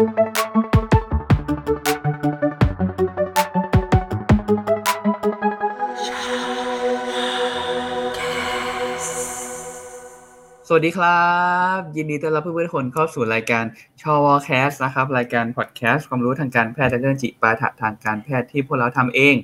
[0.00, 11.24] สวัสดีครั
[11.76, 13.64] บ ยินดีต้อนรับเพื่อนๆทุกคนเข้าสู่รายการ
[14.02, 19.34] ชอวแคสนะครับ รายการพอดแคสต์ความรู้ทางการแพทย์และเรื่องจิปาถะทางการแพทย์ที่พวกเราทำเอง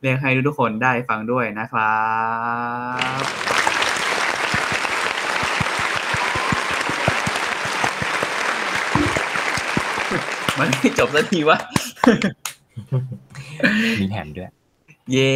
[0.00, 1.94] เรียกให้ทุกคนได้ฟังด้วยนะครั
[3.22, 3.59] บ
[10.60, 11.58] มันไม่จบสักทีวะ
[14.00, 14.50] มีแถมด้วย
[15.12, 15.34] เย่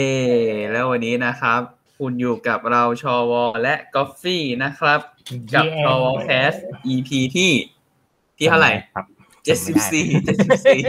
[0.71, 1.61] แล้ววันนี้นะครับ
[1.99, 3.33] คุณอยู่กับเราชอว
[3.63, 5.01] และกอฟฟี่นะครับ
[5.55, 6.53] กับเย้ชอวแคส
[6.95, 7.53] EP ที่
[8.39, 9.07] ที่เท่าไหร่ครับ
[9.45, 10.81] เจ็ดสิบสี่เจ็ดสิบสี่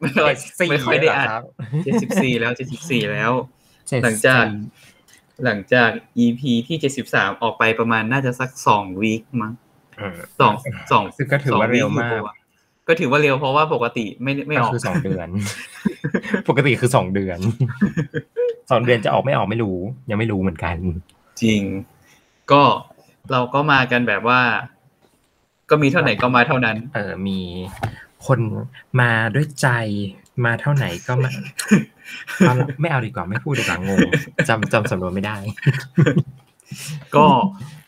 [0.00, 0.34] ไม่ค่อย
[0.70, 1.44] ไม่ค่อยได้อ่านครับ
[1.84, 3.32] เจ็ดสิบสี่แล้วเจ็ดสิบสี่แล้ว
[3.88, 4.44] เจ็ดหลังจาก
[5.44, 5.90] หลังจาก
[6.24, 9.52] EP ที่เจ็ดสิบสามออกไปประมาณน่าจะสักสองวีคมั้ง
[9.98, 10.54] เออสอง
[10.92, 12.20] สองซึ่งก็ถือว่าเร็วมาก
[12.92, 15.28] ก็ถือว่าเร็วเพราะว่าปกติไม่ไม่อก็อกคือสองเดือน
[16.48, 17.38] ปกติคือสองเดือน
[18.70, 19.76] สองเดือนจะออกไม่ออกไม่รู้
[20.10, 20.76] ยังไม่รู้เหมือนกัน
[21.42, 21.60] จริง
[22.52, 22.62] ก็
[23.32, 24.40] เราก็มากันแบบว่า
[25.70, 27.38] ก็มีเท่าไหร่ก็มาเท่านั้น เออมี
[28.26, 28.40] คน
[29.00, 29.68] มาด้วยใจ
[30.44, 31.30] มาเท่าไหนก็มา
[32.38, 33.98] เอาละไม่เอาดีกว่าไม่พูดดีกว่างง
[34.48, 35.36] จำจำสำนวนไม่ได้
[37.14, 37.26] ก็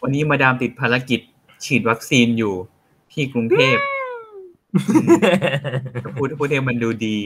[0.03, 1.21] วันนี้มาดามติดภารกิจ
[1.65, 2.55] ฉีดวัคซีนอยู่
[3.13, 3.77] ที่กรุงเทพ
[6.17, 7.19] พูดพูดให้มันดูดี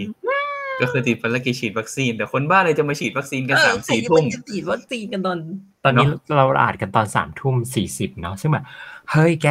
[0.81, 5.39] ก็คือติดภารกิจฉีดวัคซีน แต่คนบ้าเลยจะมาฉีดวัคซีนกันสามสี่ทุ่มฉีดวัคซีนกันตอน
[5.85, 8.65] ตอนนี้เนอะเราอ่านกันตอนสามทุ่มสี่สิบเนาะซึ่งแบบ
[9.11, 9.49] เฮ้ยแก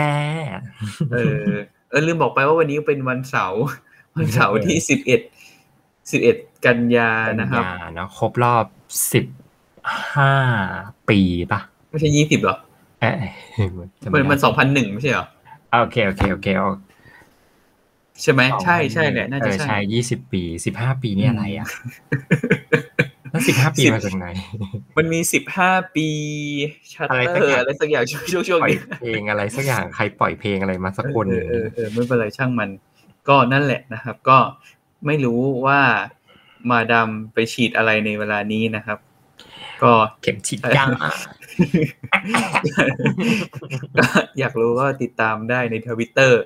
[1.13, 1.47] เออ
[1.89, 3.63] เออลืมบอกไปว่าวันนี้เป็นวันเสาร์
[4.15, 5.21] วันเสาร์ที่สิบเอ็ด
[6.11, 7.09] สิบเอ็ดกันยา
[7.39, 8.65] นะครับกัยาเนาะครบรอบ
[9.13, 9.25] สิบ
[10.15, 10.33] ห้า
[11.09, 11.19] ปี
[11.51, 11.59] ปะ
[11.89, 12.57] ไม่ใช่ยี่สิบหรอ
[13.01, 13.15] เอ๊ะ
[14.01, 15.27] จำมันไได้มันสองพันหนึ่งไม่ใช่เหรอ
[15.81, 16.69] โอเคโอเคโอเคเอา
[18.21, 21.67] ใช่ไหมใช่ใช่แหละน่าจะเออใช่ใช่ยี่สิบปีสิบห้าปีนี่อะไรอะ
[23.31, 24.27] แล้วสิบห้าปีสิบมาจากไหน
[24.97, 26.07] มันมีสิบห้าปี
[26.93, 32.69] ชัตอะไรเตสัอกอย่างร์อะไรสักอย่างช่วงช่วงช่วงปล่อยนี้เพลงอะไรสักอย่างใครปล่อยเพลงอะไรมาสักคนหเอนึ่องเออเออไม่เป็นไรช่างมัน
[33.29, 34.37] ก็นั่นแหละนะครับ ก็
[35.05, 35.81] ไม่รู้ว่า
[36.69, 38.99] มาดามไปฉีดอะไรในเวลานี้นะครับ
[39.83, 40.85] ก็เข็มฉีดยา
[43.97, 44.05] ก็
[44.39, 46.41] อยากรู้ก็ติดตามได้ในทวิตเตอร์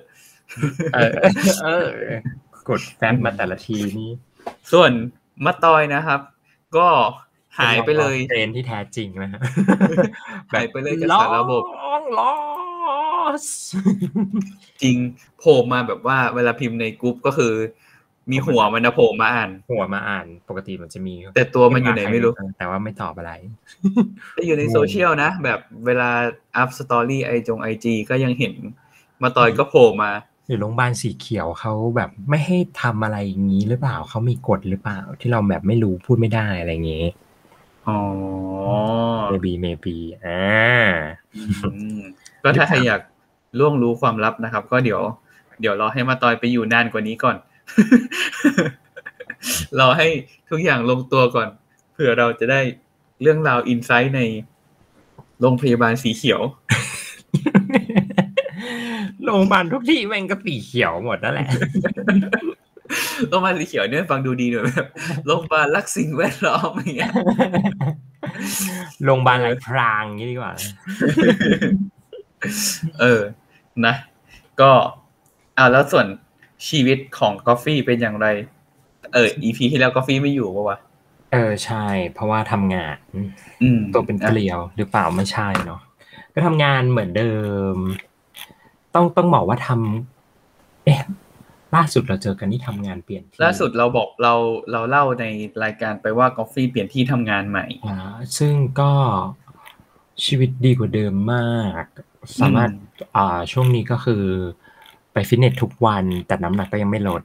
[0.94, 1.12] เออ
[1.64, 1.86] เออ
[2.70, 4.12] กดแฟนมาแต่ละทีนี่
[4.72, 4.92] ส่วน
[5.46, 6.22] มะตอยนะครับ
[6.78, 6.88] ก็
[7.60, 9.42] หายไปเลยเทรนที่แท้จริงนะฮะ
[10.52, 11.64] หายไปเลยจากสารระบบ
[12.20, 12.34] ลอ
[13.44, 13.46] ส
[14.84, 14.98] จริง
[15.40, 17.54] โผล่มาแบบว่าเวลาพิมพ์ในกรุ๊ปก็คือ
[18.32, 23.34] มีหัวมันนะโผล่มาอ่าน หัวมาอ่านปกติมันจะมี แต่ตัวมันอยู่ไหนไม่รู้ แต่ว่าไม่ตอบอะไร
[24.34, 26.10] แต่อยู่ในโซเชียลนะ แบบเวลา
[26.58, 28.54] อัพ story ไอจง IG ก็ยังเห็น
[29.24, 30.12] มาตอยก็โผล่มา
[30.46, 37.06] หรือโรงพยาบาลสีเขียวเขาแบบไม่ให้ทำอะไรอย่างนี้หรือเปล่าเขามีกฎหรือเปล่า ที่เราแบบไม่รู้พูดไม่ได้อะไรอย่างงี้
[37.88, 38.00] อ๋อ
[39.32, 40.44] maybe maybe อ่า
[41.74, 42.00] อืม
[42.44, 43.02] ก็ถ้าใครอยาก
[43.60, 45.02] ล่วงรู้ความลับนะครับ ก็เดี๋ยว
[45.62, 47.36] เดี๋ยวรอให้มาตอยไปอยู่นานกว่านี้ก่อน
[49.80, 50.08] รอให้
[50.50, 51.48] ทุกอย่างลงตัวก่อน
[51.94, 52.62] เผื่อเราจะได้
[53.22, 54.22] เรื่องราวอินไซต์ใน
[55.40, 56.42] โรงพยาบาลสีเขียว
[59.26, 61.48] โรงพยาบาลทุกที่แม่งก็สีเขียวหมดนั่นแหละ
[63.30, 64.88] โรงพยาบาลสีเขียวเนี่ยฟังดูดีหน่อยแบบ
[65.26, 67.14] โรงพยาบาลรักสิ่งแวดล้อมอย่างเงี้ย
[69.06, 70.54] โรงพยาบาลไรพรางอย่างนี้ดีกว่า
[73.02, 73.22] เออ
[73.86, 73.96] นะ
[74.62, 74.72] ก็
[75.58, 76.08] อ่าแล้วส่วน
[76.70, 78.28] ชีวิตของกอฟฟี่เป็นอย่างไร
[79.14, 80.80] เอออีพีที่แล้วกอฟฟี่ไม่อยู่ปะวะ
[81.34, 82.96] เออใช่ เพราะว่าทำงาน
[83.64, 85.82] อืมตัวเป็นเกลียวหรือเปล่าไม่ใช่เนาะ
[86.34, 87.34] ก็ทำงานเหมือนเดิ
[87.74, 87.76] ม
[88.96, 91.02] ต้องต้องบอกว่าทำเอ๊ะ
[91.76, 94.34] ล่าสุดเราเจอกันที่ทำงานเปลี่ยนที่ล่าสุดเราบอกเรา
[94.72, 95.26] เราเล่าใน
[95.64, 97.98] รายการไปว่ากอฟฟี่เปลี่ยนที่ทำงานใหม่อ่า
[98.38, 98.92] ซึ่งก็
[100.26, 101.86] ชีวิตดีกว่าเดิมมาก
[102.40, 104.24] สามารถอืมอ่าช่วงนี้ก็คือ
[105.14, 107.22] ไปฟิตเนสทุกวันแต่น้ำหนักก็ยังไม่ลด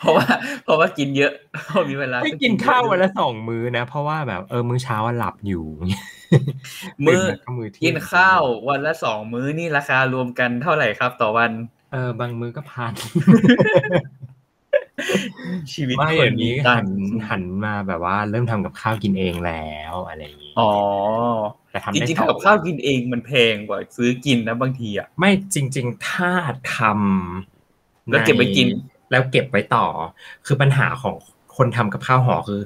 [0.00, 0.26] เพราะว่า
[0.64, 1.32] เพราะว่ากินเยอะ
[1.66, 5.64] เพราะมีเวลาไม่กินข้าววันละสองมื้อนะ เพราะว่าแบบเออมื้อเช้าอะหลับอยู่
[7.04, 11.50] มื้อตื่ามื้อเที่ยงกินข้าววันละสองมื้อนี่ราคารวมกันเท่าไหร่ครับ ต่อวัน
[11.92, 12.92] เออบางมื้อก็พัน
[15.72, 16.96] ชีวิตไม่คเดี๋นยวมีนี้ตัหังนค์
[17.28, 20.72] หันมาแบบว่า เริ่มทำกับข้าวกินเองแล้วอะไรอย่างงี้อ๋อ
[21.70, 26.32] แต่ทำจได้ริงๆต่อทำกับข้าวกินเองมันแพงกว่าซื้อกินนะบางทีอะไม่จริง ๆ ถ้า
[26.76, 28.66] ทำแล้วเก็บไว้กิน
[29.10, 29.86] แล้วเก็บไว้ต่อ
[30.46, 31.14] คือปัญหาของ
[31.56, 32.60] คนทำกับข้าวห่อคือ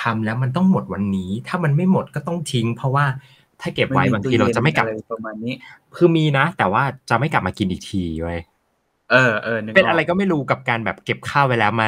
[0.00, 3.06] ทำแล้วมันต้องหมดวันนี้ ถ้ามันไม่หมดก็ต้องทิ้ง เพราะว่า
[3.60, 5.54] ถ้าเก็บไว้บางทีเราจะไม่กลับอะไรประมาณนี้
[5.96, 8.40] คือมีนะ แต่ว่าจะไม่กลับมากินอีกทีเว้ย
[9.12, 11.86] เออเออนึกเป็นอะไรก็ไม่รู้กับการแบบเก็บข้าวไว้แล้วมา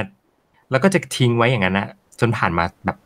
[0.71, 1.87] แล้วก็จะทิ้งไว้อย่างนั้นนะ
[2.21, 2.97] จนผ่านมาแบบ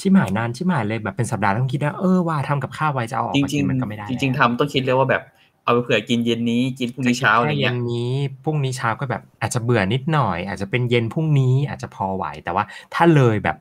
[0.00, 5.22] ชิมหายนานชิมหายเลยแบบเป็นสัปดาห์ต้องคิดว่าเออว่าทำกับข้าวไว้จะเอาออกจมาริกิงนมันก็ไม่ได้ๆจริงๆทำต้องคิดเลยว่าแบบ
[5.64, 8.12] เอาไปเผื่อกินเย็นนี้กินพรุ่งนี้เช้าอะไรแค่เย็เงี้ยนนี้
[8.44, 12.64] พรุ่งนี้เช้าก็แบบอาจจะเบื่อนิดหน่อย อาจจะเป็นเย็นพรุ่งนี้อาจจะพอไหวแต่ว่า
[12.94, 13.56] ถ้าเลยแบบ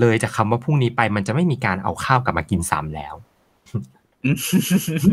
[0.00, 3.14] เลยจากคำว่าพรุ่งนี้ไป มันจะไม่มีการเอาข้าวกลับมากินซ้ำแล้ว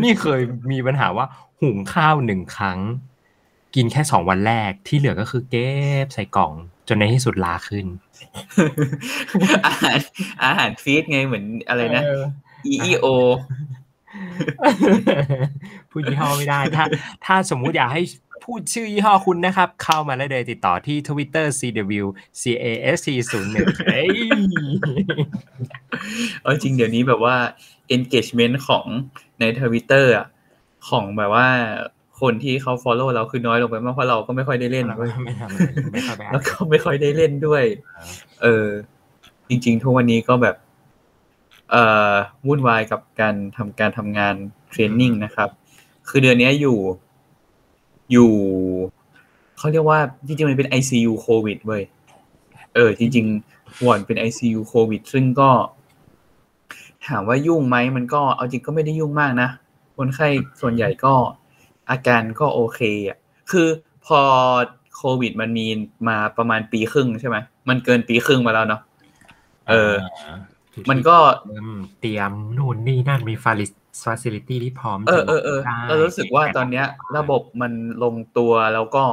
[0.03, 0.41] นี่เคย
[0.71, 1.25] มีปัญหาว่า
[1.61, 2.79] หุงข้าวหนึ่งครั้ง
[3.75, 5.69] กินแค่สองวันแรกที่เหลือก็คือเก็
[6.05, 6.51] บใส่กล่อง
[6.87, 7.85] จนในที่สุดลาขึ้น
[9.65, 9.97] อาหาร
[10.43, 12.23] อาหารฟีดไงเหมือนอะไรนะเออ
[12.71, 13.05] EEO
[15.89, 16.85] พูดยี่ห้อไม่ได้ ถ้า
[17.25, 18.01] ถ้าสมมุติอยากให้
[18.45, 22.05] พูดชื่อยี่ห้อคุณนะครับ เข้ามาได้เลยติดต่อที่ Twitter CW
[22.41, 24.09] CAST 0 1เฮ้ย
[26.41, 27.35] เอาจริงเดี๋ยวนี้แบบว่า
[27.95, 28.85] engagement ของ
[29.39, 30.27] ในทวิตเตอร์อะ
[30.89, 31.49] ของแบบว่า
[32.23, 37.63] คนที่เขา follow เราคือน้อยลงไปมากเพราะเราก็ไม่ค่อยได้เล่นเราก็เว้ยไม่ทำอะไรไม่เข้าไปอ่านแล้วก็ไม่ค่อยได้เล่นด้วย
[38.41, 38.67] เออ
[39.49, 40.55] จริง ๆ ทุกวันนี้ก็แบบ
[41.71, 42.13] เอ่อ
[42.47, 44.35] วุ่นวายกับการทำการทำงาน
[44.69, 45.49] เทรนนิ่งนะครับ
[46.07, 46.79] คือเดือนนี้อยู่
[48.11, 48.31] อยู่
[49.57, 51.83] เขาเรียกว่า จริง ๆ มันเป็น ICU โควิดเว้ย
[52.75, 55.49] เออ จริง ๆวอนเป็น ICU โควิด ซึ่งก็
[57.07, 59.49] ถามว่ายุ่งไหมมันก็เอาจริงก็ไม่ได้ยุ่งมากนะ
[59.97, 60.27] คนไข้
[60.61, 61.13] ส่วนใหญ่ก็
[61.91, 63.17] อาการก็โอเคอะ
[63.51, 63.67] คือ
[64.05, 64.21] พอ
[64.95, 65.67] โควิดมันมี
[66.07, 67.37] มาประมาณปีครึ่งใช่ไหม
[67.69, 68.81] มันเกินปีครึ่งมาแล้วเนาะ
[69.69, 69.93] เออ
[70.89, 71.69] มันก็เริ่ม
[71.99, 73.65] เตรียมนู่นนี่นั่นมีฟาลิ
[74.03, 76.85] ฟาซิลิตี้ที่พร้อม เออเออเออได้เรารู้สึกว่าตอนเนี้ย
[77.17, 79.03] ระบบมันลงตัวแล้วก็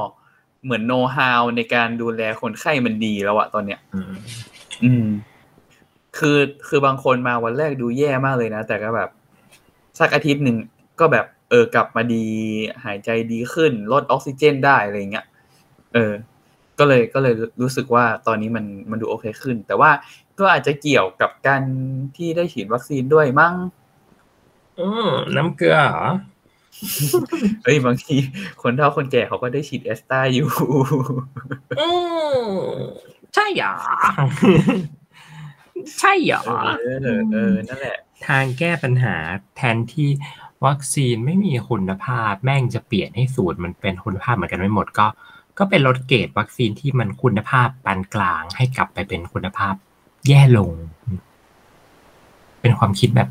[0.65, 4.13] เหมือนโน้ตฮาวในการดูแลคนไข้มันดีแล้วอะตอนเนี้ย อืม
[4.85, 5.07] อืม
[6.19, 6.39] คือ
[6.69, 9.11] คือบางคนมาวันแรกดูแย่มากเลยนะ แต่ก็แบบ
[9.99, 10.57] สักอาทิตย์หนึ่ง
[11.01, 12.25] ก็แบบ เออกลับมาดี
[12.85, 15.27] หายใจดีขึ้น ลดออกซิเจนได้อะไรเงี้ย
[15.95, 16.13] เออ
[16.79, 19.91] ก็เลยก็เลยรู้สึกว่าตอนนี้มันมันดูโอเคขึ้น แต่ว่า
[20.39, 21.63] ก็อาจจะเกี่ยวกับการ
[22.17, 23.55] ที่ได้ฉีดวัคซีนด้วยมั้ง
[24.81, 26.07] อืมน้ำเกลือเหรอ
[27.65, 28.17] เฮ้ยบางที
[28.63, 30.49] คนเฒ่าคนแก่เขาก็ได้ฉีดแอสตราอยู่
[31.81, 31.89] อื
[32.43, 32.49] ม
[33.35, 33.75] ใช่เหรอ
[35.99, 36.41] ใช่เหรอ
[36.83, 39.17] เออเออนั่นแหละ ทางแก้ปัญหา
[39.57, 40.09] แทนที่
[40.67, 45.07] วัคซีนไม่มีคุณภาพแม่งจะเปลี่ยนให้สูตรมันเป็นคุณภาพเหมือนกันไม่หมดก็
[45.59, 49.75] ก็เป็นลดเกรดวัคซีนที่มันคุณภาพปานกลางให้กลับไปเป็นคุณภาพ
[50.29, 50.73] แย่ลง
[52.61, 53.29] เป็นความคิดแบบ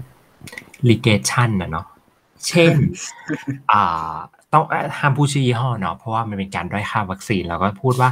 [0.90, 1.88] relegation นะเนาะ
[2.48, 2.74] เช่น
[3.72, 4.16] อ่า
[4.54, 8.10] ต้องเอ่อห้ามพูดชื่อยี่ห้อเนาะเพราะว่ามันเป็นการด้อยค่าวัคซีนเราก็พูดว่า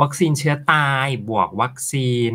[0.00, 2.32] วัคซีนเชื้อตายบวกวัคซีน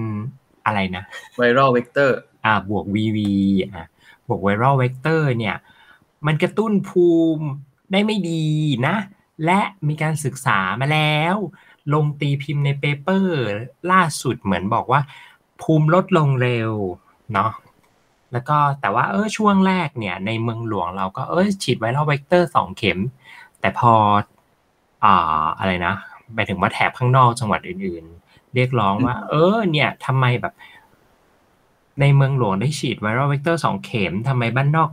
[0.66, 1.04] อะไรนะ
[1.38, 3.20] viral vector อ่าบวก VV
[3.62, 3.88] อะ
[4.28, 5.56] บวก viral vector เนี่ย
[6.26, 7.46] มันกระตุ้นภูมิ
[7.92, 8.46] ได้ไม่ดี
[8.88, 8.96] นะ
[9.46, 11.36] และมีการศึกษามาแล้ว
[11.94, 13.38] ลงตีพิมพ์ใน paper
[13.92, 15.02] ล่าสุดเหมือนบอกว่า
[15.62, 16.72] ภูมิลดลงเร็ว
[17.34, 17.52] เนาะ
[18.32, 23.00] แล้วก็แต่ว่าเออช่วงแรกเนี่ย ในเมืองหลวงเราก็เออฉีด viral vector สองเข็ม
[23.60, 23.94] แต่พอ
[25.04, 25.94] อ่าอะไรนะ
[26.34, 30.54] หมายถึงว่าแถบข้างนอกจังหวัดอื่นๆ เรียกร้องว่า เออ เนี่ยทำไมแบบ
[32.00, 34.90] ในเมืองหลวงได้ฉีด viral vector สองเข็มทำไมบ้านนอก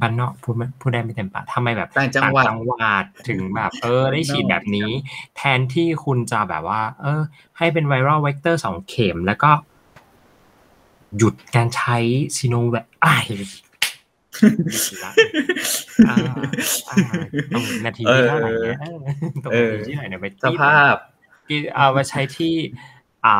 [0.00, 4.90] บ้านนอกพูดไม่พูดได้ไม่เต็มปากทำไมแบบต่างจังหวัดจังหวัดถึงแบบ เออ ได้ฉีดแบบนี้
[5.36, 7.22] แทนที่คุณจะแบบว่า เออ
[7.58, 9.50] ให้เป็นไวรัลเวกเตอร์สองเข็มแล้วก็
[11.16, 11.96] หยุดการใช้
[12.36, 15.12] ซีโนแวคอ้ายละ
[16.08, 16.16] อ่า
[16.88, 16.96] อ่า
[17.52, 18.78] ตรงนาทีที่เท่าไหร่เนี่ย
[19.44, 20.94] ตรงเออนาทีที่เท่าไหร่เนี่ยไปสตีภาพ
[21.46, 22.54] ที่เอามาใช้ที่
[23.26, 23.34] อ่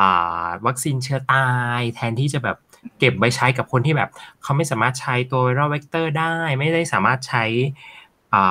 [0.45, 1.47] า วัคซีนเชื้อตา
[1.79, 2.57] ย แทนที่จะแบบ
[2.99, 4.09] เก็บไว้ใช้กับคนที่แบบ
[4.43, 7.45] เขาไม่สามารถใช้ตัว viral vector ได้ ไม่ได้สามารถใช้
[8.33, 8.43] อ่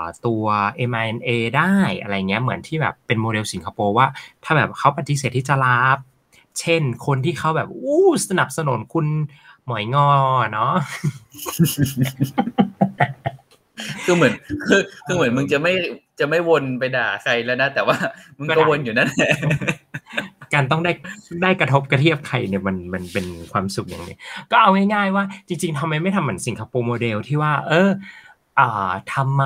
[0.00, 0.44] าตัว
[0.90, 1.72] mRNA ได้
[2.02, 4.06] อะไรเงี้ยเหมือนที่แบบเป็นโมเดลสิงคโปร์ว่า
[4.44, 5.98] ถ้าแบบเขาปฏิเสธที่จะรับ
[6.60, 9.06] เช่นคนที่เขาแบบอู้สนับสนุนคุณ
[9.66, 10.08] หมอยงอ
[10.52, 10.72] เนาะ
[14.04, 14.32] คือเหมือน
[14.68, 15.72] คือคือเหมือนมึงจะไม่
[16.20, 17.96] จะไม่วนไปด่าใครแล้วนะ แต่ว่า
[18.38, 19.32] มึงก็วนอยู่นั่นแหละ
[20.54, 20.92] การต้องได้
[21.42, 24.16] ได้กระทบกระเทียบใครเนี่ยมันมันเป็นความสุขอย่างนี้
[24.50, 27.90] ก็เอาง่ายๆว่าจริง ๆทำไมไม่ทำเหมือนสิงคโปร์โมเดลที่ว่า เออ
[28.58, 29.44] อ่าทำไม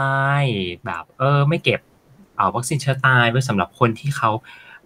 [0.84, 1.80] แบบ เออ ไม่เก็บ
[2.38, 4.30] อ่าวัคซีนเชื้อตายไว้สำหรับคนที่เขา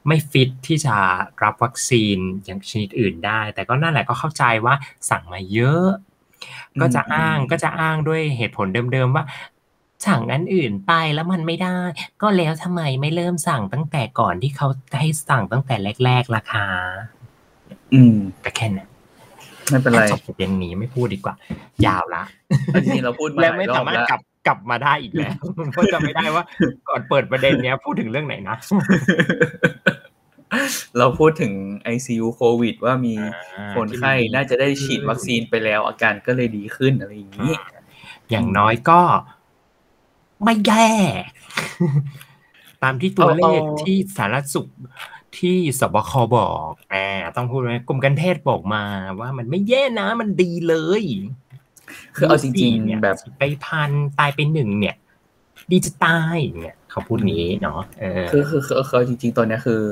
[0.07, 0.95] ไม่ฟิตที่จะ
[1.43, 4.75] รับวัคซีนอย่างชนิดอื่นได้ แต่ก็นั่นแหละก็เข้าใจว่า
[5.11, 5.87] สั่งมาเยอะ
[6.81, 9.25] ก็จะอ้างก็จะอ้างด้วยเหตุผลเดิมๆว่า
[10.07, 11.79] สั่งอันอื่นไปแล้วมันไม่ได้
[12.23, 14.69] ก็แล้วทำไมไม่เริ่มสั่งตั้งแต่ก่อนที่เขา
[14.99, 16.67] ให้สั่งตั้งแต่แรกๆราคา
[17.95, 18.89] อืมก็แค่นั้น
[19.69, 21.35] ไม่เป็นไรจบประเด็นนี้ไม่พูดดีกว่า
[21.87, 22.23] ยาวละ
[22.75, 25.37] อันนี้เราพูดมาหแล้วลาไม่ยรอสาบมารถแล้วกลับกลับมาได้อีกแล้ว
[25.73, 26.45] เพราะจำไม่ได้ว่า
[26.89, 28.57] ก่อนเปิดประเด็นเนี้ยพูดถึงเรื่องไหนนะ
[30.99, 31.53] เราพูดถึง
[31.95, 33.15] ICU โควิด ว่ามี
[33.75, 37.53] คนไข้น่าจะได้ฉีดวัคซีนไปแล้ว อาการก็เลยดีขึ้นอะไรอย่างนี้
[38.31, 39.01] อย่างน้อยก็
[40.45, 40.89] ไม่แย่
[42.83, 44.69] ตามที่ตัวเลขที่สาธารณสุข
[45.39, 48.83] ที่สบคบอกอ่าต้องพูดไหมกรมการแพทย์บอกมา
[49.21, 51.03] ว่ามันไม่แย่นะ มันดีเลย
[52.17, 54.97] คือเอาจริงๆแบบไปพันตายไปหนึ่งเนี่ย
[55.71, 59.83] ดีจะตายเนี่ยเขาพูดนี้เนาะเออคือคือคือคือจริงๆตอนนี้คือ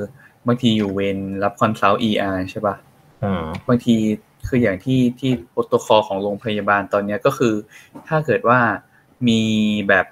[0.47, 2.75] บางทีอยู่เวรรับคอนซัลท์ ER ใช่ป่ะ
[3.23, 3.95] อืมบางที
[4.47, 7.53] คืออย่างที่ที่โปรโตคอลของโรงพยาบาลตอนเนี้ยก็คือ
[8.07, 8.59] ถ้าเกิดว่า
[9.27, 9.41] มี
[9.87, 10.05] แบบ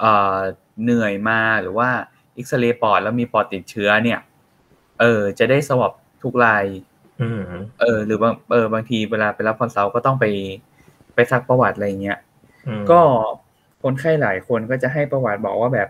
[0.00, 0.38] เอ่อ
[0.82, 1.88] เหนื่อยมาหรือว่า
[2.34, 4.20] เอ็กซเรย์ปอดแล้วมีปอดติดเชื้อเนี่ย
[5.00, 6.64] เออ จะได้ swab ทุกราย
[7.22, 7.42] อืม
[7.80, 10.24] เออ หรือบางเออบางทีเวลาไปรับ consult ก็ต้องไป
[11.14, 12.18] ไปซักประวัติอะไรเงี้ย
[12.66, 13.00] อืมก็
[13.82, 15.88] คนไข้หลายคนก็จะให้ประวัติบอกว่าแบบ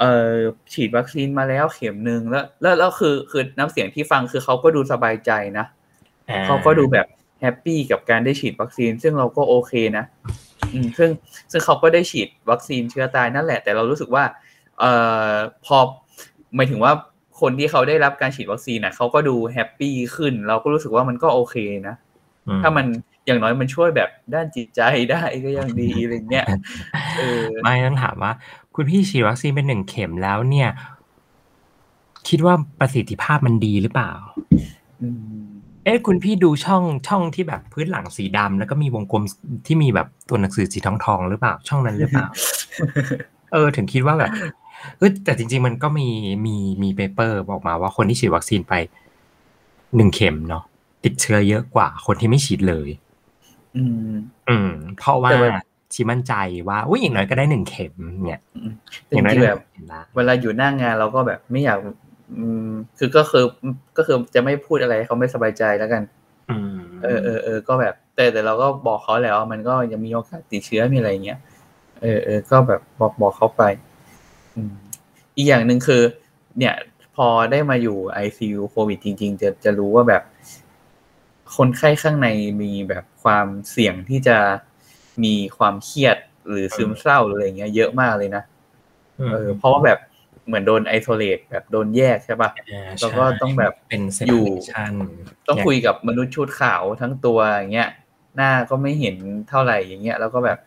[0.00, 0.32] เออ
[0.72, 5.66] ฉีดวัคซีนมาแล้วเข็มหนึ่งแล้ว แล้วแล้วคือคือน้ำเสียงที่ฟังคือเขาก็ดูสบายใจนะ
[6.28, 7.06] อ่เขาก็ดูแบบ
[7.40, 10.51] แฮปปี้กับการได้ฉีดวัคซีน ซึ่งเราก็โอเคนะอืม
[10.98, 11.10] ซึ่ง
[11.50, 14.24] ซึ่งเขาก็ได้ฉีดวัคซีนเชื้อตายนั่นแหละ แต่เรารู้สึกว่า
[14.78, 14.92] เอ่
[15.30, 15.32] อ
[15.66, 15.78] พอ
[16.56, 16.92] หมายถึงว่า
[17.40, 21.56] คนที่เขาได้รับการฉีดวัคซีนน่ะเขาก็ดูแฮปปี้ขึ้น เราก็รู้สึกว่ามันก็โอเค
[21.88, 21.96] นะ
[22.48, 22.86] อืถ้ามัน
[23.26, 26.46] อย่างน้อยมันช่วยแบบด้านจิตใจได้ก็ยังดีอะไรเงี้ย
[27.18, 28.32] เออไม่ต้องถามว่า
[28.74, 30.68] คุณพี่ฉีดวัคซีนเป็นหนึ่งเข็มแล้วเนี่ย
[32.28, 34.12] คิดว่าประสิทธิภาพมันดีหรือเปล่า
[35.02, 35.08] อื
[35.40, 35.41] ม
[35.84, 39.22] เอ๊ะคุณพี่ดูช่องช่องที่แบบพื้นหลังสีดำแล้วก็มีวงกลม
[39.66, 42.26] ที่มีแบบตัวหนังสือสีทองทองๆหรือเปล่าช่องนั้นหรือเปล่า
[43.52, 44.30] เออ ถึงคิดว่าแบบ
[44.98, 46.08] เออแต่จริง ๆ มันก็มี
[46.46, 48.74] มีมีเปเปอร์บอกมาว่าคนที่ฉีดวัคซีนไป
[49.96, 50.64] หนึ่งเข็มเนาะ
[51.04, 52.88] ติดเชื้อเยอะกว่าคนที่ไม่ฉีดเลย
[53.76, 54.14] อืม
[54.48, 55.62] อืม เพราะว่าแต่ว่า
[55.94, 56.34] ชีมั่นใจ
[56.68, 57.94] ว่าอุ้ยอย่างน้อยก็ได้หนึ่งเข็ม
[58.26, 58.40] เนี่ย
[59.10, 61.78] จริงน้อยๆได้แบบหนึ่งเข็มละเวลาอยู่หน้างานเราก็แบบไม่อยาก
[62.38, 63.44] อืม คือก็คือ
[63.96, 66.02] ก็คือจะไม่พูดอะไรให้เขาไม่สบายใจแล้วกัน
[66.50, 71.38] อืมเออเออเออก็แบบ แต่แต่เราก็บอกเขาแล้วว่ามันก็ยังมีโอกาสติดเชื้อมีอะไรเงี้ย
[72.02, 73.62] เออเออก็แบบบอกบอกเขาไป
[74.54, 74.74] อืม
[75.36, 76.02] อีกอย่างหนึ่งคือ
[76.58, 76.74] เนี่ย
[77.16, 80.22] พอได้มาอยู่ ICU โควิดจริง ๆ จะจะรู้ว่าแบบ
[81.56, 82.28] คนไข้ข้างใน
[82.62, 84.38] มีแบบความเสี่ยงที่จะ
[85.24, 86.16] มีความเครียด
[86.48, 88.42] หรือซึมเศร้าหรืออะไรเงี้ยเยอะมากเลยนะ
[89.32, 89.98] เออเพราะว่าแบบ
[90.46, 94.92] เหมือนโดน isolate แบบโดนแยกใช่ปะาแล้วก็ใช่ต้องแบบเป็นอยู่ separation
[95.48, 97.90] ต้องคุยกับมนุษย์ชุดขาวทั้งตัวอย่างเงี้ย
[98.36, 99.16] หน้าก็ไม่เห็น
[99.48, 100.58] เท่าไหร่อย่างเงี้ย แล้วก็แบบ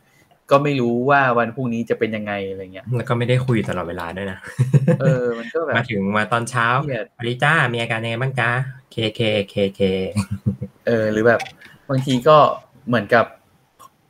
[0.51, 4.39] ก็ไม่รู้ว่าวันพรุ่งนี้จะเป็นยังไงอะไรเงี้ย แล้วก็ไม่ได้คุยตลอดเวลาด้วยนะ
[5.01, 8.49] เออ มันก็แบบ มาถึงมาตอนเช้าเครียดอริจ้า มีอาการยังไงบ้างจ๊ะ
[8.91, 9.81] เคเคเคเค
[10.87, 11.41] เออ หรือแบบ
[11.89, 12.37] บางทีก็
[12.87, 13.25] เหมือนกับ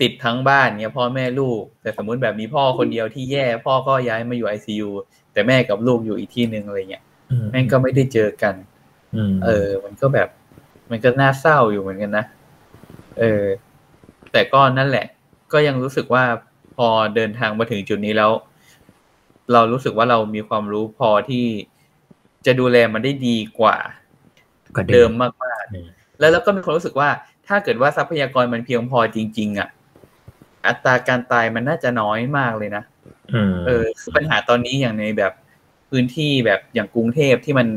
[0.02, 4.90] ติดทั้งบ้านเงี้ยพ่อแม่ลูก แต่สมมุติแบบมีพ่อคนเดียวที่แย่ พ่อก็ย้ายมาอยู่ไอซียู
[5.36, 7.04] แต่แม่กับลูกอยู่อีกที่หนึ่งอะไรเงี้ย
[7.52, 8.56] แม่งก็ไม่ได้เจอกัน
[9.32, 10.30] มเออ มันก็แบบ
[10.92, 12.26] มันก็น่าเศร้าอยู่เหมือนกันนะ
[13.20, 13.44] เออ
[14.32, 15.06] แต่ก็นั่นแหละ
[15.54, 16.24] ก็ยังรู้สึกว่า
[16.76, 18.32] พอเดินทางมาถึงจุดนี้แล้ว
[19.54, 21.46] เรารู้สึกว่าเรามีความรู้พอที่
[22.46, 23.78] จะดูแลมันได้ดีกว่า
[24.76, 25.34] ก็เดิมมาก
[25.74, 27.10] อืมๆแล้วเราก็มีความรู้สึกว่า
[27.48, 29.70] ถ้าเกิดว่าทรัพยากรมันเพียงพอจริง ๆ อะ
[30.68, 32.95] อัตราการตายมันน่าจะน้อยมากเลยนะอืม
[33.68, 35.34] เออคือปัญหาตอนนี้อย่างในแบบ
[35.90, 37.68] พื้นที่แบบอย่างกรุงเทพที่มัน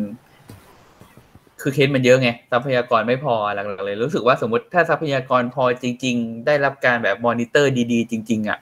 [1.61, 8.59] คือเคสมันเยอะไงทรัพยากรไม่พอหลักๆเลย รู้สึกว่าสมมติถ้าทรัพยากรพอจริง ๆ ได้รับการแบบมอนิเตอร์ดี ๆ จริง ๆ อะ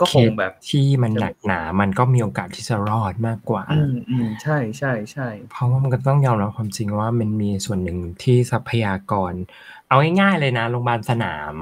[0.00, 9.32] ก็คงแบบที่มันหนักหนา มันก็มีโอกาสที่จะรอดมากกว่า อืมอืมใช่ใช่ใช่เพราะว่ามันก็ต้องยอมรับความจริงว่ามันมีส่วนหนึ่งที่ทรัพยากร
[9.88, 11.54] เอาง่ายๆเลยนะโรงพยาบาลสนาม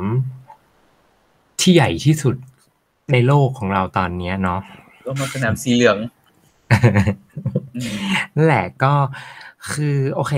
[1.61, 2.37] ที่ใหญ่ที่สุด
[3.13, 4.61] ในโลกของเราตอนเนี้ยเนาะ
[5.07, 5.97] ก็มาสนามสีเหลือง
[7.77, 7.95] อืม
[8.35, 8.93] นั่นแหละก็
[9.73, 10.35] คือโอเค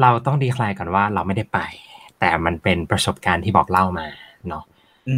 [0.00, 1.58] เราต้องดีคลายก่อนว่าเราไม่ได้ไป
[2.20, 4.06] แต่มันเป็นประสบการณ์ที่บอกเล่ามา
[4.48, 4.64] เนาะ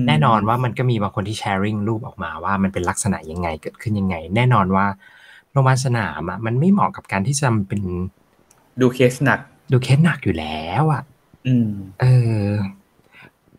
[0.01, 4.87] มแน่นอนว่ามันก็มีบางคนที่แชร์ริงรูปออกมาว่ามันเป็นลักษณะยังไงเกิดขึ้นยังไง แน่นอนว่า
[5.53, 7.83] โรงพยาบาลสนามอะมันไม่เหมาะกับการที่จะเป็น
[8.81, 9.41] ดูเคสหนัก
[9.73, 11.03] ดูเคสหนักอยู่แล้วอะ
[11.47, 11.71] อืม
[12.01, 12.05] เอ
[12.41, 12.47] อ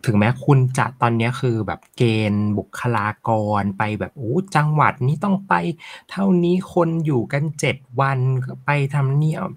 [0.07, 3.29] ถึงแม้คุณจะตอนเนี้ยคือแบบเกณฑ์บุคลาก
[3.61, 5.53] รไปแบบโอ้จังหวัดนี้ต้องไป
[6.11, 9.49] เท่านี้คนอยู่กันเจ็ดวันก็ไปทำเนียบ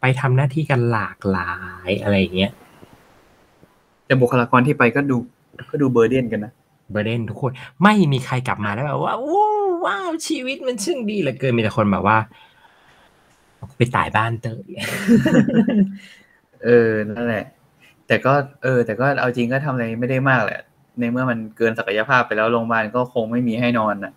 [0.00, 1.54] ไปทำหน้าที่กันหลากหลา
[1.88, 2.52] ยอะไรอย่างเงี้ย
[4.06, 5.16] แต่บุคลากรที่ไปก็ดู
[5.70, 6.52] ก็ดูเบอร์เดนกันนะ
[6.90, 12.18] เบอร์เดนทุกคนไม่มีใครกลับมาแล้วแบบว่าว้าวว้าวชีวิตมันช่างดีเหลือเกินมีแต่คนแบบว่า
[13.76, 14.68] ไปตายบ้านเตย
[16.64, 17.46] เออนั่นแหละ
[18.08, 20.60] แต่ก็เออ แต่ก็เอาจริงก็ทำอะไรไม่ได้มากแหละ
[20.98, 24.12] ในเมื่อมันเกินศักยภาพไปแล้วโรงพยาบาลก็คงไม่มีให้นอนอะ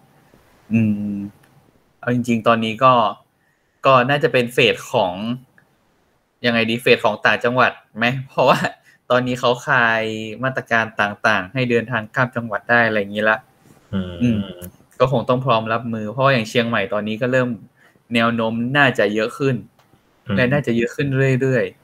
[0.74, 0.82] อื
[1.14, 1.16] ม
[2.00, 2.94] เอาจริง ๆ ตอนนี้ก็
[3.86, 5.14] ก็น่าจะเป็นเฟสของ
[6.46, 8.60] ยังไงดีเฟสของต่างจังหวัดไหมเพราะว่า
[9.10, 10.02] ตอนนี้เขาคลาย
[10.44, 13.38] มาตรการต่างๆ ให้เดินทางข้ามจังหวัดได้อะไรอย่างนี้ละ
[13.94, 17.50] อือืมมก็คงต้องพร้อมรับมือ เพราะว่าอย่างเชียงใหม่ตอนนี้ก็เริ่ม
[18.14, 19.56] แนวโน้มน่าจะเยอะขึ้น
[20.36, 21.08] และน่าจะเยอะขึ้น
[21.42, 21.81] เรื่อยๆ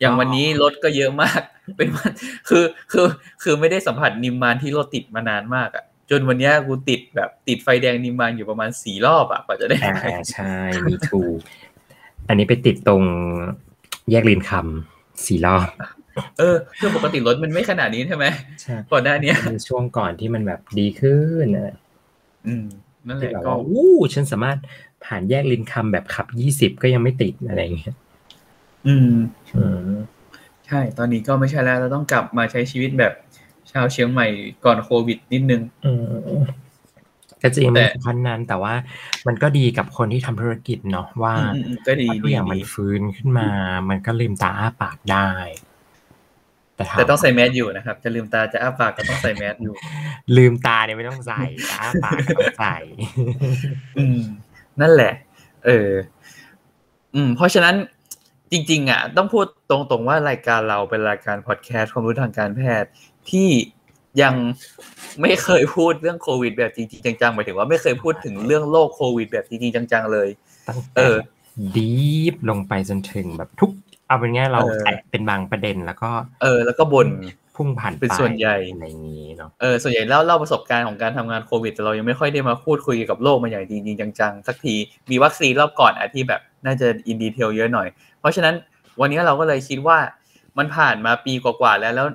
[0.00, 1.40] อย่างวันนี้รถก็เยอะมาก
[1.76, 2.12] เป็นวัน
[2.48, 3.06] คือคือ
[3.42, 10.54] คือไม่ได้สัมผัสนิมมานที่รถติดมานานมากอะจนวันเนี้ยกูติดแบบติดไฟแดงนิมมานอยู่ประมาณสี่รอบอะกว่าจะได้อ่าอ่าใช่
[10.88, 11.20] มีทู
[12.28, 13.02] อันนี้ไปติดตรง
[14.10, 15.66] แยกลินคำสี่รอบ
[16.38, 18.26] เออคือปกติรถมันไม่ขนาดนี้ใช่ไหม
[18.62, 21.76] ใช่ก่อนหน้าเนี้ยในช่วงก่อนที่มันแบบดีขึ้นนะ
[22.46, 22.66] อืม
[23.06, 24.58] นั่นแหที่ละแบบก็ว่าอู้ฉันสามารถ
[25.04, 27.94] ผ่านแยกลินคำแบบขับยี่สิบก็ยังไม่ติดอะไรอย่างเงี้ย
[28.86, 29.12] อืม
[29.56, 29.90] อืม
[30.66, 33.12] ใช่ ตอนนี้ก็ไม่ใช่แล้วเราต้องกลับมาใช้ชีวิตแบบ
[33.72, 34.26] ชาวเชียงใหม่
[34.64, 35.92] ก่อนโควิดนิดนึงอื
[36.40, 36.44] ม
[37.42, 38.74] ก็จริงแต่มันขั้นนั้นแต่ว่า
[39.26, 43.48] มันก็ดีกับคนที่ทำธุรกิจเนาะว่าอืมอืมอืมก็ดีถ้าทุกดีอย่างมันดีฟื้นขึ้นมา
[43.88, 45.28] มันก็ลืมตาอ้าปากได้
[46.74, 49.74] แต่ถามแต่ต้องใส่แมสอยู่นะครับ จะลืมตาจะอ้าปากก็ต้องใส่แมสอยู่
[50.36, 52.76] ลืมตาเนี่ยไม่ต้องใส่แต่อ้าปากก็ต้องใส่
[53.98, 54.20] อืม
[54.80, 55.12] นั่นแหละ
[55.66, 55.90] เออ
[57.14, 57.74] อืม เพราะฉะนั้น
[58.52, 62.90] จริง ๆ อะ ต้องพูดตรงๆว่ารายการเราเป็นรายการพอดแคสต์ความรู้ทางการแพทย์
[63.30, 63.48] ที่
[64.22, 64.34] ยัง
[65.20, 70.28] ไม่เคยพูดเรื่องโควิดแบบจริงๆจังๆหมายถึงว่าไม่เคยพูดถึงเรื่องโรคโควิดแบบจริงๆจังๆเลย
[70.68, 71.14] ตั้งเอแต่อ
[71.76, 71.90] ดี
[72.32, 73.70] ฟลงไปจนถึงแบบทุก
[74.06, 76.10] เอาเป็นง่ายเราเออแตะเป็นบางประเด็นแล้วก็
[76.42, 77.08] เออ แล้วก็บ่น
[77.56, 84.74] พุ่งผ่านไปเป็นส่วนใหญ่อะไรอย่างนี้เนาะเออส่วนใหญ่เล่าเล่าประสบการณ์ของการทำงานโควิดแต่เรายังไม่ค่อยได้มาพูดคุยเกี่ยวกับโรคมาอย่างจริงๆจังๆสักที
[85.10, 87.88] มีวัคซีนรอบก่อนอะที่แบบน่าจะอินดีเทลเยอะหน่อย
[88.20, 88.54] เพราะฉะนั้น
[89.00, 89.98] วันนี้เราก็เลยคิดว่า
[90.58, 92.08] มันผ่านมาปีกว่าๆแล้วแล้ว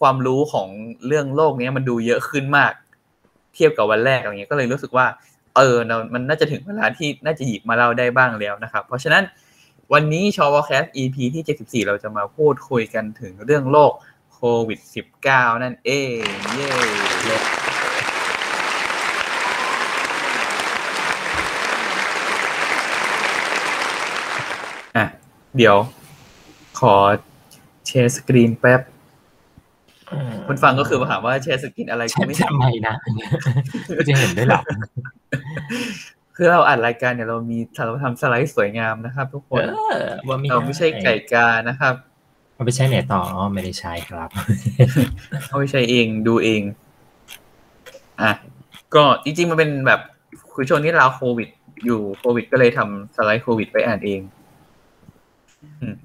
[0.00, 0.68] ความรู้ของ
[1.06, 2.72] เรื่องโรคเนี้ยมันดูเยอะขึ้นมาก
[3.54, 5.06] เทียบกับวันแรกอะไรเงี้ยก็เลยรู้สึกว่า
[5.56, 9.24] เออเรามันน่าจะถึงเวลาที่น่าจะหยิบมาเล่าได้บ้างแล้วนะครับ เพราะฉะนั้น
[9.92, 13.92] วันนี้ชอวแคส EP ที่ 74 เราจะมาพูดคุยกันถึงเรื่องโรค
[14.36, 14.80] โควิด
[15.22, 16.22] -19 นั่นเอง
[16.52, 16.70] เย้
[24.96, 25.06] อะ
[25.56, 25.76] เดี๋ยว
[26.80, 26.94] ขอ
[27.86, 28.80] แชร์สกรีนแป๊บ
[30.46, 32.94] คุณฟังก็คือมาถามว่าแชร์สกรีนอะไรกูใช่ไม่เห็นทำไมนะ
[34.08, 34.62] จะเห็นด้วยเหรอ
[36.36, 39.66] คือเราอัดรายการเนี่ยเรามีเราทำสไลด์สวยงามนะครับ ทุกคเอน
[40.00, 41.94] อว่าไม่เราไม่ใช่ไก่กานะครับ
[42.56, 44.30] เอาไปใช้ไหนต่ออ๋อไม่ได้ใช้ครับ
[45.48, 46.62] เอาไปใช้เองดูเอง
[48.22, 48.32] อะ
[48.94, 50.00] ก็จริงๆมันเป็นแบบ
[50.54, 51.48] คือช่วงนี้เราโควิด
[51.84, 54.20] อยู่โควิด ก็เลยทำสไลด์โควิดไปอ่านเอง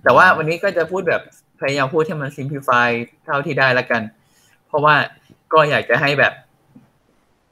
[0.03, 1.21] แต่ว่าวันนี้ก็จะพูดแบบ
[1.59, 2.87] พยายามพูดให้มัน simplify
[3.25, 4.01] เท่าที่ได้ละกัน
[4.67, 4.95] เพราะว่า
[5.53, 6.33] ก็อยากจะให้แบบ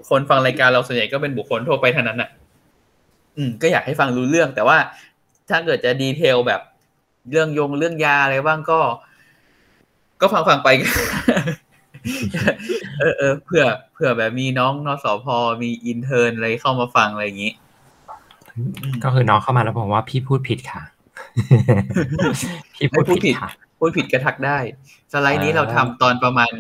[0.10, 2.30] คนฟังรายการเราส่วนใหญ่ก็เป็นบุคคลทั่วไปเท่านั้นอะ
[3.38, 4.78] อืม ก็อยากให้ฟังรู้เรื่อง แต่ว่า
[5.50, 6.62] ถ้าเกิดจะดีเทลแบบ
[7.32, 8.80] เรื่องยงเรื่องยาอะไรบ้างก็
[10.22, 10.70] ก็ฟังฟังๆไป
[13.00, 15.26] เออเออเผื่อเผื่อแบบมีน้องนสพ
[15.64, 17.54] มี intern อะไรเข้ามาฟังอะไรอย่างนี้
[19.04, 20.82] ก็คือน้องเข้ามาแล้วบอกว่าพี่พูดผิดค่ะ
[22.76, 24.58] พี่พูดไม่พูดผิผิดดค่ะพูดผิดกระทักได้
[25.12, 26.54] สไลด์นี้อ่าเราทำตอนประมาณ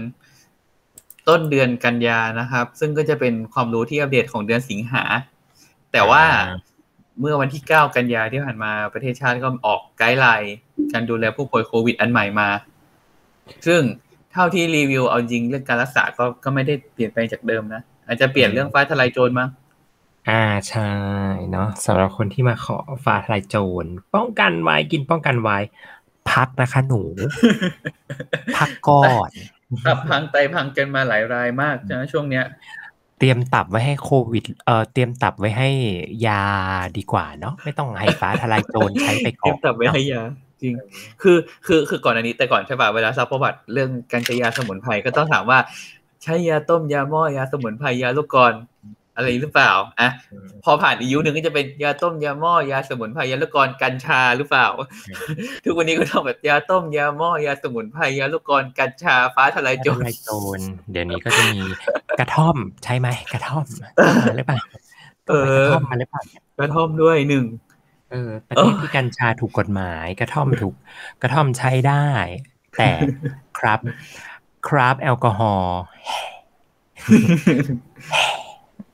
[1.29, 5.03] ต้นเดือนกันยานะครับ ซึ่งก็จะเป็นความรู้ที่อัปเดตของเดือนสิงหา
[5.91, 6.23] แต่ว่า
[7.19, 10.53] เมื่อวันที่ 9 กันยาที่ผ่านมาประเทศชาติก็ออก guideline
[10.93, 12.49] การดูแลผู้ป่วยโควิดอันใหม่มา
[13.67, 13.81] ซึ่ง
[14.31, 19.49] เท่าที่รีวิวเอาจริงเรื่องการรักษาก็ก็ไม่ได้เปลี่ยนไปจากเดิมนะ อาจจะเปลี่ยนเรื่องฟ้าทลายโจรมั้ง
[20.29, 20.91] อ่าใช่
[21.51, 25.57] เนาะสำหรับคนที่มาขอฟ้าทลายโจรป้องกันไว้กินป้องกันไว้
[26.31, 27.01] พักนะคะหนู
[28.57, 29.31] พักก่อน
[29.85, 32.45] ตับพังไตพังกันมาหลายรายมากนะช่วงเนี้ย
[33.19, 35.69] เตรียมตับไว้ให้โควิด เอ่อ เตรียมตับไว้ให้
[36.27, 36.43] ยา
[36.97, 40.21] ดีกว่าเนาะ ไม่ต้องให้ฟ้าทลายโจรใช้ไปเก็ก่อบนตับไว้ให้ยา
[40.61, 40.73] จริง
[41.21, 45.59] คือ คือ คือก่อนอันนี้ แต่ก่อนใช่ป่ะ เวลาซักประวัติเรื่องการใช้ยาสมุนไพรก็ต้องถามว่า
[46.23, 48.53] ใช้ยาต้ม ยาหม้อ ยาสมุนไพร ยาลูกกร
[49.19, 50.09] อนอะไรหรือเปล่าอะ
[50.63, 54.67] พอผ่านอีกยุคหนึ่งก็จะเป็นยาต้มยาหม้อยาสมุนไพรยาลูกกรอนกัญชาหรือเปล่า
[55.63, 60.59] ทุกวันนี้ก็ต้องแบบยาต้มยาหม้อยาสมุนไพรยาลูกกรอนกัญชาฟ้าทลายโจฟ้ารทลายโจร
[60.91, 61.59] เดี๋ยวนี้ก็จะมี
[62.19, 63.65] กระท่อมใช่ไหมกระท่อม
[63.97, 64.59] ต้องมาหรือเปล่า
[65.27, 66.21] ต้องไปกระท่อมมาหรือเปล่า
[66.59, 67.45] กระท่อมด้วยหนึ่ง
[68.11, 70.73] เออประเทศที่กัญชาถูกกฎหมาย กระท่อมถูก
[71.21, 72.07] กระท่อมใช้ได้
[72.77, 72.89] แต่
[73.59, 73.79] ครับ
[74.67, 75.79] ครับแอลกอฮอล์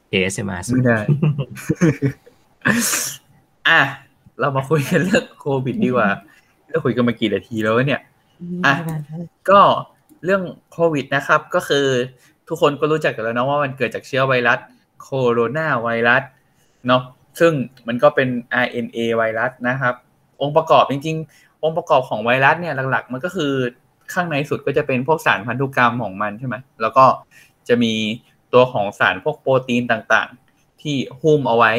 [0.09, 0.97] เอสมาสุไม่ได้
[3.69, 3.81] อะ
[4.39, 6.09] เรามาคุยกันเรื่องโควิดดีกว่า
[6.69, 8.01] เราคุยกันมากี่นาทีแล้ววะเนี่ย
[8.65, 8.73] อะ
[9.49, 9.61] ก็
[10.25, 11.85] เรื่องโควิดนะครับ ก็คือ
[12.47, 14.59] ทุกคนก็รู้จักกันแล้วเนาะว่ามันเกิดจากเชื้อไวรัส
[15.01, 16.23] โคโรนาไวรัส
[16.87, 17.03] เนาะ
[17.39, 17.53] ซึ่ง
[17.87, 18.29] มันก็เป็น
[18.65, 19.95] RNA ไวรัสนะครับ
[20.41, 23.51] องค์ประกอบจริง ๆ องค์ประกอบของไวรัสเนี่ยหลักๆ มันก็คือ
[24.13, 27.05] ข้างในสุดก็จะเป็นพวกสารพันธุกรรมของมันใช่ไหมแล้วก็
[27.67, 27.93] จะมี
[28.55, 31.73] ตัวของสารพวกโปรตีนต่างๆ ที่หุ้มเอาไว้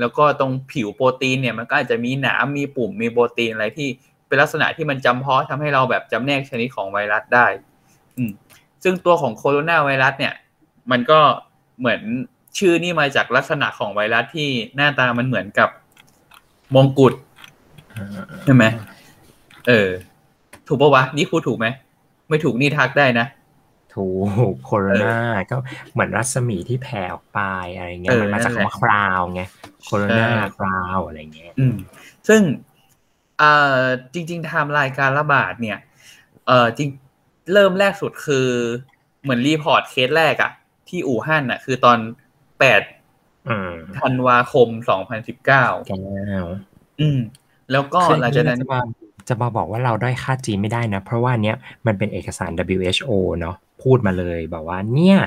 [0.00, 3.88] แล้วก็ตรงผิวโปรตีนเนี่ยมันก็อาจจะมีหนามมีปุ่มมีโปรตีนอะไรที่
[4.26, 7.46] เป็นลักษณะที่มันจำเพาะทำให้เราแบบจำแนกชนิดของไวรัสได้
[8.16, 8.32] อืม
[8.82, 10.34] ซึ่งตัวของโคโรนาไวรัสเนี่ย
[10.90, 11.20] มันก็
[11.78, 12.00] เหมือน
[12.58, 15.68] ชื่อนี่มาจากลักษณะของไวรัสที่หน้าตามันเหมือนกับ
[16.74, 17.14] มงกุฎ
[18.44, 18.64] ใช่ไหม
[19.68, 19.90] เออ
[20.66, 21.66] ถูกปะวะ นี่พูถูกไหม
[22.28, 23.26] ไม่ถูกนี่ทักได้นะ
[23.94, 24.08] ถู
[24.52, 25.16] กโคโรนา
[25.50, 25.56] ก็
[25.92, 27.40] เหมือนรัศมีที่แผ่ออกไป
[27.76, 29.42] อะไรเงี้เอยอมันมาจากนั่นแหละคำว่าคราวไง
[29.84, 31.76] โคโรนาใช่คราวอะไรเงี้ยอืม
[32.28, 32.40] ซึ่ง
[33.38, 33.80] เอ่อ
[34.14, 35.78] จริงๆไทม์ไลน์การระบาดเนี่ย
[36.46, 36.88] เอ่อจริง
[37.52, 38.48] เริ่มแรกสุดคือ
[39.22, 40.52] เหมือน report case แรกอะ
[40.88, 41.98] ที่อู่ฮั่นอะคือตอน
[42.58, 42.82] แปด
[43.48, 45.98] อืมธันวาคมสองพันสิบเก้าแก้
[46.44, 46.46] ว
[47.00, 47.18] อืม
[47.72, 48.60] แล้วก็คือหลังจากนั้น
[49.30, 55.18] จะมาจะมาบอกว่าเราได้ค่าจีนไม่ได้นะ เพราะว่าเนี้ยมันเป็นเอกสาร WHO เนาะพูดมาเลยบอกว่าเนี่ย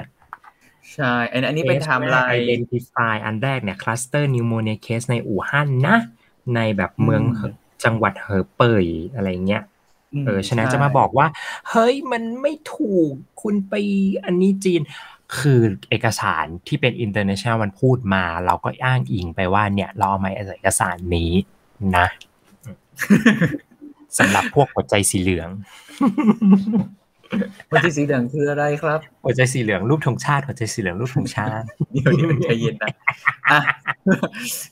[0.94, 5.98] ใช่อันอันนี้เป็น timeline identify อันแรกเนี่ย cluster pneumonia case ในอู่ฮั่นนะ
[6.56, 8.86] ในแบบเมืองอืมจังหวัดเหอเป่ย
[9.16, 9.64] อะไรเงี้ย
[10.22, 11.28] มเออฉะนั้นใช่จะมาบอกว่า
[11.70, 13.12] เฮ้ยมันไม่ถูก
[13.42, 13.74] คุณไป
[14.26, 14.82] อันนี้จีน
[15.38, 21.32] คือเอกสารที่เป็น international มันพูดมา เราก็อ้างอิงไปว่าเนี่ย เราเอามาเอกสารนี้
[21.98, 22.08] นะ
[24.20, 25.50] สำหรับพวกหัวใจสีเหลือง
[27.72, 32.90] วันที่สีเหลืองคืออะไรครับ หัวใจสีเหลืองรูปธงชาติหัวใจสีเหลืองรูปธงชาติเดี๋ยวนี้มันใจเย็นนะ
[33.52, 33.60] อะ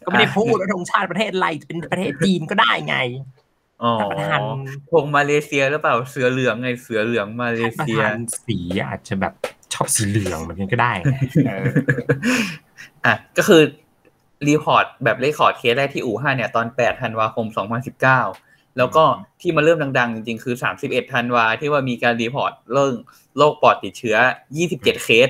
[0.06, 2.98] ก็ไม่ได้พูดว่าธงชาติประเทศอะไรเป็นประเทศจีนก็ได้ไง
[3.84, 4.42] อ๋อท่านประธาน
[4.92, 9.34] ธงมาเลเซียหรือเปล่าเสือเหลืองไงเสือเหลืองมาเลประเซียธานสีอาจจะแบบ
[9.74, 11.16] ชอบสีเหลืองเหมือนกันก็ได้ไง
[11.48, 11.66] เออ
[13.06, 13.62] อะก็คือ
[14.48, 17.46] report แบบ record case แรกที่อู่ฮั่นเนี่ยตอน 8 ธันวาคม
[17.92, 19.04] 2019 แล้วก็
[19.42, 22.94] ที่มาเริ่มดังๆ จริงๆ คือ 31ธันวาที่ว่ามีการ report เรื่อง
[23.38, 24.18] โรคปอดติดเชื้อ
[24.58, 25.30] 27 เคส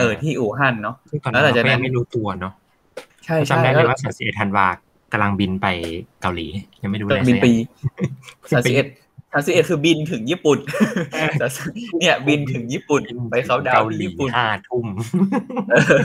[0.00, 2.52] เออที่อู่ฮั่นเนาะซึ่งตอนแล้นั้วนหลังเราจากก็นั้ยันงไม่รู้ตัวเนาะ
[3.24, 4.66] ใช่ใช่จำได้เลแล้ยวว่า31ธันวา
[5.12, 5.66] กำลังบินไป
[6.20, 6.46] เกาหลี
[6.82, 7.52] ยังไม่รู้เลยบินสักปี
[8.50, 10.58] อย่าง31 31คือบินถึงญี่ปุ่น
[11.98, 14.86] เนี่ยบินถึงญี่ปุ่นไปเขาดาวน์ที่ญี่ปุ่นห้าทุ่ม
[15.72, 16.00] เออ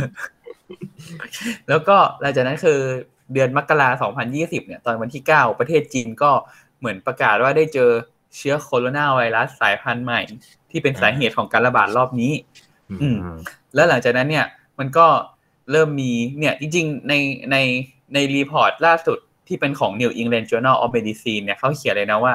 [1.70, 2.80] แล้วก็หลังจากนั้นคือ
[3.34, 6.32] เดือนมกราคม2020เนี่ย ตอนวันที่9ประเทศจีนก็
[6.80, 7.90] เหมือนประกาศว่าได้เจอ
[8.36, 10.22] เชื้อโคโรนาไวรัสสายพันธุ์ใหม่
[10.72, 12.34] ที่เป็นสาเหตุของการระบาดรอบนี้
[13.02, 13.18] อืม
[13.76, 14.46] แล้วหลังจากนั้นเนี่ย
[14.80, 15.08] มันก็
[15.72, 17.14] เริ่มมีเนี่ยจริงๆใน
[17.52, 17.58] ใน
[18.14, 19.18] ใน report ล่าสุด
[19.48, 22.34] ที่เป็นของ New England Journal of Medicine เนี่ยเขาเขียนเลยนะว่า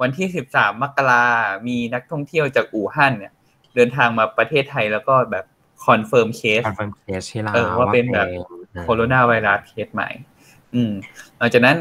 [0.00, 1.24] วันที่ 13 มกรา
[1.68, 3.32] มีนักท่องเที่ยวจากอู่ฮั่นเนี่ย
[3.74, 5.44] เดินทางมาประเทศไทยแล้วก็แบบ
[5.86, 8.26] confirm case confirm case ให้เราเออว่าเป็นแบบ
[8.82, 10.10] โคโรนาไวรัสเคสใหม่
[10.74, 10.92] อืม
[11.38, 11.76] หลังจากนั้น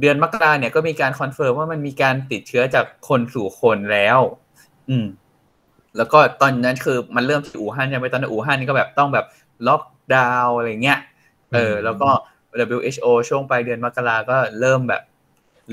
[0.00, 4.18] เดือนมกราเนี่ยก็มีการ confirm ว่ามันมีการติดเชื้อจากคนสู่คนแล้ว
[4.90, 5.06] อืม
[5.96, 9.26] แล้วก็ตอนนั้นคือมันเริ่มที่อู่ฮั่นใช่ไหมตอนนั้นอู่ฮั่นนี่ก็แบบต้องแบบ
[9.66, 9.82] ล็อก
[10.14, 10.98] ดาวน์อะไรเงี้ย
[11.54, 12.08] เออ แล้วก็
[12.58, 15.02] WHO ช่วงปลายเดือนมกราก็เริ่มแบบ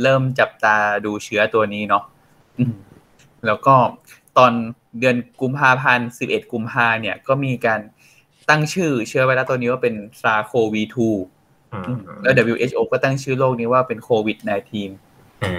[0.01, 2.03] เริ่มจับตาดูเชื้อตัวนี้เนาะ
[2.59, 2.73] อืม
[3.45, 3.75] แล้วก็
[4.37, 4.51] ตอน
[4.99, 7.79] เดือนกุมภาพันธ์11 กุมภาเนี่ย ก็มีการ
[8.49, 11.17] ตั้งชื่อเชื้อไวรัสตัวนี้ว่าเป็น SARS-CoV-2อืม
[12.21, 15.51] แล้ว WHO ก็ตั้งชื่อโรคนี้ว่าเป็นโควิด -19 อื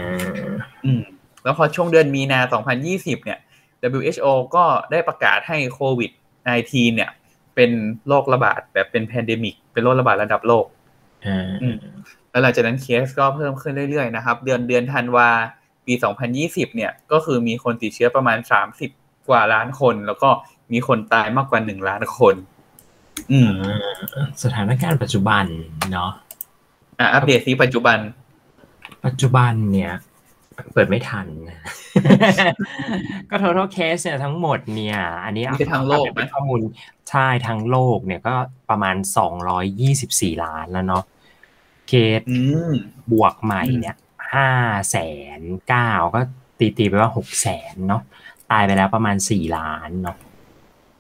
[0.48, 0.50] ม
[0.85, 1.02] อืม
[1.42, 2.40] แล้วพอช่วงเดือนมีนา
[2.83, 3.38] 2020 เนี่ย
[3.98, 6.11] WHO ก็ได้ประกาศให้โควิด
[6.52, 7.11] -19 เนี่ย
[7.55, 7.70] เป็น
[8.09, 10.66] โรคระบาดแบบเป็น pandemic เป็นโรคระบาดระดับโลก
[11.26, 11.76] อ่าอืม
[12.31, 15.29] แล้วหลังจากนั้นเคสก็เพิ่มขึ้นเรื่อยๆนะครับ เดือนเดือนธันวา
[15.87, 15.94] ปี
[16.35, 18.38] 2020 เนี่ย ก็คือมีคนติดเชื้อประมาณ
[18.83, 20.31] 30 กว่าล้านคน แล้วก็
[20.72, 22.35] มีคนตายมากกว่า 1 ล้านคน
[23.33, 23.52] อืม
[24.42, 25.44] สถานการณ์ปัจจุบัน
[25.92, 26.11] เนาะ
[26.98, 27.98] อะอัปเดตซีปัจจุบัน
[29.07, 29.92] ปัจจุบันเนี่ย
[30.72, 31.26] เปิดไม่ทัน
[33.31, 36.59] ก็ total case เนี่ยทั้งหมดเนี่ย อันนี้นี่คือทั้งโลกไหมเป็นข้อมูล
[37.11, 38.35] ใช่ทั้งโลกเนี่ยก็
[38.70, 38.96] ประมาณ
[39.70, 41.05] 224ล้านแล้วเนาะ
[41.88, 42.38] เคสอื
[42.70, 42.72] ม
[43.12, 43.96] บวกใหม่เนี่ย
[44.35, 44.50] ห้า
[44.90, 44.96] แส
[45.38, 46.20] นเก้าก็
[46.59, 48.02] ตีตีๆไปว่าหกแสนเนาะ
[48.50, 50.16] ตายไปแล้วประมาณสี่ล้านเนาะ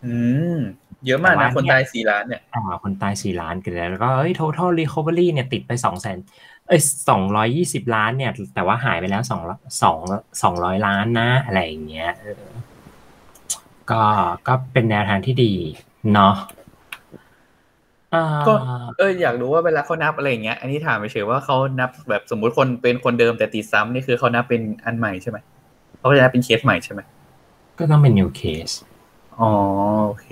[0.04, 0.16] อื
[0.56, 0.58] ม
[1.06, 6.18] เยอะมากแต่นะว่าคนเนี่ยตายสี่ล้านเนี่ยอ่าคนตายสี่ล้านกันแล้วแล้วก็เอ้ย total recovery เนี่ยติดไปสองแสน
[6.68, 9.40] เอ้ยสองร้อยยี่สิบล้านเนี่ย แต่ว่าหายไปแล้วสอง
[9.82, 9.98] สอง
[10.42, 12.44] สองร้อยล้านนะอะไรอย่างเงี้ยเออ
[13.90, 14.02] ก็
[14.46, 15.52] ก็เป็นแนวทางที่ดี
[16.14, 16.34] เนาะ
[18.14, 18.52] อ่าก็
[18.98, 25.38] เอออยากรู้ว่าเวลาเขานับอะไรอย่างเงี้ย อันนี้ถามไปเฉยๆว่าเขานับแบบสมมุติคนเป็นคนเดิมแต่ติดซ้ำนี่คือเขานับเป็นอันใหม่ใช่ไหม
[25.98, 27.00] เขาจะนับเป็นเคสใหม่ใช่ไหม
[27.78, 28.74] ก็ต้องเป็น new case
[29.40, 29.52] อ๋อ
[30.06, 30.28] โอเค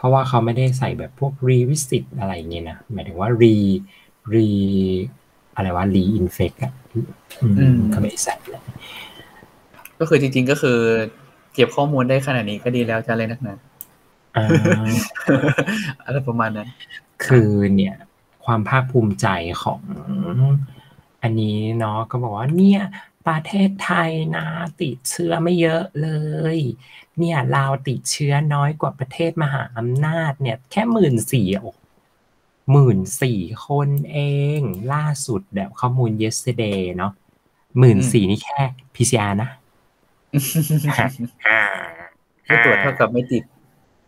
[0.00, 3.54] เพราะว่าเขาไม่ได้ใส่แบบพวก revisit อะไรอย่างเงี้ยนะ หมายถึงว่า re
[4.34, 4.46] re
[5.56, 8.62] อะไรว่า reinfect อะอืมอืมเขาไม่ได้ใส่เลย
[9.98, 10.78] ก็คือจริงๆก็คือ
[11.54, 13.54] เก็บข้อมูลได้ขนาดนี้ก็ดีแล้วจะเลยนักหนา
[14.36, 14.46] อ่า
[16.04, 16.68] อะไรประมาณนั้น
[17.26, 17.94] คือเนี่ย
[18.44, 19.26] ความภาคภูมิใจ
[19.62, 19.80] ของ
[21.22, 22.82] อันนี้เนาะก็บอกว่าเนี่ย
[23.26, 24.46] ประเทศไทยนะ
[24.80, 26.08] ติดเชื้อไม่เยอะเล
[26.56, 26.58] ย
[27.18, 31.48] เนี่ยลาวติดเชื้อน้อยกว่าประเทศมหาอำนาจเนี่ยแค่หมื่นสี่
[32.72, 34.18] หมื่นสี่คนเอ
[34.58, 34.60] ง
[34.92, 37.12] ล่าสุดแบบข้อมูล yesterday เนาะ
[37.78, 38.60] หมื่นสี่นี่แค่
[38.94, 39.50] PCR นะ
[41.48, 41.62] อ่า
[42.46, 43.42] ไม่ตรวจเท่ากับไม่ติด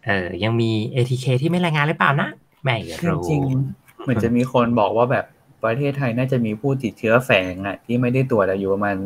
[0.06, 2.28] เออ ยังมี ATK ที่ไม่รายงานหรือเปล่านะ
[2.62, 5.26] ไม่จรู้ริงๆเหมือนจะมีคนบอกว่าแบบ
[5.64, 8.96] ประเทศไทยน่าจะมีผู้ติดเชื้อแฝงอะที่ไม่ได้ตรวจอะอยู่ประมาณ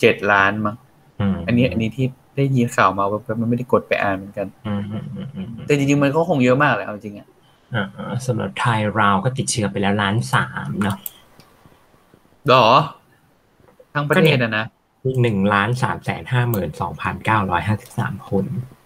[0.00, 0.76] เจ็ดล้านมั้ง
[1.34, 7.28] มอันนี้อันนี้ที่ได้ยินข่าวมาแบบมันไม่ได้กดไปอ่านเหมือนกันอืมอืมอืมอืมแต่จริงๆมันก็คงเยอะมากแหละเอาจริงอะ
[7.74, 7.84] อ่า
[8.26, 10.96] สำหรับไทยเราก็ติดเชื้อไปแล้วล้านสามเนาะ
[12.48, 12.66] หรอ
[13.94, 14.64] ทั้งประเทศอะนะ
[15.04, 18.44] อีกหนึ่งล้านสามแสนห้าหมื่นสองพันเก้าร้อยห้าสิบสามคน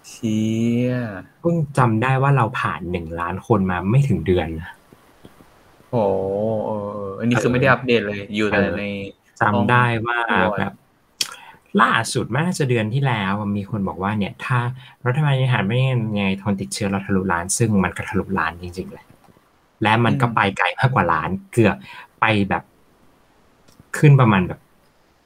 [0.08, 0.44] เชี่
[0.88, 0.92] ย
[1.40, 4.70] เพิ่งจำได้ว่าเราผ่านหนึ่งล้านคนมาไม่ถึงเดือนนะ
[5.90, 6.04] โอ้
[6.66, 8.84] เออเอออันนี้คือไม่ได้อัปเดตเลย อยู่แต่ใน
[9.40, 10.72] จำได้ว่าอ๋อแบบ
[11.82, 14.58] ล่าสุดน่าจะเดือนที่แล้วมีคนบอกว่าเนี่ย ถ้า
[15.06, 19.04] รัฐบาลบริหารไม่ยังไงทนติดเชื้อเราทะลุล้าน ซึ่งมันก็ทะลุล้านจริงๆเลย
[19.82, 21.76] และมันก็ไปไกลมากกว่าล้าน เกือบ
[22.20, 22.62] ไปแบบ
[23.98, 24.60] ขึ้นประมาณแบบ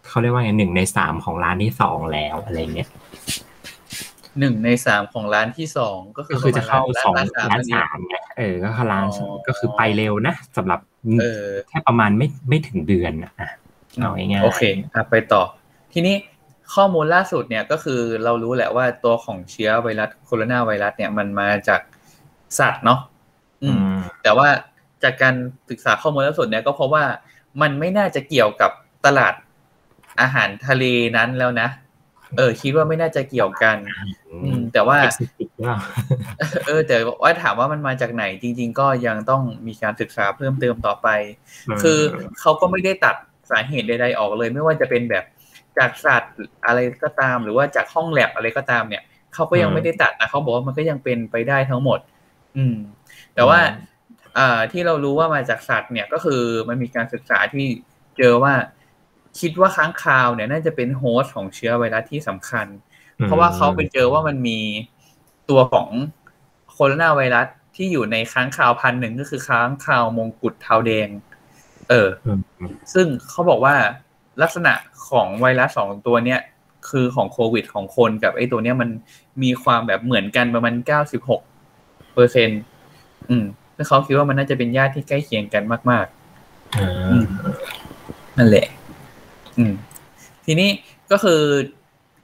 [0.08, 2.88] เขาเรียกว่าไงหนึ่งในสามของล้านที่สองแล้วอะไรเงี้ย
[4.38, 10.80] หนึ่งในสามของร้านที่สองก็คืก็อคือจะเข้าประสองมณล้านนั่นเองสามไงเออก็เข้าล้านอ๋อก็คือไปเร็วนะสำหรับ
[11.20, 13.50] เออแค่ประมาณไม่ไม่ถึงเดือนนะอะ
[14.00, 14.62] เอาง่ายๆโอเค
[14.94, 15.42] อะไปต่อ
[15.92, 16.16] ทีนี้
[16.74, 21.80] ข้อมูลล่าสุดเนี่ยก็คือเรารู้แหละว่าตัวของเชื้อไวรัสโคโรนาไวรัสเนี่ยมันมาจาก
[22.58, 23.00] สัตว์เนาะ
[23.62, 24.48] อือืมมแต่ว่า
[25.02, 25.34] จากการ
[25.70, 27.04] ศึกษาข้อมูลล่าสุดเนี่ยก็เพราะว่า
[27.62, 28.70] มันไม่น่าจะเกี่ยวกับ
[29.06, 29.34] ตลาด
[30.20, 30.84] อาหารทะเล
[31.16, 31.68] นั้นแล้วนะ
[32.36, 33.76] เออ คิดว่าไม่น่าจะเกี่ยวกัน
[34.44, 35.78] อืม แต่ว่าเอ็กซิติกหรือเปล่า
[36.66, 41.08] เออ แต่ว่าถามว่ามันมาจากไหน จริง ๆ ก็ยังต้องมีการศึกษาเพิ่มเติมต่อไป
[41.82, 41.98] คือ
[42.40, 43.16] เขาก็ไม่ได้ตัด
[43.50, 45.24] สาเหตุใดๆออกเลย ไม่ว่าจะเป็นแบบ
[45.78, 46.34] จากสัตว์
[46.66, 49.02] อะไรก็ตาม หรือว่าจากห้องแลบอะไรก็ตามเนี่ย
[49.34, 51.98] เขาก็ยังไม่ได้ตัดนะเขาบอกว่ามันก็ยังเป็นไปได้ทั้งหมด
[52.56, 52.76] อืม
[53.34, 53.60] แต่ว่า
[54.38, 57.66] อ่าที่เรารู้ว่ามาจากสัตว์เนี่ยก็คือมันมีการศึกษาที่
[58.18, 58.54] เจอว่า
[59.40, 62.66] คิดว่าค้างคาวเนี่ยน่าจะเป็นโฮสต์ของเชื้อไวรัสที่สำคัญ
[63.22, 64.58] เพราะว่าเขาไปเจอว่ามันมี
[65.50, 65.88] ตัวของ
[66.72, 71.08] โคโรนาไวรัสที่อยู่ในค้างคาวพันธุ์หนึ่งก็คือค้างคาวมงกุฎเทาแดง
[71.90, 72.40] เอออืม
[72.94, 73.74] ซึ่งเขาบอกว่า
[74.42, 74.72] ลักษณะ
[75.08, 76.40] ของไวรัสสองตัวเนี้ย
[76.90, 78.90] คือของโควิดของคนกับไอ้ตัวเนี้ยมัน
[79.42, 81.40] มีความแบบเหมือนกันประมาณเก้าสิบหก
[82.14, 82.48] เปอร์เซ็น
[83.28, 83.44] อืม
[83.76, 87.24] ซึ่งเขาคิดว่ามันน่าจะเป็นญาติที่ใกล้เคียงกันมากๆอ่าอืม
[88.38, 88.66] นั่นแหละ
[89.58, 89.72] อืม
[90.46, 90.70] ทีนี้
[91.10, 91.40] ก็คือ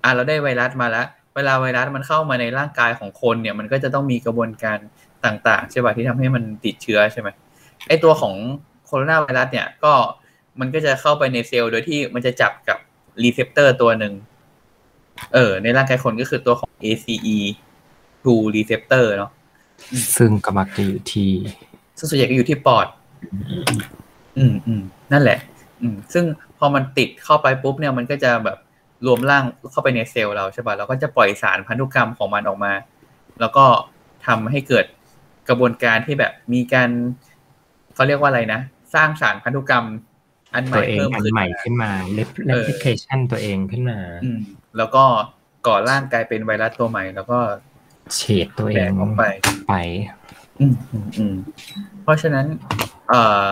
[0.02, 4.78] อ่าเราได้ไวรัสมาแล้ว เวลาไวรัสมันเข้ามาในร่างกายของคนเนี่ย มันก็จะต้องมีกระบวนการ
[5.24, 7.28] ต่างๆใช่ป่ะที่ทำให้มันติดเชื้อใช่ไหม
[7.88, 8.34] ไอตัวของ
[8.86, 9.92] โคโรนาไวรัสเนี่ยก็
[10.60, 12.78] มันก็จะเข้าไปในเซลล์โดยที่มันจะจับกับ
[13.22, 14.12] receptor ตัวหนึ่ง
[15.34, 19.30] เออ ในร่างกายคนก็คือตัวของ ACE2 receptor เนาะ
[20.16, 21.30] ซึ่งก็มักจะอยู่ที่
[21.98, 22.86] ซึ่งส่วนใหญ่ก็อยู่ที่ปอด
[24.38, 25.38] อืมอืมนั่นแหละ
[25.82, 26.24] อืมซึ่ง
[26.58, 28.58] พอมันติดเข้าไปปุ๊บเนี่ยมันก็จะแบบ
[29.06, 32.72] รวมร่างเข้าไปในเซลล์เราใช่ป่ะเราก็จะปล่อยสารพันธุกรรมของมันออกมา
[33.40, 33.64] แล้วก็
[34.26, 34.86] ทำให้เกิด
[35.48, 36.90] กระบวนการที่แบบมีการ
[37.94, 38.60] เขาเรียกว่าอะไรนะ
[38.94, 39.86] สร้างสารพันธุกรรม
[40.54, 44.38] อันใหตัม่วเองเพิ่มอันขึ้นใหม่มาขึ้นมา replication ตัวเองขึ้นมา อืม
[44.76, 45.04] แล้วก็
[45.66, 47.38] ก่อร่างกลายเป็นไวรัสตัวใหม่ แล้วก็
[48.14, 49.22] เฉดตัวเอแบงกออกไป
[49.68, 49.74] ไป
[50.60, 51.34] อืมอืมอืม
[52.02, 52.46] เพราะฉะนั้น
[53.08, 53.44] เอ่อ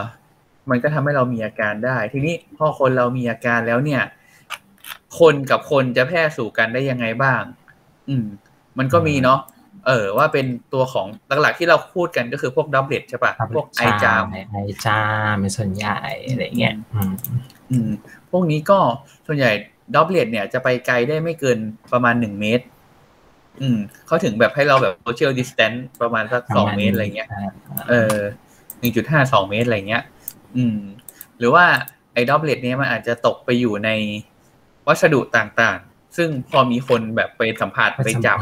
[0.70, 4.02] มันก็ทำให้เรามีอาการได้ ทีนี้พอคนเรามีอาการแล้วเนี่ย
[5.20, 7.42] คนกับคนจะแพร่สู่กันได้ยังไงบ้าง
[8.08, 8.26] อืม
[8.78, 9.40] มันก็มีเนาะ
[9.86, 11.06] เออว่าเป็นตัวของ
[11.42, 15.00] หลักๆที่เราพูดกันก็คือพวก droplet ใช่ปะพวกไอจามไอจา
[15.32, 17.12] มเป็นส่วนใหญ่อะไรเงี้ยอืม
[17.70, 17.90] อืม
[18.30, 18.78] พวกนี้ก็
[19.26, 19.50] ส่วนใหญ่
[19.94, 21.58] droplet เนี่ยจะไปไกลได้ไม่เกิน
[21.92, 22.64] ประมาณหนึ่งเมตร
[23.60, 27.28] อืมเขาถึงแบบให้เราแบบ social distance ประมาณสักสองเมตรอะไรเงี้ย
[27.90, 28.16] เออ
[28.78, 30.02] หนึ่งจุดห้าสองเมตรอะไรเงี้ย
[30.56, 30.78] อืม
[31.38, 31.64] หรือว่า
[32.14, 33.90] ไอ้ droplet เนี้ยมันอาจจะตกไปอยู่ใน
[34.86, 38.38] วัสดุต่างๆ ซึ่งพอมีคนแบบไปสัมผัสไปจับ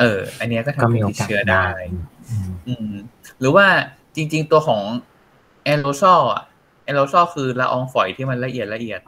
[0.00, 1.80] เออ อันเนี้ยก็ก็ทำให้มีโอติดกาสเชื้อได้ได้
[2.68, 2.92] อืม
[3.40, 3.66] หรือว่า
[4.16, 4.82] จริง ๆ ตัวของ
[5.64, 6.42] แอโรซอลอะ
[6.84, 9.00] แอโรซอลคือละอองฝอยที่มันละเอียดละเอียด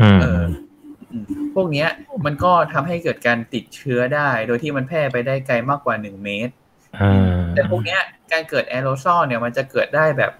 [0.00, 0.42] อืมเออ
[1.12, 1.88] อืมพวกเนี้ย
[2.24, 6.52] มันก็ทำให้เกิดการติดเชื้อได้ โดยที่มันแพร่ไปได้ไกลมากกว่าหนึ่งเมตร
[7.00, 8.00] อ่าแต่พวกเนี้ย
[8.32, 10.32] การเกิดแอโรซอลเนี่ยมันจะเกิดได้แบบ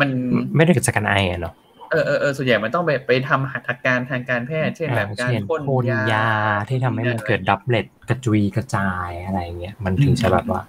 [0.00, 0.08] มัน
[0.56, 1.54] ไม่ได้เกิดจากการไออะเนาะ
[1.90, 6.30] เออเออเออส่วนใหญ่มันต้องไปไปทำหัตถการทางการแพทย์เช่นแบบการเช่นพ่นพ่นยายา
[6.68, 10.62] ที่ทำให้มันเกิด droplet กระจุยกระจายอะไรเงี้ยมันถึงจะแบบว่า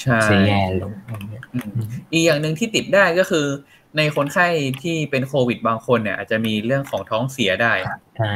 [0.00, 3.46] ใช่เสียแย่ลงอะไรเงี้ยอืมอีกอย่างหนึ่งที่ติดได้ก็คือ
[3.96, 4.46] ในคนไข้
[4.82, 7.72] ที่เป็นโควิดบางคนเนี่ย อาจจะมีเรื่องของท้องเสียได้
[8.20, 8.34] อ่า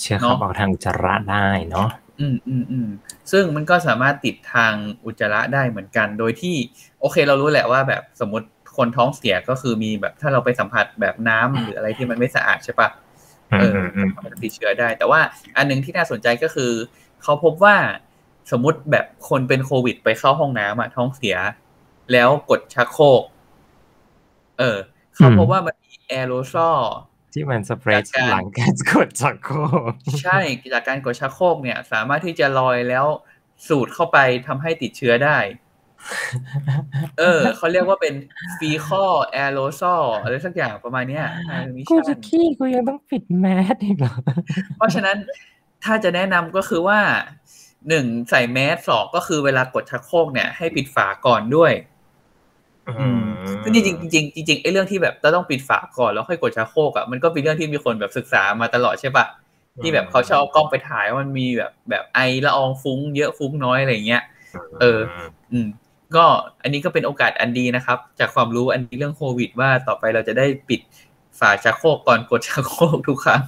[0.00, 1.88] เชื้อเข้าเนาะออกทางอุจจาระได้เนาะ
[2.20, 2.88] อืมอืมอืม
[3.32, 6.56] ซึ่งมันก็สามารถติดทางอุจจาระได้เหมือนกัน โดยที่
[7.00, 12.88] โอเคเรารู้แหละว่าแบบสมมติ คนท้องเสียก็คือมีแบบถ้าเราไปสัมผัสแบบน้ำหรืออะไรที่มันไม่สะอาดใช่ปะ
[13.52, 15.20] อืเอมออืมอืมมันติดเชื้อได้ แต่ว่า
[15.56, 16.72] อันหนึงที่น่าสนใจก็คือ
[17.22, 17.76] เขาพบว่า
[18.50, 21.36] สมมติแบบคนเป็นโควิดไปเข้าห้องน้ำอะท้องเสีย
[22.12, 23.22] แล้วกดชักโครก
[24.58, 24.78] เออ
[25.14, 26.78] เขาพบว่ามันมีแอโรซอล
[27.34, 29.58] ที่มันสเปรย์จากการหลังการกดชักโคร
[29.90, 30.38] กใช่
[30.72, 33.06] จากการกดชักโครกเนี่ย สามารถที่จะลอยแล้ว
[33.68, 35.38] สูดเข้าไปทำให้ติดเชื้อได้
[37.18, 38.14] เออเขาเรียกว่าเป็น
[38.58, 44.14] fecal aerosol อะไรสักอย่างประมาณเนี้ยทางมิชกูจะชั่นขี้กูยังต้องปิดแมสอีกเหรอ
[44.76, 45.16] เพราะฉะนั้น
[45.84, 46.98] ถ้าจะแนะนำก็คือว่า
[47.88, 51.72] หนึ่งใส่แมสสองก็คือเวลากดชักโครกเนี่ยให้ปิดฝาก่อนด้วย
[52.88, 53.20] อืม
[53.62, 59.26] ซึ่งจริงๆจริงๆจริงๆไอ้เรื่องที่แบบเราต้องปิดฝาก่อนแล้วค่อยกดชักโครกอะมันก็เป็นเรื่องที่มีคนแบบศึกษามาตลอดใช่ปะ
[59.82, 64.22] ที่แบบเขาชอบเอากล้องไปถ่ายว่ามันมีแบบแบบไอละอองฟุ้งเยอะฟุ้งน้อยอะไรอย่างเงี้ย
[64.80, 64.98] เออ
[65.52, 65.66] อืม
[66.16, 66.26] ก็
[66.62, 70.80] อันนี้ก็เป็นโอกาสอันดีนะครับ จากความรู้อันนี้เรื่องโควิด ว่าต่อไปเราจะได้ปิด
[71.38, 73.42] ฝาชักโครกก่อนกดชักโครกทุกครั้ง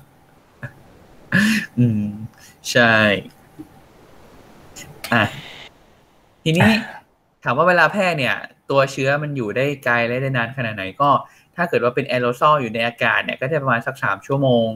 [1.78, 2.07] อืม
[2.70, 2.94] ใช่
[5.12, 5.24] อะ
[6.44, 6.70] ทีนี้
[7.44, 8.35] ถามว่าเวลาแพร่เนี่ย
[8.70, 11.11] ตัวเชื้อมันอยู่ได้ไกลและได้นานขนาดไหนก็
[11.57, 14.66] ถ้าเกิดว่าเป็นแอโรซอลอยู่ในอากาศเนี่ย ก็จะประมาณสักสามชั่วโมง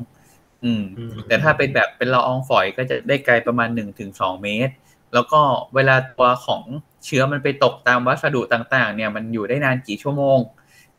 [0.65, 4.75] อืมอืมแต่ถ้าเป็นแบบเป็นละอองฝอยก็จะได้ไกลประมาณหนึ่งถึงสองเมตร
[5.15, 5.41] แล้วก็
[5.75, 6.63] เวลาตัวของ
[7.05, 10.39] เชื้อมันไปตกตามวัสดุต่างๆ เนี่ยมันอยู่ได้นานกี่ชั่วโมง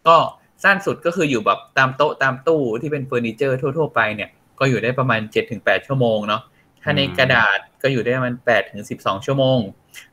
[0.08, 0.16] ก็
[0.64, 6.42] สั้นสุดก็คืออยู่แบบตามโต๊ะตามตู้ที่เป็นเฟอร์นิเจอร์ทั่ว ๆ ไปเนี่ยก็อยู่ได้ประมาณเจ็ดถึงแปดชั่วโมงเนาะ
[6.84, 9.60] ถ้าในกระดาษก็อยู่ได้ประมาณแปดถึงสิบสองชั่วโมง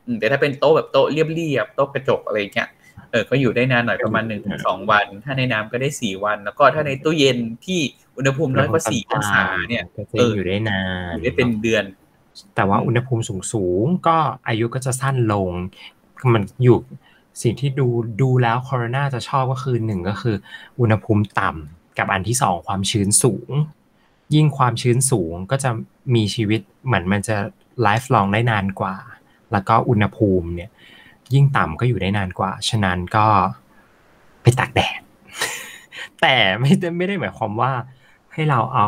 [0.05, 2.69] อืมแต่ถ้าเป็นโต๊ะแบบโต๊ะเรียบๆโต๊ะกระจกอะไรเงี้ย
[3.11, 7.79] เออก็อยู่ได้นานหน่อยประมาณหนึ่งถึงสองวัน ถ้าในน้ำก็ได้สี่วัน แล้วก็ถ้าในตู้เย็นที่
[8.17, 10.79] อุณหภูมิน้อยกว่าสี่องศาเนี่ยก็จะอยู่ได้นา
[11.11, 11.83] อนยู่ได้เป็นเดือน
[12.55, 14.17] แต่ว่าอุณหภูมิสูงสูงก็
[14.47, 15.49] อายุก็จะสั้นลง
[16.33, 16.77] มันอยู่
[17.41, 17.87] สิ่งที่ดู
[18.21, 20.35] ดูแล้วโคโรนาจะชอบก็คือหนึ่งก็คือ
[20.79, 23.49] อุณหภูมิต่ำกับอันที่สองความชื้นสูง
[24.33, 25.69] ยิ่งความชื้นสูงก็จะ
[26.15, 27.37] มีชีวิตเหมือนมันจะ
[27.81, 28.95] ไลฟ์ลองได้นานกว่า
[29.51, 30.69] แล้วก็อุณหภูมิเนี่ย
[31.33, 33.27] ยิ่งต่ำก็อยู่ได้นานกว่า ฉะนั้นก็
[34.41, 34.99] ไปตากแดด
[36.21, 37.71] แต่ไม่ได้ไม่ได้หมายความว่า
[38.33, 38.87] ให้เราเอา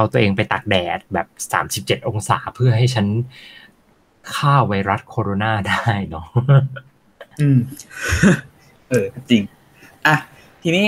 [0.00, 3.06] เอ่อเอาตัวเองไปตากแดดแบบสามสิบเจ็ดองศาเพื่อให้ฉัน
[4.34, 6.26] ฆ่าไวรัสโคโรนาได้เนาะ
[7.40, 7.58] อืม
[8.90, 9.42] เออ จริง
[10.06, 10.16] อะ
[10.62, 10.86] ทีนี้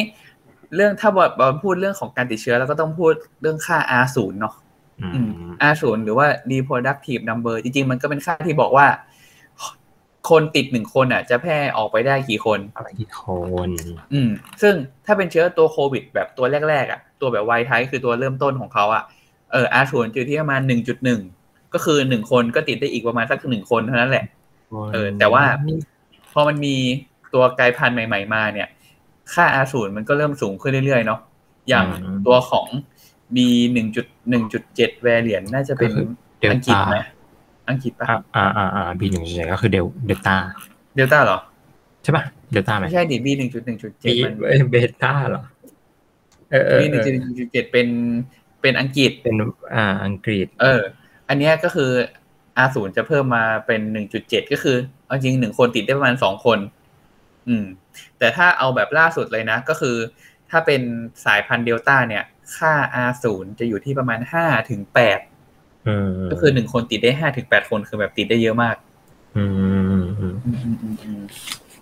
[0.75, 4.55] เรื่องถ้าบอลพูดเรื่องของการติดเชื้อ แล้วก็ต้องพูดเรื่องค่า R ศูนย์เนาะ
[5.01, 8.87] อือืมม R ศูนย์หรือว่า reproductive number จริง ๆ มันก็เป็นค่าที่บอกว่า
[10.31, 13.23] คนติดหนึ่งคนอะ จะแพร่ออกไปได้กี่คนอะไรที่ค
[13.69, 13.71] น
[14.13, 14.31] อืม
[14.63, 14.75] ซึ่ง
[15.07, 19.03] ถ้าเป็นเชื้อตัวโควิดแบบตัวแรก ๆ อะ ตัวแบบไวท์ไทป์คือตัวเริ่มต้นของเขาอะ
[19.53, 21.21] เออ R ศูนย์อยู่ที่ประมาณหนึ่งจุดหนึ่ง
[21.75, 24.25] ก็คือหนึ่งคนก็ติดได้อีกประมาณสักหนึ่งคนเท่านั้นแหละ
[24.93, 25.45] เออ แต่ว่า
[26.33, 26.77] พอมันมี
[27.35, 28.69] ตัวกลายพันธุ์ใหม่ ๆ มาเนี่ย
[29.35, 31.21] ค่า R ศูนย์มันก็เริ่มสูงขึ้นเรื่อยๆเนาะ
[31.69, 31.87] อย่าง
[32.27, 32.67] ตัวของ
[33.35, 33.37] B
[33.73, 35.91] หนึ่งจุดหนึ่งจุดเจ็ด variant น่าจะเป็น
[36.41, 36.99] เดลอังกฤษต้าไหม
[37.71, 40.37] อังกฤษปะอ่าอ่าอ่าอ่า B หนึ่งจุดก็คือเดลเดลต้า
[40.97, 41.39] เดลต้าเหรอ
[42.03, 44.35] ใช่ป่ะเดลต้าไหมไม่ใช่ดิ B หนึ่งจุดหนึ่งจุดเจ็ดบีมัน
[44.71, 45.43] เบต้าเหรอ
[46.53, 47.89] เออเออ B หนึ่งจุดหนึ่งจุดเจ็ดเป็น
[48.63, 49.37] เป็นอังกฤษเป็น
[49.75, 50.83] อ่าอังกฤษ เออ
[51.29, 51.91] อันเนี้ยก็คือ
[52.65, 56.59] R ศูนย์จะเพิ่มมาเป็นหนึ่งจุดเจ็ดก็คือ เอาจริงหนึ่งคนติดได้ประมาณสองคน
[57.49, 57.65] อืม
[58.19, 59.97] แต่ถ้าเอาแบบล่าสุดเลยนะ ก็คือ
[60.51, 60.83] ถ้าเป็น
[61.25, 62.25] สายพันธุ์เดลต้าเนี่ย
[62.57, 62.73] ค่า
[63.09, 65.19] R ศูนย์จะอยู่ที่ประมาณห้าถึงแปด
[65.89, 68.77] อืมก็คือหนึ่งคนติดได้ห้าถึงแปดคนคือแบบติดได้เยอะมาก
[69.37, 69.45] อื
[70.01, 70.27] มอื
[71.21, 71.23] ม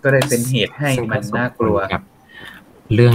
[0.03, 2.01] ก็เลยเป็นเหตุให้มันน่ากลัวกับ
[2.93, 3.13] เรื่อง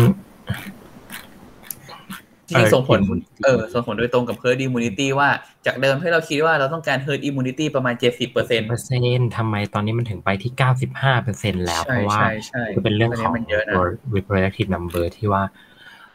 [2.49, 5.29] ที่ส่งผล herd immunity เออส่งผลโดยตรงกับ herd immunity ว่า
[5.67, 13.85] จากเดิมที่เราคิดว่าเราต้องการ herd immunity ประมาณเจ็ดสิบเปอร์เซ็นต์เปอร์เซ็นต์ทำไมตอนนี้มันถึงไปที่เก้าสิบห้าเปอร์เซ็นแล้วใช่เพราะว่าใช่ใช่คือเป็นเรื่องของอันนี้มันเยอะนะตัว
[14.17, 15.43] reproductive number ที่ว่า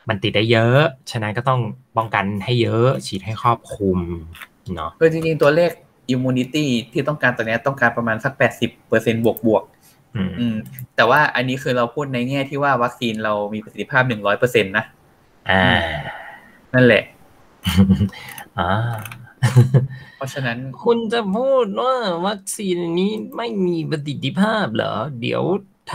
[0.09, 0.79] มันติดได้เยอะ
[1.11, 1.59] ฉะนั้นก็ต้อง
[1.97, 3.99] ป้องกันให้เยอะฉีดให้ครอบคลุม
[4.75, 5.71] เนาะคือจริงๆ ตัวเลข
[6.13, 9.63] immunity ที่ต้องการตัวเนี้ยต้องการประมาณสักแปดสิบเปอร์เซ็นบวกบวก
[10.15, 10.55] อืมๆอืม
[10.95, 14.85] แต่ว่าอันนี้คือเราพูดในแง่ที่ว่าวัคซีนเรามีประสิทธิภาพหนึ่งร้อยเปอร์เซ็นต์นะ
[15.49, 15.67] อ่า
[16.73, 17.03] นั่นแหละ
[18.59, 18.71] อ่า
[20.15, 21.95] เพราะฉะนั้นคุณจะพูดว่า
[22.27, 25.43] วัคซีนนี้ไม่มีประสิทธิภาพเหรอ เดี๋ยว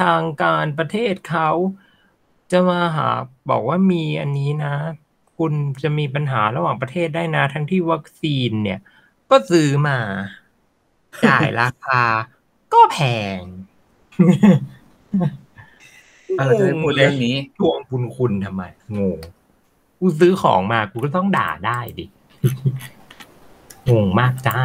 [0.00, 1.50] ทางการประเทศเขา
[2.52, 3.08] จะมาหา
[3.50, 4.74] บอกว่ามีอันนี้นะ
[5.38, 5.52] คุณ
[5.82, 8.80] จะมีปัญหาระหว่างประเทศได้นะ ทั้งที่วัคซีนเนี่ย
[9.30, 9.98] ก็ซื้อมา
[11.26, 12.02] จ่ายราคา
[12.74, 12.98] ก็แพ
[13.38, 13.40] ง
[16.38, 18.62] อะเราจะไม่พูดเรื่องนี้ทวงบุญคุณทำไม
[18.98, 19.18] งง
[20.00, 22.04] กูซื้อของมากูก็ต้องด่าได้ดิ
[23.88, 24.58] งงมากจ้า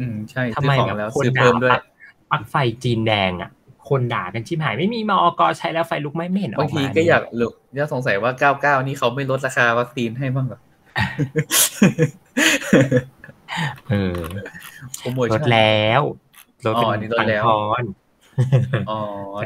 [0.00, 1.82] อืมใช่ทำซื้อไมของแบบแล้วคนซื้อด่าเพิ่มด้วยปลั๊ก
[2.30, 2.54] ปลั๊กไฟ
[2.84, 3.50] จีนแดงอะ
[3.88, 8.32] คนด่ากันชิบหายไม่มีมอกใช้แล้วไฟลุกไหม่ไม่เห็นออบางกทีมาก็อยากหลุกอยากสงสัยว่า
[8.80, 10.60] 99นี่เขาไม่ลดราคาวัคซีนให้บ้างเหรอ
[13.90, 14.20] เออ
[14.98, 16.02] โปรโมลชั่ดนแล้ว
[16.64, 17.84] ลดอ๋เป็อนอันนี้ลดตังแล้วค์ทอน
[18.90, 18.98] อ๋อ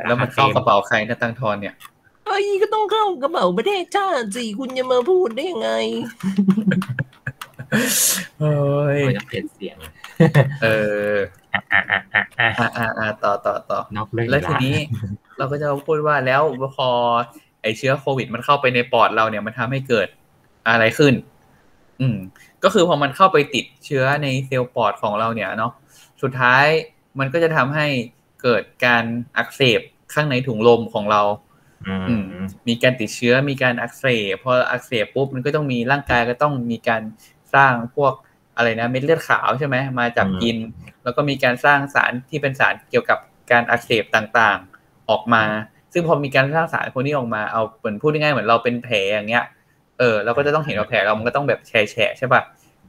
[0.07, 1.75] แล้วมันเข้ากระเป๋าใครนะตังทอนเนี่ย
[2.29, 5.71] เอ้ยก็ต้องเข้ากระเป๋าประเทศชาติสิคุณจะมาพูดได้ยังไง
[8.41, 9.77] เฮ้ยเราจะเปลี่ยนเสียง
[10.63, 10.67] เอ
[11.13, 11.15] อ
[11.53, 14.77] อะอะอะอะอะอ่าอ่าอ่าต่อต่อต่อนอกเรื่องแล้วอีกทีละนี้
[15.39, 16.43] เราก็จะพูดว่าแล้ว
[16.77, 16.89] พอ
[17.63, 20.09] ไอเชื้อโควิดมันเข้าไปในปอดเราเนี่ยมันทำให้เกิด
[20.69, 21.15] อะไรขึ้น
[22.01, 22.17] อืม
[22.65, 25.73] ก็คือพอมันเข้าไปติดเชื้อในเซลล์ปอดของเราเนี่ยเนาะ
[26.23, 26.65] สุดท้าย
[27.19, 27.87] มันก็จะทำให้
[28.43, 29.05] เกิดการ
[29.37, 29.81] อักเสบ
[30.15, 31.48] ข้างในถุงลมของเราอือื
[31.87, 32.09] ม
[32.43, 37.03] มมีการติดเชื้อมีการอักเสบพออักเสบปุ๊บมันก็ต้องมีร่างกายก็ต้องมีการ
[37.55, 38.13] สร้างพวก
[38.57, 40.57] อะไรนะเม็ดเลือดขาวใช่ไหมมาจับกิน
[41.05, 43.19] แล้วก็มีการสร้างสารที่เป็นสารเกี่ยวกับ
[43.53, 45.45] การอักเสบต่างๆออกมา
[45.93, 49.45] ซึ่งพอมีการสร้างสารพวกนี้ออกมาเอาเหมือนพูดง่ายๆเหมือนเราเป็นแผลอย่างเงี้ย
[49.99, 52.43] เออเราก็จะต้องเห็นว่าแผลเรามันก็ต้องแบบแฉะๆใช่ป่ะ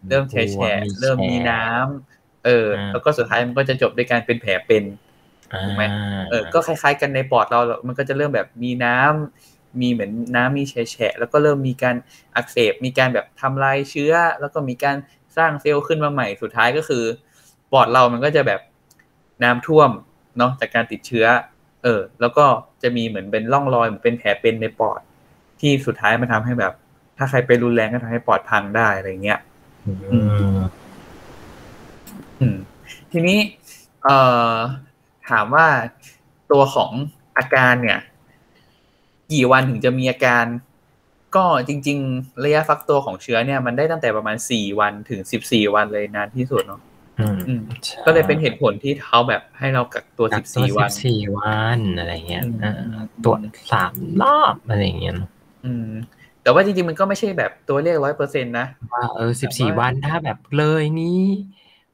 [0.10, 4.84] เริ่มแฉะๆเริ่มมีน้ำเออ แล้วก็สุดท้ายมันก็จะจบด้วยการเป็นแผลเป็น
[5.64, 5.84] ถูกไหม
[6.30, 11.96] เออก็คล้ายๆกันในปอดเรา มันก็จะเริ่มแบบมีน้ำมีเหมือนน้ำมีแฉะๆแล้วก็เริ่มมีการ
[12.36, 14.98] อักเสบ มีการแบบทำลายเชื้อ แล้วก็มีการ
[15.38, 17.04] สร้างเซลล์ขึ้นมาใหม่สุดท้ายก็คือ
[17.72, 18.62] ปอดเรามันก็จะแบบ
[19.44, 19.90] น้ำท่วม
[20.38, 21.26] เนาะจากการติดเชื้อ
[21.84, 22.46] เออ แล้วก็
[22.82, 25.02] จะมีเหมือนเป็นร่องรอยเหมือนเป็นแผลเป็นในปอด
[25.60, 26.74] ที่สุดท้ายมันทำให้แบบ
[27.18, 29.40] ถ้าใครไปรุนแรงก็ทำให้ปอดพังได้อะไรเงี้ย
[30.12, 30.60] อืม
[32.40, 32.58] อืม
[33.12, 33.38] ทีนี้
[34.04, 34.18] เอ่
[34.54, 34.56] อ
[35.30, 35.68] ถามว่า
[36.52, 36.92] ตัวของ
[37.38, 38.00] อาการเนี่ย
[39.32, 40.46] กี่วันถึงจะมีอาการ
[41.36, 46.82] ก็จริง ๆ ระยะฟักตัวของเชื้อเนี่ยมันได้ตั้งแต่ประมาณสี่วันถึงสิบสี่วันเลยนานที่สุดเนาะ
[47.20, 47.62] อืมอืม
[48.06, 52.82] ก็เลยเป็นเหตุผลที่เขาแบบให้เรากักตัวกัสิกบตัวสี่สิวันบสี่วันอะไรเงี้ยอืมเออ
[53.24, 53.40] ตรวจ
[53.72, 55.30] สามรอบอะไรเงี้ยเนอะ
[55.66, 55.90] อืม
[56.44, 61.22] แต่ว่าจริงๆมันก็ไม่ใช่แบบตัวเลขร้อยเปอร์เซ็นต์นะว่าเออแต่สิบสี่ว่าวันถ้าแบบเลยนี้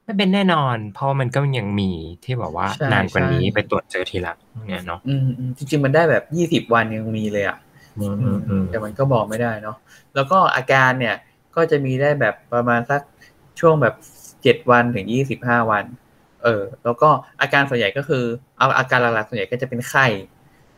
[0.06, 1.90] ไม่เป็นแน่นอน เพราะมันก็ยังมี
[2.24, 4.38] ที่แบบว่าใช่นานกว่านี้ใช่ไปตรวจเจอทีหลัง
[4.68, 7.58] เนี่ยเนาะอืมอืมจริง ๆ มันได้แบบยี่สิบวันยังมีเลยอะ
[7.98, 9.76] อืมอืมอืมแต่มันก็บอกไม่ได้เนาะ
[10.14, 11.16] แล้วก็อาการเนี่ย
[11.56, 13.00] ก็จะมีได้แบบประมาณสัก
[13.60, 13.94] ช่วงแบบ
[14.42, 15.84] เจ็ดวันถึงยี่สิบห้าวัน
[16.44, 17.08] เออ แล้วก็
[17.40, 18.24] อาการส่วนใหญ่ก็คือ
[18.58, 20.06] เอาอาการหลักๆส่วนใหญ่ก็จะเป็นไข้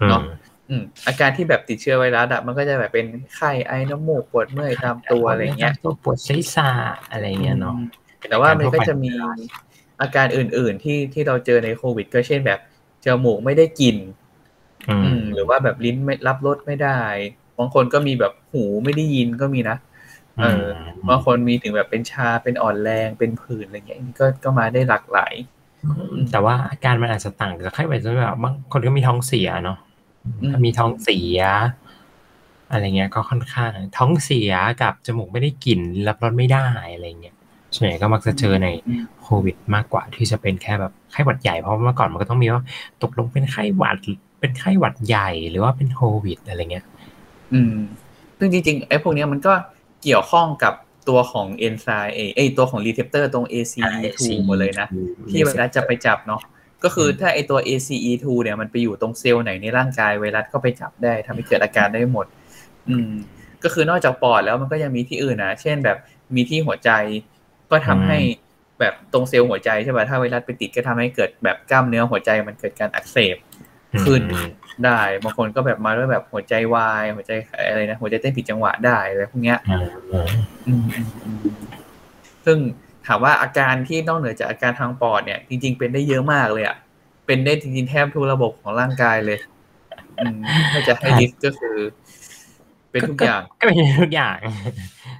[0.08, 0.22] เนาะ
[0.68, 6.70] อืมอาการที่แบบติดเชื้อไวรัสอะมันก็จะแบบเป็นไข้ไอน้ำมูกปวดเมื่อยตามตัวอะไรเงี้ยตัวปวดศีรษะ
[7.10, 7.86] อะไรเงี้ยเนาะอืม
[8.28, 9.10] แต่ว่ามันก็จะมี
[10.00, 12.60] อาการอื่น ๆ ที่ที่เราเจอในโควิด ก็เช่นแบบ
[13.04, 13.96] จมูกไม่ได้กลิ่น
[14.88, 17.00] อือืมมหรือว่าแบบลิ้นไม่รับรสไม่ได้
[17.58, 19.76] บางคนก็มีแบบหูไม่ได้ยินก็มีนะ
[20.40, 20.64] เออ
[21.08, 25.34] บางคนมีถึงแบบเป็นชาเป็นอ่อนแรงเป็นผื่นอะไรเงี้ยก็ก็มาได้หลากหลาย
[26.30, 29.78] แต่ว่าอาการมันอาจจะต่างจากไข้หวัดใหญ่แบบบางคนก็มีท้องเสียเนาะ
[30.24, 31.40] อืมถ้ามีท้องเสีย
[32.70, 34.52] อะไรเงี้ยก็ค่อนข้าง ท้องเสีย
[34.82, 37.36] กับจมูกไม่ได้กลิ่นรับรสไม่ได้อะไรเงี้ย
[37.74, 38.68] ส่วนใหญ่ก็มักจะเจอใน
[39.22, 42.64] โควิดมากกว่าที่จะเป็นแค่แบบไข้หวัดใหญ่เพราะเมื่อก่อนมันก็ต้องมีว่า
[43.02, 43.96] ตกลงเป็นไข้หวัด
[44.40, 46.84] เป็นไข้หวัดใหญ่หรือว่าเป็นโควิดอะไรเงี้ย
[47.52, 47.74] อืม
[48.38, 49.52] ซึ่งจริงๆไอ้พวกเนี้ยมันก็
[50.02, 50.74] เกี่ยวข้องกับ
[51.08, 54.88] ตัวของเอนไซม์เอยเอยตัวของ receptor ตรง ACE2 หมดเลยนะ
[55.30, 56.42] ที่ไวรัสจะไปจับเนาะ
[56.84, 62.26] ก็คือถ้าไอตัว ACE2 เนี่ยมันไปอยู่ตรงเซลล์ไหนในร่างกายไวรัสก็ไปจับได้ทำให้เกิดอาการได้หมด
[62.88, 63.10] อืม
[63.62, 65.98] ก็คือนอกจากปอดแล้วมันก็ยังมีที่อื่นนะ เช่นแบบ
[66.34, 66.90] มีที่หัวใจ
[67.70, 68.18] ก็ทำให้
[68.80, 73.36] แบบตรงเซลล์หัวใจใช่ป่ะถ้าไวรัสไปติดก็ทำให้เกิดแบบกล้ามเนื้อหัวใจมันเกิดการอักเสบ
[74.04, 74.22] ขึ้น
[74.84, 77.32] ได้บางคนก็แบบมาด้วยแบบหัวใจวาย หัวใจ
[77.68, 79.86] อะไรนะหัวใจเต้นผิดจังหวะได้อะไรพวกเนี้ยอืม
[80.66, 81.68] อืมอืมอืมอืม
[82.46, 82.58] ซึ่ง
[83.06, 86.76] ถามว่าอาการที่นอกเหนือจากอาการทางปอดเนี่ย จริง ๆ เป็นได้เยอะมากเลยอะ
[87.26, 89.38] เป็นได้จริงๆแทบทุกระบบของร่างกายเลย
[90.18, 90.38] อืม
[90.72, 91.76] ถ้าจะให้ลิสต์ก็คือ
[92.90, 94.36] เป็นทุกอย่างก็เป็นทุกอย่าง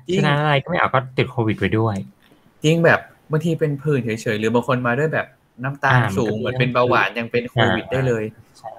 [0.07, 1.97] จริงฉะนั้นอะไรก็ไม่เอาก็ติดโควิดไปด้วย
[2.65, 3.01] จริงแบบ
[3.31, 5.27] บางทีเป็นผื่นเฉยๆหรือบางคนมาด้วยแบบ
[5.65, 8.25] น้ำตาลอ่ามันก็สูงมีเหมือนเป็นเบาหวานยังเป็นโควิดได้เลย
[8.59, 8.75] ใช่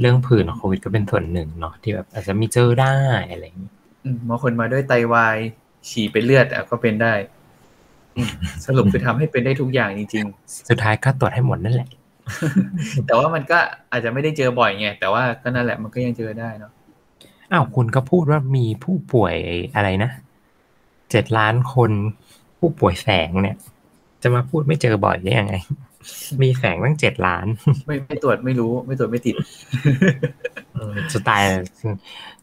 [0.00, 2.96] เรื่องผื่นของโควิดก็เป็นส่วนหนึ่งเนาะที่แบบอาจจะมีเจอได้
[3.30, 3.70] อะไรอย่างนี้
[4.04, 5.36] อืมบางคนมาด้วยไตวาย
[5.88, 7.14] ฉี่เป็นเลือดอะก็เป็นได้
[8.16, 8.30] อืม
[8.66, 10.24] สรุปคือทำให้เป็นได้ทุกอย่างจริง
[10.68, 13.58] สุดท้ายก็ตรวจให้หมดนั่นแหละๆแต่ว่ามันก็
[13.92, 16.72] อาจจะไม่ได้เจอบ่อยไงแต่ว่าก็นั่นแหละมันก็ยังเจอได้เนาะ
[17.52, 19.34] อ้าวคุณก็พูดว่ามีผู้ป่วย
[19.74, 20.10] อะไรนะ
[21.10, 21.90] เจ็ดล้านคน
[22.64, 23.56] ผู้ป่วยแฝงเนี่ย
[24.22, 25.54] จะมาพูดไม่เจอบ่อยได้ยังไง
[26.42, 27.46] มีแฝงตั้งเจ็ดล้าน
[27.86, 29.34] ไม่ไม่ตรวจไม่รู้ ไม่ตรวจไม่ติด
[30.74, 31.48] เออสไตล์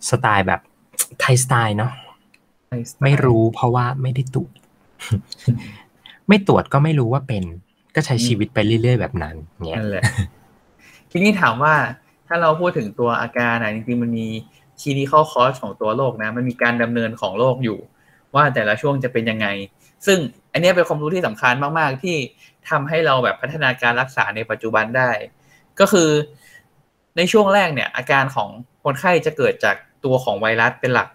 [0.10, 0.62] สไตล์แบบ
[1.20, 1.92] ไทยสไตล์เนาะ
[3.04, 4.54] ไม่รู้เพราะว่าไม่ได้ตรวจ
[6.28, 7.44] ไม่ตรวจก็ไม่รู้ว่าเป็น
[7.96, 9.36] ก็ใช้ชีวิตไปเรื่อย ๆ แบบนั้น
[9.68, 10.04] เนี่ยนั่นแหละ
[11.12, 11.74] ทีนี้ถามว่า
[12.28, 14.28] ถ้าเราพูดถึงตัวอาการนะจริงๆมันมี
[14.82, 17.80] clinical course ของตัวโรคนะ มันมีการดำเนินของโรคอยู่
[18.36, 19.48] ว่าแต่ละช่วงจะเป็นยังไง
[20.06, 20.20] ซึ่ง
[20.54, 22.16] อันเนี้ยเป็นความรู้ที่สำคัญมาก ๆ ที่
[22.70, 25.12] ทำให้เราแบบพัฒนาการรักษาในปัจจุบันได้
[25.80, 26.10] ก็คือ
[27.18, 28.50] ในช่วงแรกเนี่ย อาการของ
[28.84, 29.76] คนไข้จะเกิดจาก
[30.06, 31.10] ตัวของไวรัสเป็นหลัก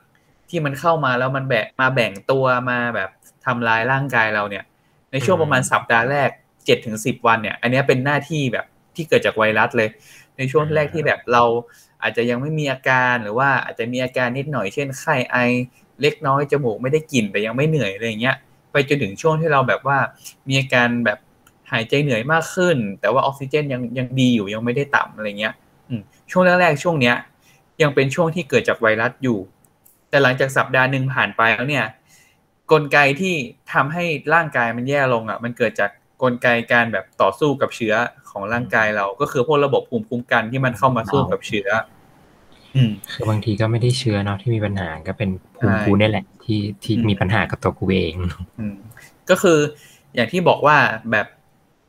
[0.51, 3.11] ที่มันเข้ามาแล้วมันแบกมาแบ่งตัวมาแบบ
[3.47, 4.65] ทำลายร่างกายเราเนี่ย
[5.13, 6.31] ในช่วงประมาณสัปดาห์แรก
[6.67, 8.67] เจ็ดถึงสิบวันเนี่ย อันเนี้ยเป็นหน้าที่แบบ
[8.97, 9.89] ที่เกิดจากไวรัสเลย
[10.39, 11.43] ในช่วงแรกที่แบบเรา
[12.03, 15.37] อาจจะยังไม่มีอาการหรือว่าอาจจะมีอาการนิดหน่อยเช่นไข้ไอ
[16.03, 18.37] เล็กน้อยจมูกไม่ได้กลิ่นแต่ยังไม่เหนื่อยอะไรอย่างเงี้ย
[18.77, 19.99] ไปจนถึงช่วงที่เราแบบว่า
[20.49, 21.19] มีอาการแบบ
[21.73, 25.55] หายใจเหนื่อยมากขึ้น แต่ว่าออกซิเจนยังยังดีอยู่ยังไม่ได้ต่ำอะไรเงี้ย
[26.31, 27.17] ช่วงแรกๆช่วงเนี้ย
[27.83, 29.39] ยังเป็นช่วงที่เกิดจากไวรัสอยู่
[30.11, 31.87] แต่หลังจากสัปดาห์หนึ่งผ่านไปแล้วเนี่ย
[32.73, 33.35] กลไกที่
[33.73, 34.05] ทำให้
[34.35, 35.91] ร่างกายมันแย่ลงอะ มันเกิดจาก
[36.23, 37.95] กลไกการแบบต่อสู้กับเชื้อ
[38.31, 41.69] ของร่างกายเรา ก็คือพวกระบบภูมิคุ้มกันที่มันเข้ามาสู้กับเชื้อ
[43.13, 48.15] คือบางทีก็ไม่ได้เชื้อเนาะที่มีปัญหาก็เป็นภูมิใช่กูนี่แหละ ที่ที่อืมมีปัญหากับตัวกูเอง
[48.61, 48.77] อืม
[49.31, 49.59] ก็คือ
[50.15, 50.77] อย่างที่บอกว่า
[51.11, 51.27] แบบ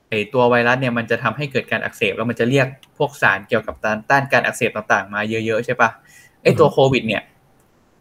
[0.10, 2.68] ไอตัวไวรัสเนี่ยมันจะทำให้เกิดการอักเสบแล้วมันจะเรียก
[2.98, 5.90] พวกสารเกี่ยวกับต้านต้านการอักเสบต่างๆ มาเยอะๆใช่ปะ
[6.44, 7.24] ไอตัวโควิด เนี่ย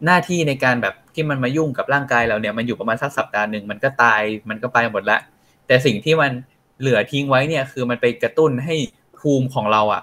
[0.05, 5.19] หน้าที่ในการแบบที่มันมายุ่งกับร่างกายเราเนี่ยมันอยู่ประมาณสักสัปดาห์หนึ่งมันก็ตายมันก็ไปหมดละ
[5.67, 6.31] แต่สิ่งที่มัน
[6.79, 8.75] เหลือทิ้งไว้เนี่ยคือมันไปกระตุ้นให้
[9.19, 10.01] ภูมิของเราอะ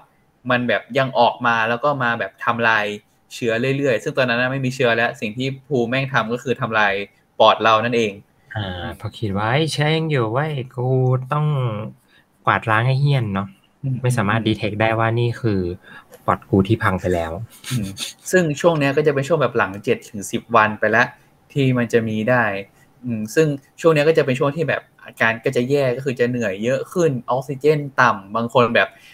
[0.50, 2.86] มันแบบยังออกมาแล้วก็มาแบบทำลาย
[3.34, 6.92] เชื้อเรื่อยๆ ซึ่งตอนนั้นนะไม่มีเชื้อแล้ว สิ่งที่ภูมิแม่งทำก็คือทำลาย
[7.40, 8.12] ปอดเรานั่นเอง
[8.56, 10.88] อ่า พอคิดว่าไอ้เชื้อยังอยู่ไว้ยกู
[11.32, 11.46] ต้อง
[12.46, 13.48] กวาดล้างให้เฮี้ยนเนาะ
[14.02, 15.60] ไม่สามารถดีเทคได้ว่านี่คือ
[16.26, 17.32] ปอดกูที่พังไปแล้ว
[17.70, 17.86] อืม
[18.30, 21.06] ซึ่งช่วงเนี้ยก็จะเป็นช่วงแบบหลังเจ็ดถึงสิบวันไปแล้ว
[21.52, 22.44] ที่มันจะมีได้
[23.04, 23.46] อืมซึ่ง
[23.80, 28.94] ช่วงเนี้ยก็จะเป็นช่วงที่แบบอาการก็จะแย่ก็คือจะเหนื่อยเยอะขึ้นออกซิเจน ต่ำบางคนแบบอ่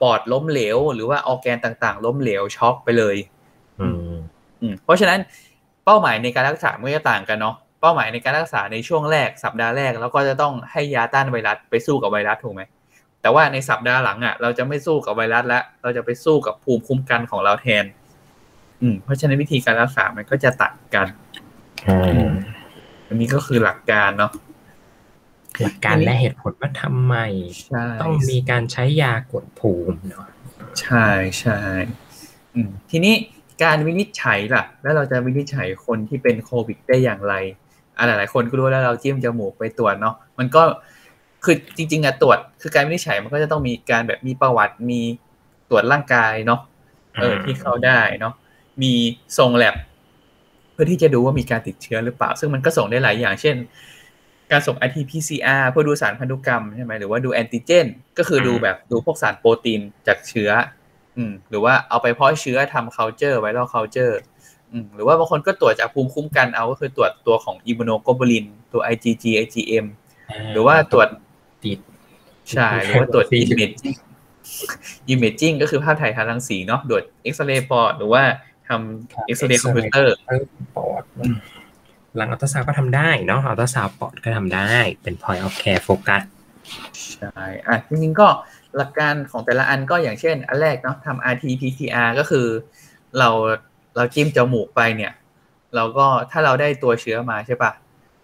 [0.00, 3.16] ปอดล้มเหลว หรือว่าออร์แกนต่างๆ ล้มเหลวช็อกไปเลย
[3.80, 4.16] อืม
[4.60, 5.20] อืมเพราะฉะนั้น
[5.84, 12.62] เป้าหมายในการรักษามันก็จะต่างกันเนาะเป้าหมายในการรักษาในช่วงแรกสัปดาห์แรกแล้วก็จะต้องให้ยาต้านไวรัสไปสู้กับไวรัสถูกไหม
[13.22, 17.84] แต่ว่าในสัปดาห์หลังอะ เราจะไม่สู้กับไวรัสแล้วเราจะไปสู้กับภูมิคุ้มกันของเราแทน
[18.82, 21.06] อืม เพราะฉะนั้นวิธีการรักษามันก็จะต่างกัน
[21.88, 22.32] อืม
[23.08, 24.32] อันนี้ก็คือหลักการเนาะ
[25.60, 27.14] หลักการและเหตุผลว่าทำไม
[27.66, 30.26] ใช่ต้องมีการใช้ยากดภูมิเนาะ
[30.80, 31.06] ใช่
[31.40, 31.58] ใช่
[32.54, 33.14] อืมทีนี้
[33.62, 37.34] การวินิจฉัยล่ะ แล้วเราจะวินิจฉัยคนที่เป็นโควิดได้อย่างไร
[37.96, 40.62] อะหลายๆคนก็รู้แล้วเราจิ้มจมูกไปตรวจเนาะมันก็
[41.44, 45.00] คือจริงๆอะตรวจคือการวินิจฉัยมันก็จะต้องมีการแบบมีประวัติมี
[45.70, 46.60] ตรวจร่างกายเนาะ
[47.20, 48.34] เออที่เข้าได้เนาะ
[48.82, 48.92] มี
[49.38, 49.74] ส่งแลบ
[50.72, 53.56] เพื่อที่จะดูว่ามีการติดเชื้อหรือเปล่า ซึ่งมันก็ส่งได้หลายอย่าง เช่น
[54.52, 57.86] การส่ง RT-PCR เพื่อดูสารพันธุกรรมใช่ไหมหรือว่าดูแอนติเจน
[58.18, 60.50] ก็คือดูแบบดูพวกสารโปรตีนจากเชื้อ
[61.16, 64.14] อืม หรือว่าเอาไปเพาะเชื้อทำ culture viral culture
[64.72, 69.86] อืม หรือว่าบางคนก็ตรวจจากภูมิคุ้มกันเอาก็คือตรวจตัวของ immunoglobulin ตัว IgG IgM
[70.52, 71.08] หรือว่าตรวจ
[71.64, 71.78] ติด
[72.52, 73.96] ใช่ หรือว่าตรวจ imaging
[75.12, 78.22] imaging ก็คือภาพถ่ายทางรังสีเนาะตรวจเอ็กซเรย์ปอดหรือว่า
[78.68, 80.14] ทำเอ็กซเรย์คอมพิวเตอร์
[80.76, 81.02] ปอด
[82.18, 84.70] หลังอัลตราซาวด์ก็ทำได้เนาะอัลตราซาวด์ปอดก็ทำได้
[85.02, 86.22] เป็น point of care focus
[87.14, 88.28] ใช่อะจริงๆก็
[88.76, 92.46] หลักการของแต่ละอันก็อย่างเช่น อันแรกเนาะทำ RT-PCR ก็คือ
[93.18, 93.28] เรา
[93.96, 95.12] เราจิ้มจมูกไปเนี่ย
[95.74, 97.72] เราก็ถ้าเราได้ตัวเชื้อมาใช่ปะ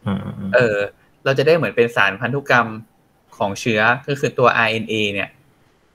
[0.06, 0.18] อืม
[0.54, 0.76] เออ
[1.24, 2.66] เราจะได้เหมือนเป็นสารพันธุกรรม
[3.36, 5.28] ของเชื้อก็คือตัว RNA เนี่ย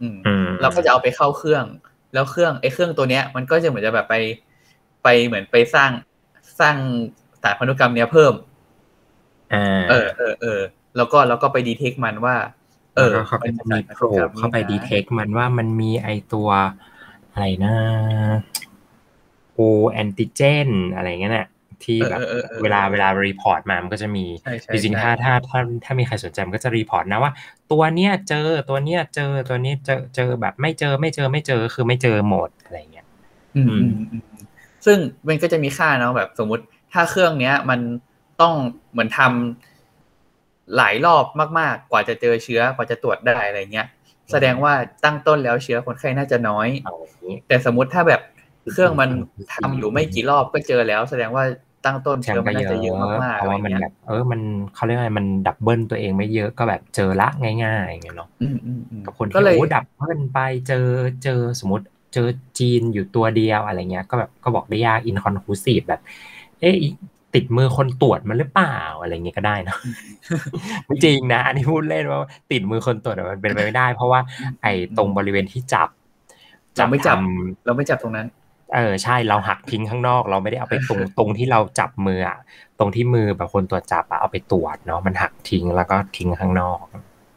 [0.02, 1.66] อืมอืม เราก็จะเอาไปเข้าเครื่อง
[2.14, 4.16] แล้วเครื่องไอ้เครื่องตัวเนี้ย มันก็จะเหมือนจะแบบไป
[5.04, 5.92] ไปเหมือนไปสร้าง
[6.60, 6.76] สร้าง
[7.44, 8.34] สารพันธุกรรมเนี้ยเพิ่ม
[9.54, 10.62] อ่าเออเออเออ
[10.98, 12.36] แล้วก็แล้วก็ไป detect มันว่า
[12.96, 16.50] เออแล้วก็เขาก็จะมี probe เข้าไป detect มันว่ามันมีไอตัว
[17.32, 17.76] อะไรนะ
[19.56, 19.60] โอ
[19.92, 21.48] แอนติเจนอะไรเงี้ยน่ะ
[21.84, 22.20] ที่แบบ
[22.64, 27.32] เวลาเวลา report มา มันก็จะมีใช่ใช่จริงๆถ้าถ้าถ้าถ้ามีใครสนใจมันก็จะ report นะว่า
[27.72, 33.06] ตัวเนี้ยเจอตัวเนี้ยเจอตัวนี้เจอเจอแบบไม่เจอไม่เจอไม่เจอคือไม่เจอหมดอะไรเงี้ย
[33.56, 34.24] อืมอืมอืม
[34.86, 36.64] ซึ่งมันก็จะมีค่าเนาะแบบสมมติ
[36.94, 37.80] ถ้าเครื่องเนี้ยมัน
[38.42, 38.54] ต้อง
[38.92, 41.26] เหมือนทำหลายรอบ
[41.60, 43.88] มากๆ กว่าจะเจอเชื้อกว่าจะตรวจได้อะไรเงี้ย
[44.32, 44.74] แสดงว่า
[45.04, 48.22] ตั้งต้นแล้วเชื้อคนไข้น่าจะน้อยเอาอย่างนี้แต่สมมติถ้าแบบ
[48.72, 49.10] เครื่องมัน
[49.54, 51.44] ทำอยู่ไม่กี่รอบก็เจอแล้ว แสดงว่า
[51.86, 54.42] ตั้งต้นแชเชื้มอป์มัก็นเยน่าจะเยอะอะมากๆเพอะไรราะว่ามันเงี้ยแบบเออมัน
[54.76, 57.28] เขาเรียกอะไรมันดับเบิลตัวเองไม่เยอะก็แบบเจอละ
[57.64, 60.88] ง่ายๆอย่างเงี้ยเนาะอืมอืมอืมกับคนก็ที่เลยโอ้ดับเบิลไปเจอ
[61.24, 62.28] เจอสมมติเจอ
[62.60, 66.02] จีนอยู่ตัวเดียวอะไรเงี้ย ก็แบบก็บอกได้ยากอินคอนคูซีฟแบบ
[66.62, 66.90] เอ๊ะอี
[67.36, 69.80] ติดมือคนตรวจมันหรือเปล่าอะไรเงี้ยก็ได้เนอะ
[70.86, 72.20] ไม่จริงนะอันนี้พูดเล่นว่า
[72.52, 74.20] ติดมือคนตรวจอะมันเป็นไปไม่ได้ เพราะว่า
[74.62, 75.90] ไอ้ตรงบริเวณที่จับ
[76.76, 77.22] เราไม่จับท
[77.66, 82.38] เราไม่จับตรงนั้นำเออใช่เราหักทิ้งข้างนอก เราไม่ได้เอาไปตรงตรงที่เราจับมืออะ
[82.80, 86.84] ตรงที่มือแบบคนตรวจจับอะเอาไปตรวจเนาะมันหักทิ้งแล้วก็ทิ้งข้างนอก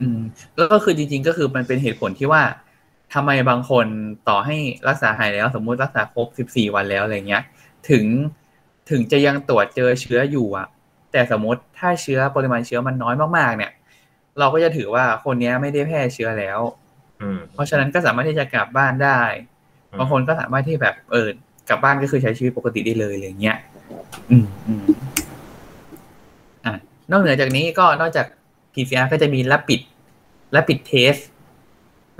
[0.00, 0.20] อืม
[0.56, 2.42] แล้วก็คือจริง ๆ ก็คือมันเป็นเหตุผลที่ว่า
[3.14, 3.86] ทำไมบางคน
[4.28, 4.56] ต่อให้
[4.88, 7.42] รักษาหายแล้ว สมมุติรักษาครบ14วันแล้วอะไรเงี้ย
[7.90, 8.04] ถึง
[8.90, 10.66] ถึงจะยังตรวจเจอเชื้ออยู่อะ
[11.12, 13.72] แต่สมมติถ้าเชื้อปริมาณเชื้อมันน้อยมากๆ เนี่ย
[14.38, 16.60] เราก็จะถือว่าคนเนี้ยไม่ได้แพร่เชื้อแล้ว
[17.20, 19.20] อืมเพราะฉะนั้นก็สามารถที่จะกลับบ้านได้
[19.98, 21.28] บางคนก็สามารถที่แบบเออ
[21.68, 23.56] กลับบ้านก็คือใช้ชีวิตปกติได้เลยอะไรเงี้ย
[24.30, 24.84] อืมอืม
[26.64, 26.74] อะ
[27.10, 28.26] นอกเหนือจากนี้ก็นอกจาก
[28.74, 29.80] PCR ก็จะมี rapid
[30.56, 31.22] rapid test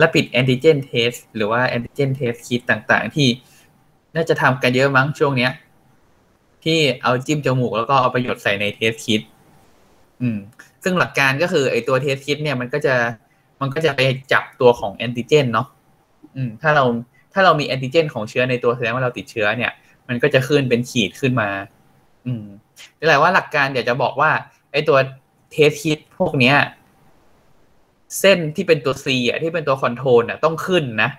[0.03, 3.29] rapid antigen test หรือว่า antigen test kit ต่างๆ ที่
[4.17, 5.51] น่าจะทำกันเยอะมั้งช่วงเนี้ย
[6.65, 9.23] ที่เอาจิ้มจมูกแล้วก็เอาประโยชน์ใส่ใน test kit
[10.21, 10.39] อืม
[10.83, 12.95] ซึ่งหลักการก็คือไอตัว test kit เนี่ยมันก็จะ
[13.61, 14.01] มันก็จะไป
[14.33, 15.67] จับตัวของ antigen เนาะ
[16.37, 16.85] อืม ถ้าเรา
[17.33, 19.73] ถ้าเรามีแอนติเจน ของเชื้อในตัวแสดงว่าเราติดเชื้อเนี่ย
[20.09, 21.51] มันก็จะขึ้นเป็นขีดขึ้นมา
[22.27, 22.45] อืม
[22.99, 24.31] นี่แหละว่าหลักการอยากจะบอกว่า
[24.73, 24.99] ไอตัว
[25.53, 26.57] เทสคิดพวกเนี้ย
[28.21, 31.11] เส้นที่เป็นตัว C อะที่เป็นตัวคอนโทรลอะต้องขึ้นนะ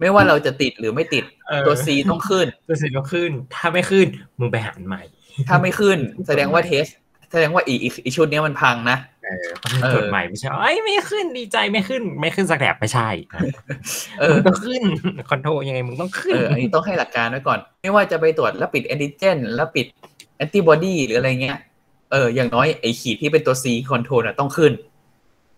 [0.00, 4.06] ไม่ว่าเราจะติดหรือไม่ติดเออตัว C ต้องขึ้น ตัวสิก็ขึ้น ถ้าไม่ขึ้น
[4.38, 5.02] มึงไปหารใหม่
[5.48, 6.84] ถ้าไม่ขึ้น แสดงว่าเทส
[7.32, 9.48] แสดงว่าอีอีอีชุดเนี้ยมันพังนะเออ
[9.82, 13.08] เออจดใหม่ไม่ใช่เอ้ยไม่ขึ้นดีใจไม่ขึ้น ไม่ขึ้นสักแถบไม่ใช่
[14.20, 14.82] เออมึงต้องขึ้น
[15.30, 19.86] control ยังไงมึงต้องขึ้นเอออันนี้ต้องให้หลักการไว้ก่อน ไม่ว่าจะไปตรวจ rapid แอนติเจน rapid
[20.36, 21.58] แอนติบอดีหรืออะไรเงี้ย
[22.12, 24.72] เอออย่างน้อยไอขีดที่เป็นตัว C control ต้องขึ้น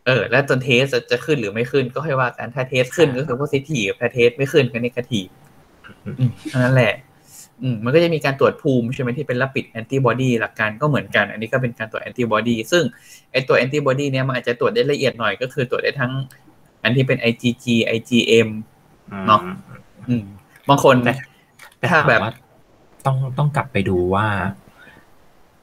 [0.07, 5.31] เออ แล้วตอน test จะขึ้นหรือไม่ขึ้นก็ค่อยว่ากัน ถ้า test ขึ้นก็คือ positive ถ้า test ไม่ขึ้นก็ negative
[6.19, 6.95] อืมเท่านั้นแหละ
[7.63, 12.83] อืมมันก็จะมีการตรวจภูมิใช่ไหมที่เป็น rapid แอนติบอดีหลักการก็เหมือนกัน อันนี้ก็เป็นการตรวจแอนติบอดีซึ่ง
[13.33, 16.13] ไอตัวแอนติบอดีเนี้ยมันอาจจะตรวจได้ละเอียดหน่อยก็คือตรวจได้ทั้ง
[16.83, 17.65] อันที่เป็น IgG
[17.97, 18.49] IgM
[19.27, 19.41] เนาะ
[20.09, 20.25] อืม
[20.69, 21.13] บางคนแต่
[21.79, 22.33] แต่ถ้าถามแบบว่า
[23.07, 24.27] ต้องต้องกลับไปดูว่า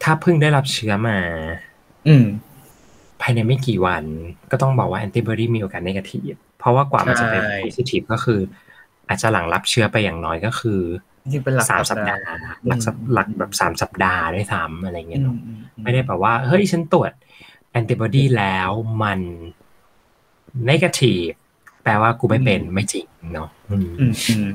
[0.03, 1.17] ถ้าเพิ่งได้รับเชื้อมา
[2.07, 4.03] อืมภายในไม่กี่วัน
[4.51, 8.39] ก็ต้องบอกว่าแอนติบอดีมีโอกาสนกาทีฟเพราะว่ากว่ามันจะเป็นใช่โพซิทีฟก็คือ
[9.07, 10.81] อาจจะหลังรับเชื้อไปอย่างน้อยก็คือ
[11.23, 17.11] จริงๆเป็นหลักสามสัสัปปดาดาห์ห์หลักสัปอืมหลักแบบสามสัปดาห์ด้วยซ้ำอะไรเงี้ยอืเนาะมอืมอืไม่ได้แบบว่า เฮ้ยฉันตรวจ
[17.71, 18.69] แอนติบอดีแล้ว
[19.03, 19.19] มัน
[20.67, 21.31] นกาทีฟ
[21.83, 24.47] แปลว่ากูไม่เป็นไม่จริงเนาะอืมอืมอืม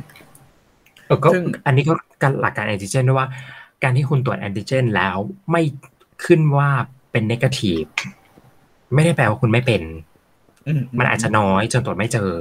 [1.06, 1.92] เออก็ซึ่งอันนี้ก็
[2.22, 3.28] การหลักการแอนติเจนด้วยว่า
[3.82, 5.16] การที่คุณตรวจแอนติเจนแล้ว
[5.50, 5.62] ไม่
[6.24, 6.68] ขึ้นว่า
[7.10, 7.82] เป็นนกาทีฟ
[8.94, 9.82] ไม่ได้แปลว่าคุณไม่เป็น
[10.66, 12.32] อืมมันอาจจะน้อยจนตรวจไม่เจอ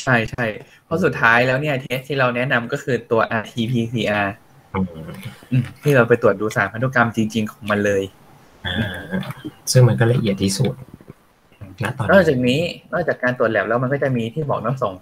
[0.00, 0.44] ใช่ใช่
[0.84, 4.28] เพราะสุดท้ายแล้วเนี่ยเทสที่เราแนะนำก็คือตัว RT-PCR
[4.74, 4.86] อืม
[5.50, 8.02] อืมที่เราไปตรวจดูสารพันธุกรรมจริง ๆ ของมันเลย
[8.66, 8.76] อ่า
[9.72, 10.74] ซึ่งมันก็ละเอียดที่สุด
[11.82, 12.60] ณตอนนอกจากนี้
[12.92, 14.92] นอกจากการตรวจแลบแล้วมันก็จะมีที่บอกน้องส่ง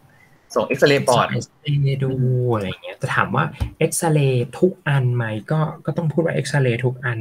[0.55, 2.13] ส่งเอ็กซเรย์ปอดเอ็กซเรย์ดู
[2.55, 3.45] อะไรเงี้ยจะถามว่า
[3.79, 7.19] เอ็กซเรย์ทุกอันไหมก็ก็ต้องพูดว่าเอ็กซเรย์ทุกอัน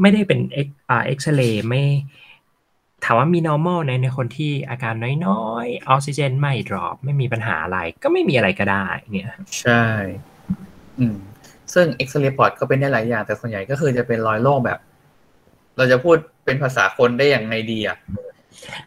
[0.00, 1.82] ไม่ได้เป็นเอ็กอ่าเอ็กซเรย์ไม่
[3.04, 4.94] ถามว่ามี normal ในในคนที่อาการ
[5.26, 9.28] น้อยๆ ออกซิเจนไม่ drop ไม่มีปัญหาอะไร ก็ไม่มีอะไรก็ได้ เนี่ย
[9.60, 9.84] ใช่
[10.98, 11.16] อืม
[11.74, 14.78] ซึ่งเอ็กซเรย์ปอดก็เป็นได้หลายอย่าง แต่ส่วนใหญ่ก็คือจะเป็นรอยโรคแบบ
[15.76, 17.96] เราจะพูดเป็นภาษาคนได้อย่างไงดีอะ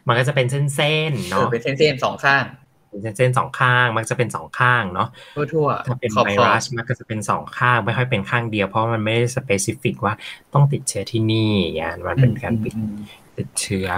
[0.06, 2.44] มันก็จะเป็นเส้นๆเออเนาะเป็นเส้นๆสองข้าง
[2.90, 5.08] เป็นเส้นๆสองข้าง มันจะเป็นสองข้างเนาะ
[5.52, 10.14] ทั่วๆถ้าเป็นของไวรัสมันก็จะเป็นสองข้าง ไม่ค่อยเป็นข้างเดียวเพราะมันไม่ได้ specific ว่า
[10.54, 12.96] ต้องติดเชื้อที่นี่อย่างนั้นมันเป็นการปิดอืม
[13.38, 13.88] ติดเชื้อ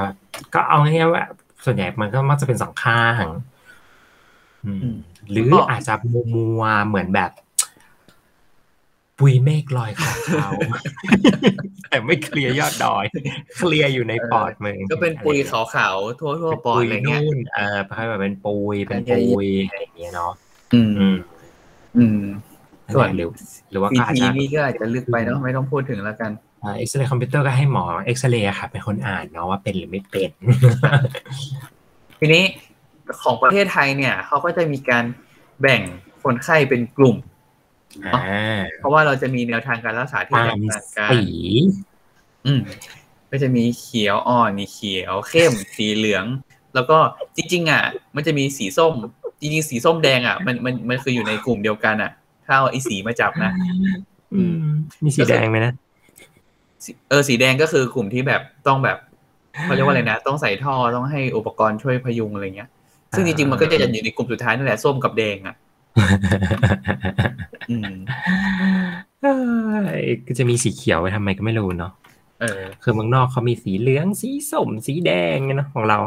[0.54, 1.24] ก็เอาง่ายๆว่า
[1.64, 3.24] ส่วนใหญ่มันก็มักจะเป็นสองข้าง
[4.64, 4.96] อืมอืม
[5.30, 7.30] หรือแล้วก็อาจจะมัวมัวๆเหมือนแบบ
[9.18, 10.50] ปุยเมฆลอยขาวเขา
[11.88, 13.04] แต่ไม่เคลียร์ยอดดอย
[13.56, 20.32] เคลียร์อยู่ในปอดมึงก็เป็นปุยอะไรขาวๆทั่วทั่วเป็นๆปอดปุยอะไรเงี้ยนู่นเออให้แบบเป็นปุยเป็นใหญ่ปุๆยอะไรอย่างเงี้ยเนาะ
[20.74, 21.16] อืม อืม
[21.98, 22.20] อืม
[22.86, 23.28] นั่นส่แหวนละหรือ
[23.70, 26.30] หรือว่าซีก็อาจทีจะนี่ก็อาจจะลึกไปเนาะไม่ต้องพูดถึงแล้วกัน
[26.62, 30.30] เอ็กซเรย์คอมพิวเตอร์ก็ให้หมอเอ็กซเรย์ค่ะเป็นคนอ่านเนาะว่าเป็นหรือไม่เป็น
[32.20, 32.44] ทีนี้
[33.22, 35.04] ของประเทศไทยเนี่ยเขาก็จะมีการ
[35.60, 35.82] แบ่ง
[36.22, 37.16] คนไข้เป็นกลุ่ม
[38.06, 41.22] อ่าเพราะว่าเราจะมีแนวทางการรักษาที่ตาแตมกต่างกันสี
[42.46, 42.60] อืม
[43.30, 46.24] ก็จะมีเขียวอ่อนมีเขียวเข้มสีเหลือง
[46.74, 46.98] แล้วก็
[47.36, 47.82] จริงๆอะ
[48.14, 48.92] มันจะมีสีส้ม
[49.40, 52.10] จริงๆสีส้มแดงอะมันมันมันคืออยู่ในกลุ่มเดียวกันอะ
[52.46, 53.52] ถ้าเอาไอ้สีมาจับนะ
[54.34, 54.56] อืม
[55.04, 55.87] มีสีแดงไหมนะสี
[57.08, 58.98] เออสีแดงก็คือกลุ่มที่แบบต้องแบบ
[59.64, 62.68] เขาเรียกว่าอะไรนะ ต้องใส่ท่อต้องให้อุปกรณ์ช่วยพยุงอะไรเงี้ย
[63.16, 65.56] ซึ่งจริงๆมันก็จะอยู่ในกลุ่มสุดท้ายนั่นแหละส้มกับแดงอะ
[67.70, 67.92] อืม
[69.22, 69.34] เอ้
[70.02, 71.92] ยก็จะมีสีเขียวไว้ทำไมก็ไม่รู้เนาะ
[72.40, 75.98] เออคือเมืองนอกเขามีสีเหลืองสีส้มสีแดงเนาะของเรา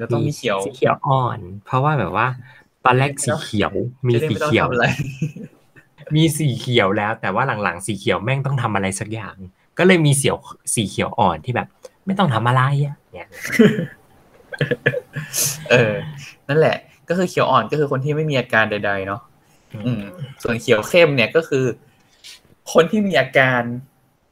[0.00, 2.26] ก็ต้องมีเขียวสีเขียวอ่อน เพราะว่าแบบว่า
[2.84, 3.72] ตอนแรกสีเขียว
[4.06, 4.86] มีจะได้สีไม่ต้องเขียวทำอะไร
[6.14, 9.36] มีสีเขียวแล้ว แต่ว่าหลังๆ สีเขียวแม่งต้องทำอะไรสักอย่าง
[9.78, 10.36] ก็เลยมีเสียว
[10.74, 11.68] สีเขียวอ่อนที่แบบ
[12.06, 13.28] ไม่ต้องทำอะไรอะเนี่ย
[15.70, 15.94] เออ
[16.48, 16.76] นั่นแหละ
[17.08, 19.20] ก็คือเขียวอ่อนก็คือคนที่ไม่มีอาการใด ๆ เนาะ
[19.86, 20.02] อืม
[20.42, 21.64] ส่วนเขียวเข้มเนี่ยก็คือ
[22.72, 23.62] คนที่มีอาการ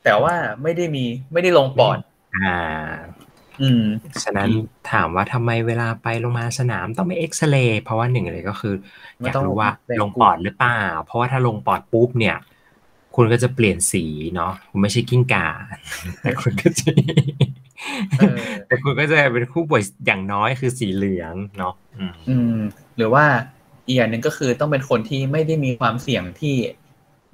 [0.05, 1.99] แต่ว่าไม่ได้มีไม่ได้ลงปอด
[2.37, 2.55] อ่า
[3.61, 3.85] อืม
[4.25, 4.49] ฉะนั้น
[4.91, 8.75] ถามว่าทำไมเวลาไปโรงพยาบาลสนามต้องไปเอ็กซเรย์เพราะว่าหนึ่งเลยก็คือ
[9.19, 12.37] ไม่อยากต้องรู้ว่าแบ่งลงปอดหรือเปล่า เพราะว่าถ้าลงปอดปุ๊บเนี่ย
[13.17, 14.05] คุณก็จะเปลี่ยนสี
[14.35, 15.47] เนาะคุณไม่ใช่กิ้งก่า
[16.23, 16.91] แต่คุณก็จะ
[18.19, 18.37] เออ
[18.67, 22.59] แต่คุณก็จะเป็นผู้ป่วยอย่างน้อยคือสีเหลืองเนาะอืมอืม
[22.97, 23.25] หรือว่า
[23.87, 26.55] อีกอย่างหนึ่งก็คือต้องเป็นคนที่ไม่ได้มีความเสี่ยงที่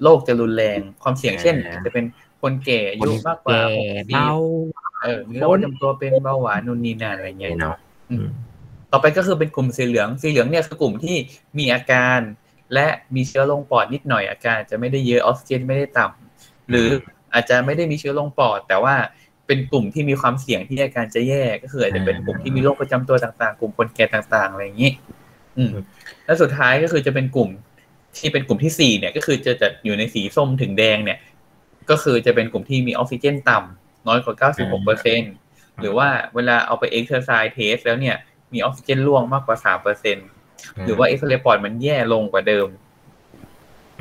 [0.03, 2.05] โรคจะรุนแรงความเสี่ยงเช่นอาจจะเป็น
[2.41, 4.31] คนแก่อายุมากกว่าแก่หกสิบเบา
[5.03, 7.75] เออมีโรคประจำตัวเป็นเบาหวานนู่นนี่นั่นอะไรเงี้ยเนาะ
[8.11, 8.27] อืม
[8.91, 11.15] ต่อไปก็คือเป็นกลุ่มสีเหลืองสีเหลืองเนี่ยคือกลุ่มที่
[11.57, 12.19] มีอาการ
[12.73, 16.87] และมีเชื้อลงปอดนิดหน่อยอาการอาจจะไม่ได้เยอะออกซิเจนไม่ได้ต่ำหรือ
[17.33, 18.95] อาจจะไม่ได้มีเชื้อลงปอด แต่ว่า
[19.47, 24.91] เป็นกลุ่มที่มีความเสี่ยงที่อาการจะแย่ก็คืออาจจะเป็นกลุ่มที่มีโรคประจำตัวต่างๆ กลุ่มคนแก่ต่างๆอะไรอย่างนี้
[25.57, 25.71] อืม
[26.25, 27.49] แล้วสุดท้ายก็คือจะเป็นกลุ่ม
[28.17, 31.19] ที่เป็นกลุ่มที่สี่เนี่ย ก็คือจะจะอยู่ในสีส้มถึงแดงเนี่ย
[31.89, 35.21] ก็คือจะเป็นกลุ่มที่มีออกซิเจนต่ำน้อยกว่า 96เปอร์เซ็น
[35.81, 38.15] หรือว่าเวลาเอาไป exercise test แล้วเนี่ย
[38.53, 40.17] มีออกซิเจนร่วงมากกว่า3เปอร์เซ็น
[40.85, 42.67] หรือว่าเอ็กซ์เรย์ปอดมันแย่ลงกว่าเดิม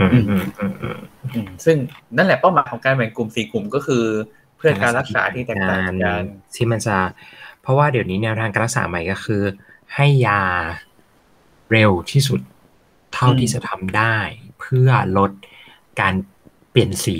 [0.00, 0.98] อืมอืมอืมอืม
[1.34, 1.76] อืมซึ่ง
[2.16, 4.04] นั่นแหละเป้าหมายของการแบ่งกลุ่มสี่กลุ่มก็คือ
[4.56, 6.24] เพื่อการรักษาที่แตกต่างกัน
[6.56, 6.96] ที่มันจะ
[7.62, 9.42] เพราะว่าเดี๋ยวนี้แนวทางการรักษาใหม่ก็คือ
[9.94, 10.42] ให้ยา
[11.72, 12.40] เร็วที่สุด
[13.14, 14.16] เท่าอืมที่จะทำได้
[14.60, 14.88] เพื่อ
[15.18, 15.30] ลด
[16.00, 16.14] การ
[16.70, 17.16] เปลี่ยนสี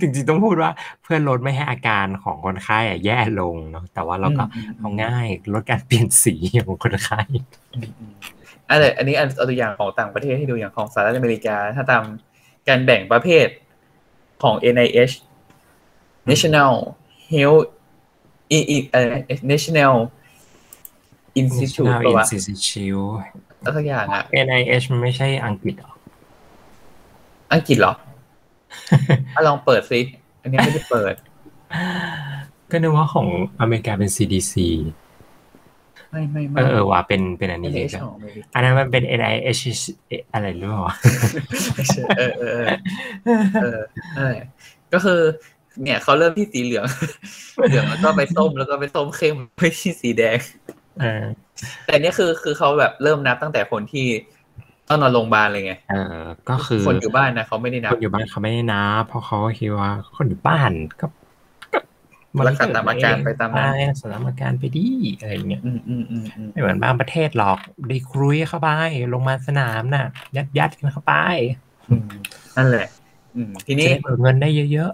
[0.00, 0.70] จริงๆต้องพูดว่า
[1.02, 6.34] เพื่อลดไม่ให้อาการของคนไข้อะแย่ลงเนาะแต่ว่าเราก็อืมเอาง่ายลดการเปลี่ยนสี
[6.66, 7.20] ของคนไข้
[7.74, 8.12] อืมอืม
[8.70, 12.02] อันนี้อันนี้อันเอาตัวอย่างของต่างประเทศให้ดูอย่างของสหรัฐอเมริกา ถ้าตาม
[12.68, 13.46] การแบ่งประเภท
[14.42, 15.14] ของ NIH
[16.30, 16.72] National
[17.32, 17.64] Health
[18.50, 19.12] อีอีเอ่อ
[19.52, 19.94] National
[21.40, 22.98] Institute นาปะวะอินซิชิว
[23.60, 25.92] แล้วสักอย่างอะ NIH มันไม่ใช่อังกฤษเหรอ
[27.52, 27.94] อังกฤษเหรอ
[29.36, 30.00] อะลองเปิดซิ
[30.42, 31.14] อันนี้ไม่ได้เปิด
[32.70, 33.28] ก็นึกว่าของ
[33.60, 34.54] อเมริกาเป็น CDC
[36.10, 39.62] ไม่ไม่เอไม่อเออว่าเป็นเป็นอันนี้เลย NIH กันของอเมริกาอันนั้นมันเป็น NIH
[40.32, 40.82] อะไรหรือเปล่า
[41.74, 42.52] ไม่ใช่เออเออ
[43.24, 43.80] เออเออ
[44.16, 44.46] นั่นแหละ
[44.92, 45.20] ก็คือ
[45.82, 46.84] เนี่ยเขาเริ่มที่สีเหลือง
[47.68, 50.38] เหลืองแล้วก็ไปส้มแล้วก็ไปส้มเข้มไปที่สีแดง
[51.00, 51.24] เออ
[51.84, 54.06] แต่อันนี่คือคือเขาแบบเริ่มนับตั้งแต่คนที่
[54.88, 61.06] ต้องนอนโรงพยาบาลเลยไงเออก็คือคนอยู่บ้านนะเขาไม่ได้นัคบนอยู่บ้านเขาไม่ได้นะเพราะเขาก็คิดว่าคนอยู่บ้านก็
[62.38, 64.88] ก็รักษาตามอาการไปตามนั้นใช่รักษาตามอาการไปดี
[65.20, 67.58] อะไรอย่างเงี้ยอืมอืมอืมอืมไม่เหมือนบางประเทศหรอก
[67.88, 68.68] ได้ครุยเข้าไป
[69.12, 70.06] ลงมาลสนามน่ะ
[70.36, 71.14] ยัดยัดกันเข้าไป
[71.90, 72.10] อืม
[72.56, 72.86] นั่นแหละ
[73.36, 74.92] อืมทีจะนี้ได้เบิกเงินได้เยอะ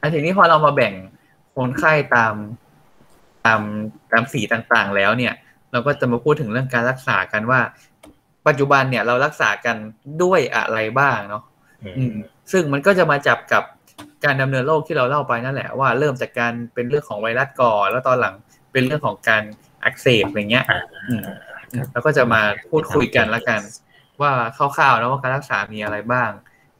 [0.00, 0.92] อันทีนี้พอเรามาแบ่ง
[1.54, 2.34] คนไข้ตาม
[3.46, 3.60] ตาม
[4.12, 5.34] ตามสีต่างๆแล้วเนี่ย
[5.76, 7.60] เราก็จะมาพูดถึงเรื่องการรักษากันว่า
[8.46, 9.76] ปัจจุบันเนี่ยเรารักษากัน
[10.22, 12.14] ด้วยอะไรบ้างเนาะๆอืม
[12.52, 13.62] ซึ่งมันก็จะมาจับกับ
[14.24, 18.34] การดำเนินโรคที่เราเล่าไปนั่นแหละว่าเริ่มจากการเป็นเรื่องของไวรัสก่อนแล้วตอนหลัง
[18.72, 19.42] เป็นเรื่องของการ
[19.84, 21.22] อักเสบอะไรเงี้ยอ่าอืม
[21.92, 23.60] แล้วก็จะมาพูดคุยกันละกัน
[24.20, 26.30] ว่าคร่าวๆแล้วว่าการรักษามีอะไรบ้าง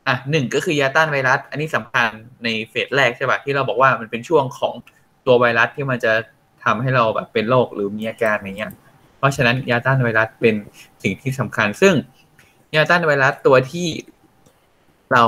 [0.06, 2.10] อะหนึ่งก็คือยาต้านไวรัส อันนี้สำคัญ
[2.44, 4.74] ในเฟสแรกใช่ปะที่เราบอกว่ามันเป็นช่วงของ
[5.26, 6.12] ตัวไวรัสที่มันจะ
[6.64, 8.85] ทำให้เราแบบเป็นโรคหรือมีอาการอย่างเงี้ยเพ
[9.26, 10.54] ราะฉะนั้นยาต้านไวรัสเป็น
[11.02, 11.94] สิ่งที่สำคัญ ซึ่ง
[12.76, 13.88] ยาต้านไวรัสตัวที่
[15.12, 15.24] เรา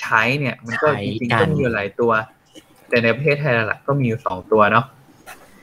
[0.00, 2.12] ใช้เนี่ย มันก็จริงๆก็มีอยู่หลายตัว
[2.88, 4.86] แต่ในประเทศไทยหลักๆก็มีอยู่สองตัวเนาะ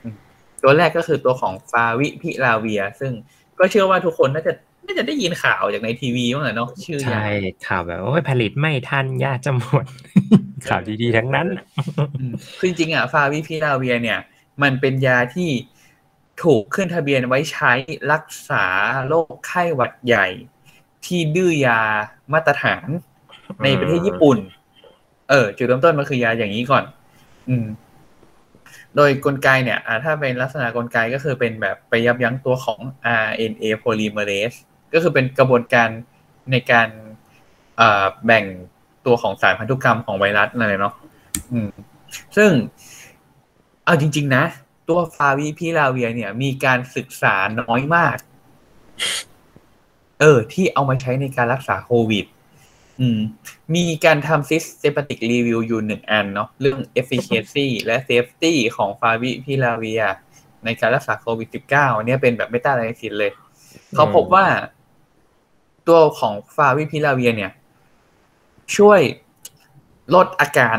[0.02, 0.14] อืม
[0.62, 3.12] ตัวแรกก็คือตัวของฟาวิพิลาเวีย ซึ่ง
[3.58, 4.52] ก็เชื่อว่าทุกคนน่าจะ
[4.86, 7.26] น่าจะได้ยินข่าวจากในทีวีบ้างแหละเนาะชื่อยาใช่
[7.66, 9.84] ข่าวแบบโอ้ยผลิตไม่ทันยาจะหมด
[10.68, 11.46] ข่าวดีๆทั้งนั้น
[12.18, 14.18] อืมคือจริงๆอะฟาวิพิลาเวียเนี่ย
[14.62, 15.50] มันเป็นยาที่
[16.42, 17.72] ถูกขึ้นทะเบียนไว้ใช้
[18.12, 18.64] รักษา
[19.08, 20.26] โรคไข้หวัดใหญ่
[21.06, 21.80] ที่ดื้อยา
[22.32, 22.86] มาตรฐาน
[23.62, 24.38] ในประเทศญี่ปุ่น
[25.30, 26.84] เออ จุดเริ่มต้นมันคือยาอย่างนี้ก่อน
[27.48, 27.66] อืม
[28.96, 32.80] โดยกลไกเนี่ยอ่าถ้าเป็นลักษณะกลไกก็คือเป็นแบบไปยับยั้งตัวของ
[33.26, 34.58] RNA polymerase
[34.92, 35.88] ก็คือเป็นกระบวนการ
[36.50, 36.88] ในการ
[37.80, 38.44] อ่าแบ่ง
[39.06, 40.94] ตัวของสารพันธุกรรมของไวรัสอะไรเนาะ
[41.52, 41.68] อืม
[42.36, 42.50] ซึ่ง
[43.84, 44.44] เอาจริง ๆ นะ
[44.90, 48.16] ตัวฟาวิพิลาเวียเนี่ย มีการศึกษาน้อยมาก
[50.20, 52.26] เออ ที่เอามาใช้ในการรักษาโควิด
[53.00, 53.20] อืม
[53.74, 60.02] มีการทำ systematic review อยู่หนึ่งอันเนาะเรื่อง efficacy และ safety ของฟาวิพิลาเวีย
[60.64, 63.32] ในการรักษาโควิด -19 อันนี้เป็นแบบ meta analysis เลย
[63.94, 64.46] เขาพบว่า
[65.88, 67.52] ตัวของฟาวิพิลาเวีย เนี่ย
[68.76, 69.00] ช่วย
[70.14, 70.78] ลดอาการ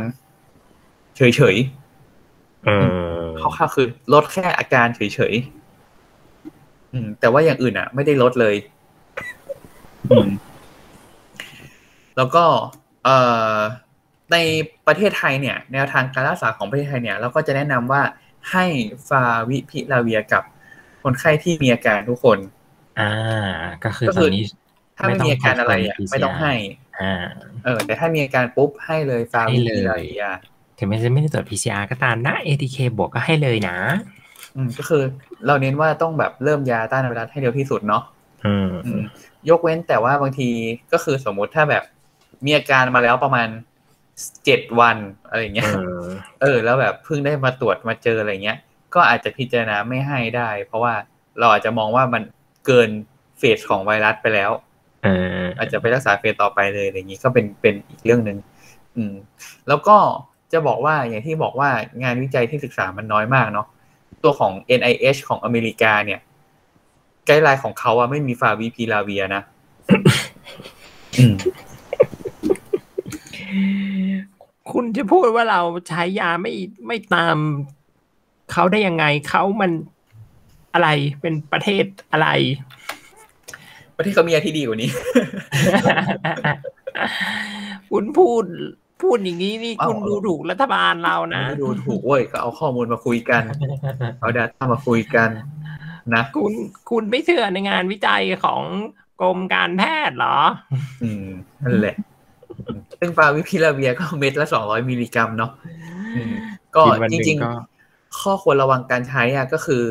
[1.16, 5.02] เฉยๆ คร่าวๆคือลดแค่อาการเฉ
[5.32, 8.56] ยๆอืม แต่ว่าอย่างอื่นอะ ไม่ได้ลดเลย
[10.12, 10.30] อืม
[12.18, 12.44] แล้วก็
[13.04, 13.18] เอ่
[13.56, 13.58] อ
[14.32, 14.38] ใน
[14.88, 18.02] ประเทศไทยเนี่ย แนวทางการรักษาของประเทศไทยเนี่ยเราก็จะแนะนำว่า
[18.52, 18.66] ให้
[19.10, 20.44] ฟาวิพิลาเวียกับ
[21.04, 22.38] คนไข้ที่มีอาการทุกคน
[23.00, 23.12] อ่า
[23.84, 24.44] ก็คือก็ตคืออนนี้
[24.98, 26.54] ถ้าไม่มีอาการอะไรอะไม่ต้องไม่ต้องให้
[27.00, 27.14] อ่า
[27.64, 30.24] เออ แต่ถ้ามีอาการปุ๊บให้เลยฟาวิพิลาเวีย
[30.82, 33.78] ถึงแม้จะไม่ได้ตรวจ PCR ก็ตามนะ ATK บวกก็ให้เลยนะ
[34.56, 35.04] อืมก็คือ
[35.48, 38.04] เราเน้นว่าต้องแบบเริ่มยาต้านไวรัสให้เร็วที่สุดเนาะ
[38.46, 39.02] อืมอืม
[39.50, 40.50] ยกเว้นแต่ว่าบางที
[40.92, 41.84] ก็คือสมมุติถ้าแบบ
[42.46, 43.48] มีอาการมาแล้วประมาณ
[44.46, 44.98] เจ็ดวัน
[45.30, 46.02] อะไรเงี้ยเออ
[46.42, 48.58] เออ แล้วแบบเพิ่งได้มาตรวจมาเจออะไรเงี้ย
[48.94, 50.94] ก็อาจจะพิจารณาไม่ให้ได้ เพราะว่า
[51.40, 52.24] เราอาจจะมองว่ามัน
[52.66, 52.90] เกิน
[53.40, 54.52] เฟสของไวรัสไปแล้ว
[55.04, 55.08] เอ
[55.42, 58.38] ออาจจะไปรักษาเฟสต่อไปเลยอะไรอย่างนี้ก็เป็นเป็นอีกเรื่องหนึ่ง
[58.96, 59.14] อืม
[59.68, 59.98] แล้วก็
[60.54, 61.70] จะบอกว่าอย่างที่บอกว่า
[62.04, 63.68] งานวิจัยที่ศึกษามันน้อยมากเนาะ
[64.24, 66.20] ตัวของ NIH ของอเมริกาเนี่ย
[67.26, 69.41] ไกด์ไลน์ของเขาอะไม่มีฟาวิพิลาเวียนะ
[71.18, 71.36] อืม
[74.72, 76.54] คุณจะพูดว่าเราใช้ยาไม่
[76.88, 77.38] ไม่ตาม
[78.52, 79.72] เขาได้ยังไงเขามัน
[80.74, 80.89] อะไร
[81.22, 82.30] เป็นประเทศอะไร
[83.97, 84.89] ประเทศเขามียาที่ดีกว่านี้
[87.91, 88.43] คุณพูด
[89.04, 93.43] พูดอย่างนี้นี่เอ้าคุณดูถูกรัฐบาลเรานะไม่ดูถูกเว้ยก็เอาข้อมูลมาคุยกัน
[94.20, 95.30] เอา data มาคุยกัน
[96.16, 96.54] นะคุณ
[96.89, 98.62] คุณไม่เชื่อในงานวิจัยของ
[99.22, 100.38] กรมการแพทย์เหรอ
[101.04, 101.28] อืม
[101.64, 101.95] นั่นแหละ
[102.99, 105.52] ซึ่งฟาวิพิราเวียร์ก็เม็ดละสองร้อยมิลลิกรัมเนาะ
[106.16, 106.34] อืม
[106.76, 109.86] ก็กินวันหนึ่งก็จริงๆข้อควรระวังการใช้อะก็คือ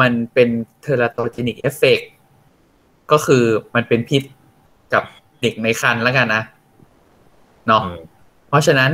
[0.00, 0.48] มันเป็น
[0.82, 2.00] teratogenic effect
[3.12, 3.44] ก็คือ
[3.74, 4.22] มันเป็นพิษ
[4.94, 5.04] กับ
[5.42, 6.42] เด็กในครรภ์แล้วกันนะ
[7.68, 7.98] เนาะอืม
[8.48, 8.92] เพราะฉะนั้น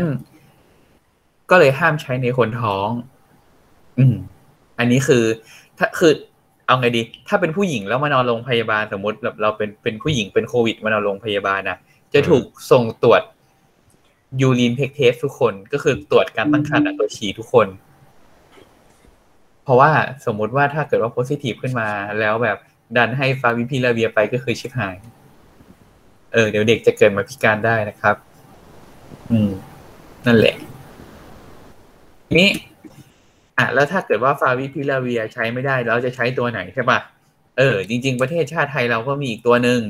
[1.51, 2.89] ก็เลยห้ามใช้ในคนท้อง
[3.99, 4.15] อืม
[4.79, 5.25] อันนี้คือ
[5.79, 6.13] ถ้าคือ
[6.67, 11.79] เอาไงดี ถ้าเป็นผู้หญิงแล้วมานอนโรงพยาบาลสมมติแบบเราเป็นเป็นผู้หญิงเป็นโควิดมานอนโรงพยาบาลนะ
[12.15, 13.23] จะถูกส่งตรวจ
[14.41, 17.67] ยูรีนเพกเทสทุกคนก็คือตรวจการตั้งครรภ์อะตรวจฉี่ทุกคน
[19.65, 19.91] เพราะว่า
[20.27, 21.89] สมมุติว่าถ้าเกิดว่าโพซิทีฟขึ้นมา
[22.21, 22.59] แล้วแบบ
[22.97, 24.97] ดันให้ฟาวิพิลาเวียไปก็คือชิบหาย
[26.33, 28.17] เออเดี๋ยวเด็กจะเกิดมาพิการได้นะครับ
[29.31, 29.51] อืม
[30.27, 30.57] นั่นแหละ
[32.29, 32.51] ทีนี้
[33.59, 36.99] อะแล้วถ้าเกิดว่าฟาวิพิลาเวียใช้ไม่ได้แล้วจะใช้ตัวไหนใช่ปะ
[37.59, 39.81] เออ จริง ๆ ประเทศชาติไทยเราก็มีอีกตัวหนึ่ง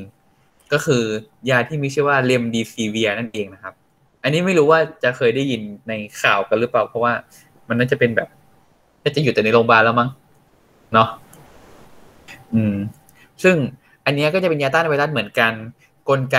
[0.72, 1.02] ก็คือ
[1.50, 3.74] ยาที่มีชื่อว่าเลมดีซีเวียนั่นเองนะครับ
[4.22, 7.12] อันนี้ไม่รู้ว่าจะเคยได้ยินในข่าวกันหรือเปล่า เพราะว่า
[7.68, 8.28] มันน่าจะเป็นแบบ
[9.16, 10.08] จะอยู่แต่ในโรงพยาบาลแล้วมั้ง
[10.94, 11.08] เนาะ
[12.54, 12.76] อืม
[13.42, 13.56] ซึ่ง
[14.04, 15.52] อันเนี้ยก็จะเป็นยาต้านไวรัสเหมือนกัน
[16.08, 16.38] กลไก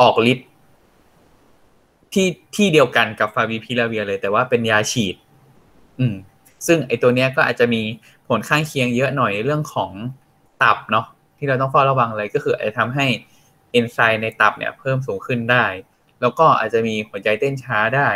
[0.00, 0.48] ออกฤทธิ์
[2.12, 5.16] ที่ที่เดียวกันกับฟาวิพิลาเวียเลย แต่ว่าเป็นยาฉีด
[5.98, 6.16] อืม
[6.66, 7.82] ซึ่งไอตัวเนี้ยก็อาจจะมี
[8.28, 9.90] ผลข้างเคียงเยอะหน่อยในเรื่องของ
[10.62, 11.06] ตับเนาะ
[11.38, 13.06] ที่เราต้องเฝ้าระวังเลยก็คืออาจจะทำให้
[13.72, 15.64] เอนไซม์ในตับเนี่ยเพิ่มสูงขึ้นได้
[16.20, 18.08] แล้วก็อาจจะมีหัวใจเต้นช้าได้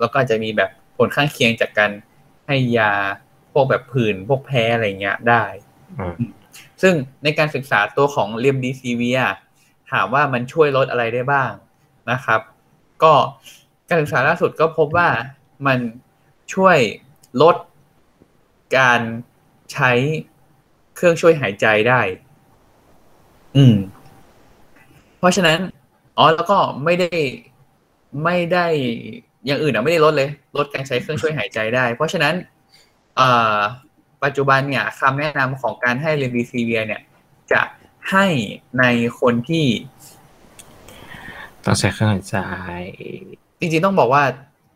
[0.00, 1.90] แล้วก็อาจจะมีแบบผลข้างเคียงจากการ
[2.46, 2.92] ให้ยา
[3.52, 5.44] พวกแบบผื่นพวกแพ้อะไรเงี้ยได้
[5.98, 6.16] อืม
[6.82, 9.20] ซึ่งในการศึกษาตัวของเลียมดีซีเวีย
[9.90, 11.50] ถามว่ามันช่วยลดอะไรได้บ้าง
[12.10, 12.40] นะครับ
[13.02, 13.12] ก็
[13.88, 15.08] การศึกษาล่าสุดก็พบว่า
[15.66, 15.78] มัน
[16.54, 16.78] ช่วย
[17.42, 17.56] ลด
[18.78, 19.00] การ
[19.72, 19.92] ใช้
[20.94, 22.00] เครื่องช่วยหายใจได้
[23.56, 23.76] อืม
[25.18, 25.58] เพราะฉะนั้น
[26.18, 27.20] อ๋อ แล้วก็ไม่ได้
[28.24, 28.66] ไม่ได้
[29.46, 32.34] อย่างอื่นอะไม่ได้ลดเลย ลดการใช้เครื่องช่วยหายใจได้ เพราะฉะนั้น
[34.24, 37.02] ปัจจุบันเนี่ยคำแนะนำของการให้เรมดีซีเวียเนี่ย
[37.52, 37.62] จะ
[38.10, 38.26] ให้
[38.78, 38.84] ใน
[39.20, 39.66] คนที่
[41.66, 42.36] ต้องใช้เครื่องหายใจ
[43.60, 44.22] จริงๆต้องบอกว่า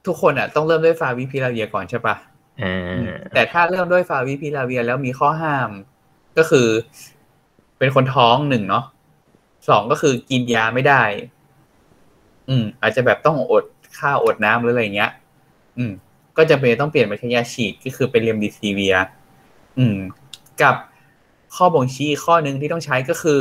[0.06, 2.16] ทุกคนอะต้องเริ่มด้วยฟาวิพิลาเวียก่อนใช่ปะ
[2.62, 5.70] อ่าแต่ถ้าเริ่มด้วยฟาวิพิลาเวียแล้วมีข้อห้าม
[6.38, 6.68] ก็คือ
[7.78, 8.84] เป็นคนท้องหนึ่งเนาะ
[9.68, 11.02] สองก็คือกินยาไม่ได้
[12.48, 13.64] อืม อาจจะแบบต้องอด
[13.98, 15.10] ข้าวอดน้ำหรืออะไรเงี้ย
[15.78, 15.92] อืม
[16.36, 18.94] ก็จะเป็นต้องเปลี่ยนไปใช้ยาฉีดก็คือเป็นเรมดีซีเวีย
[19.78, 19.96] อืม
[20.62, 20.74] กับ
[21.56, 23.40] ข้อบ่งชี้ข้อหนึ่งที่ต้องใช้ก็คือ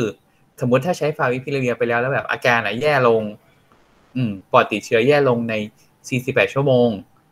[0.62, 3.24] สมมุติถ้าใช้ฟาวิพิลาเวียไปแล้วแล้วแบบอาการอะแย่ลง
[4.16, 5.54] อืมปอดติดเชื้อแย่ลงใน
[6.04, 6.90] 48 ชั่วโมง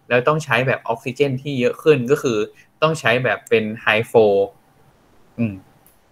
[0.10, 2.38] แล้วต้องใช้แบบออกซิเจนที่เยอะขึ้นก็คือ
[2.82, 4.14] ต้องใช้แบบเป็นไฮโฟ
[5.40, 5.54] อืม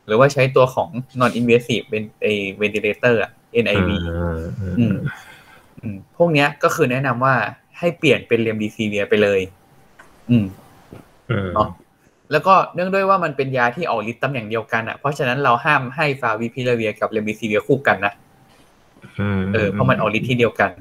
[0.05, 0.89] หรือว่าใช้ตัวของ
[1.20, 2.28] non invasive เป็นไอ
[2.61, 3.32] ventilator อะ
[3.64, 4.95] NIV อืมอืมอืม
[5.82, 7.36] อืมพวกเนี้ยก็คือแนะนำว่า
[7.80, 9.39] ให้เปลี่ยนเป็นเรมเดซิเวียร์ไปเลย
[10.30, 10.45] อืม
[11.30, 11.70] อืมเนาะ
[12.34, 18.13] แล้วก็เนื่องด้วยว่ามันเป็นยาที่ออกฤทธิ์ตำแหน่งเดียวกันอะเพราะฉะนั้นเราห้ามให้ฟาวิพิราเวียร์กับเรมเดซิเวียร์คู่กันนะ
[19.53, 20.71] เออเพราะมันออกฤทธิ์ที่เดียวกัน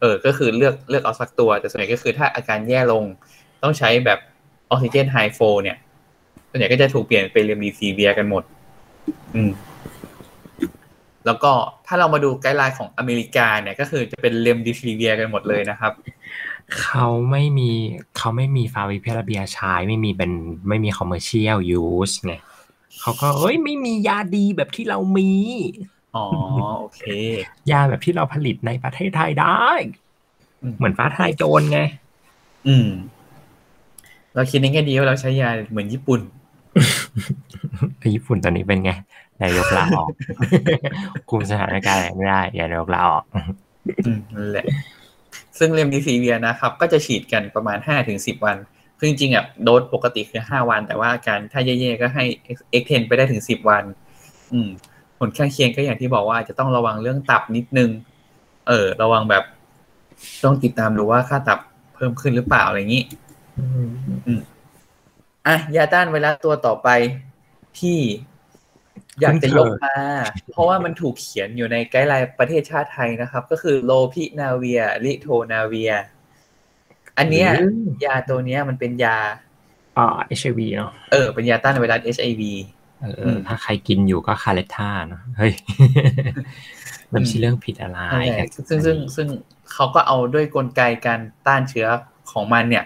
[0.00, 3.04] เออ ก็คือเลือกเลือกเอาสักตัว แต่ส่วนใหญ่ก็คือถ้าอาการแย่ลง
[3.62, 4.18] ต้องใช้แบบ
[4.70, 5.76] ออกซิเจน high flow เนี่ย
[6.50, 8.42] ส่วนใหญ่ก็จะถูกเปลี่ยนเป็น remdesivir กันหมด
[9.34, 9.50] อืม
[11.26, 11.52] แล้วก็
[11.86, 15.92] ถ้าเรามาดู guideline ของอเมริกาเนี่ย ก็คือจะเป็น remdesivir กันหมดเลยนะครับ
[16.82, 17.70] เขาไม่มี
[18.16, 20.32] เขาไม่มี favipiravir ใช้ไม่มีเป็น
[20.68, 22.34] ไม่มี commercial use ไง
[23.00, 25.30] เขาก็เอ้ยไม่มียาดีแบบที่เรามี
[26.16, 26.26] อ๋อ
[26.78, 27.02] โอเค
[27.70, 29.66] ยาแบบที่เราผลิตในประเทศไทยได้
[30.62, 31.80] อืมเหมือนฟ้าทลายโจรไง
[32.68, 32.88] อืม
[34.34, 36.20] เราคิดในแง่ดีว่าเราใช้ยาเหมือนญี่ปุ่น
[38.14, 38.90] ญี่ปุ่นตอนนี้เป็นไง
[39.42, 40.10] นายกลาออก
[41.30, 43.24] คุมสถานการณ์อะไรไม่ได้อย่านายกลาออก
[44.06, 44.66] อืมนั่นแหละ
[45.58, 48.56] ซึ่งเรมดีซีเวียนะครับ ก็จะฉีดกันประมาณห้าถึงสิบวัน
[48.98, 52.24] คือจริงๆอะโดสปกติคือห้าวัน แต่ว่าอาการถ้าแย่ๆก็ให้
[52.70, 53.84] เอ็กเทนไปได้ถึงสิบวัน
[54.52, 54.68] อืม
[55.18, 57.90] ผลข้างเคียงก็อย่างที่บอกว่าอาจจะต้องระวังเรื่องตับนิดนึง
[58.68, 59.44] เออ ระวังแบบ
[60.44, 61.58] ต้องติดตามดูว่าค่าตับ
[61.94, 63.04] เพิ่มขึ้นหรือเปล่าอะไรอย่างนี้
[65.46, 66.88] อะยาต้านไวรัสตัวต่อไป
[67.80, 67.98] ที่
[69.20, 69.96] อยากจะยกมา
[70.52, 75.92] เพราะว่ามันถูกเขียนอยู่ใน guideline ประเทศชาติไทยนะครับ ก็คือ lopinavir ritonavir
[77.18, 79.16] อันเนี้ยอืมยาตัวเนี้ยมันเป็นยา
[79.98, 82.42] อ่า HIV เนาะเออเป็นยาต้านไวรัส HIV
[83.02, 85.52] เอออืมถ้าใครกินอยู่ก็ Kaletra เนาะเฮ้ย
[87.12, 89.28] มันไม่ใช่เรื่องผิดอะไรนั่นแหละกันนซึ่งซึ่งซึ่ง
[89.72, 91.88] เขาก็เอาด้วยกลไกการต้านเชื้อ
[92.32, 92.84] ของมันเนี่ย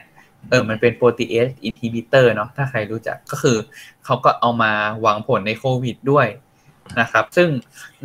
[0.51, 3.57] เออมันเป็น protease inhibitor เนาะถ้าใครรู้จักก็คือ
[4.05, 6.26] เขาก็เอามาหวังผลในโควิดด้วย
[7.01, 7.49] นะครับ ซึ่ง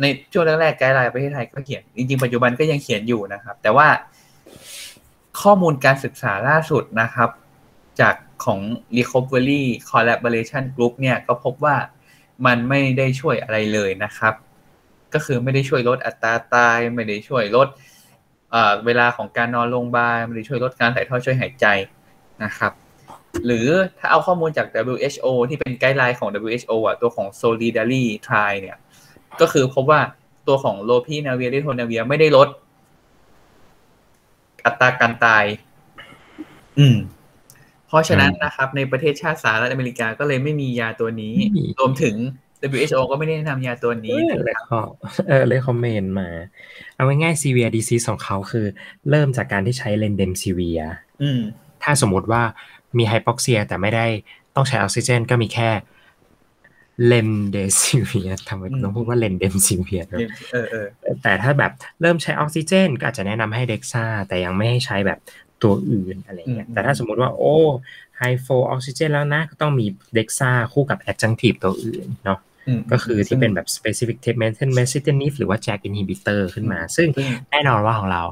[0.00, 3.88] ในช่วงแรกๆ guideline ประเทศไทยก็เขียน จริงๆ ปัจจุบันก็ยังเขียนอยู่นะครับ แต่ว่า
[5.42, 7.30] ข้อมูลการศึกษาล่าสุดนะครับ
[8.00, 8.14] จาก
[8.44, 8.60] ของ
[8.96, 11.76] Recovery Collaborative Group เนี่ยก็พบว่า
[12.46, 14.34] มันไม่ได้ช่วยอะไรเลยนะครับ
[15.14, 17.68] ก็คือไม่ได้ช่วยลดอัตราตาย ไม่ได้ช่วยลด
[18.50, 21.66] เอ่อเวลาของการนอนโรงพยาบาลไม่ได้ช่วยลดการถ่ายทอดช่วยหายใจ
[22.44, 22.72] นะครับ
[23.46, 23.68] หรือ
[23.98, 28.76] ถ้าเอาข้อมูลจาก WHO ที่เป็นไกด์ไลน์ของ WHO อะตัวของ Solidary Try เนี่ย
[29.40, 30.00] ก็คือพบว่า
[30.48, 32.48] ตัวของโลพีนาเวียดิโทนาเวียไม่ได้ลด
[34.64, 35.44] อัตราการตาย
[36.78, 36.96] อืม
[37.88, 42.14] เพราะฉะนั้นนะครับ ในประเทศชาติสหรัฐอเมริกาก็เลยไม่มียาตัวนี้ไม่มีรวมถึง
[42.70, 44.82] WHO ก็ไม่ได้แนะนำยาตัวนี้เออเลยเขา
[45.28, 46.28] เออเลย recommend มา
[46.94, 48.66] เอาง่ายๆซีเวียดีซีของเขาคือ
[49.10, 50.80] เริ่มจากการที่ใช้เลนเดมซีเวีย
[51.22, 51.40] อืม
[51.82, 52.42] ถ้าสมมุติว่า
[52.98, 54.06] มี hypoxia แต่ไม่ได้
[54.54, 55.70] ต้องใช้ออกซิเจน ก็มีแค่
[57.06, 60.02] remdesivir ทำไมอืมต้องพูดว่าเลนเดมซิเวีย
[60.52, 60.86] เออเออ
[61.22, 65.18] แต่ถ้าแบบเริ่มใช้ออกซิเจน ก็อาจจะแนะนำให้ dexa แต่ยังไม่ให้ใช้แบบ
[65.62, 67.54] ตัวอื่นอะไรเงี้ยอืมแต่ถ้าสมมุติว่าโอ้
[68.18, 72.38] ไฮโฟออกซิเจนแล้วนะก็ต้องมีเด็กซ่าคู่กับแอดจังทีฟตัวอื่นเนาะ
[72.78, 75.12] มก็คือที่เป็นแบบ specific t e m e n t a n m e s i t a
[75.20, 78.22] n i f หรือว่า JAK inhibitor ขึ้นมา ซึ่งซึ่งแน่นอนว่าของเรา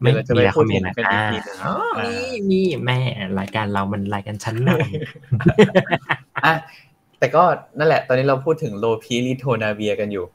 [0.00, 2.14] เดี๋ยวเราจะไปมีพูดเมนถึนะงกันอ่าอีกทีหนึ่งอ๋ออ่ามี
[2.50, 2.98] มีแม่
[3.40, 4.70] รายการเรามันรายการชั้นน
[6.44, 6.54] อะ
[7.18, 7.42] แต่ก็
[7.78, 10.26] นั่นแหละ ตอนนี้เราพูดถึงโลพีลิโทนาเวียกันอยู่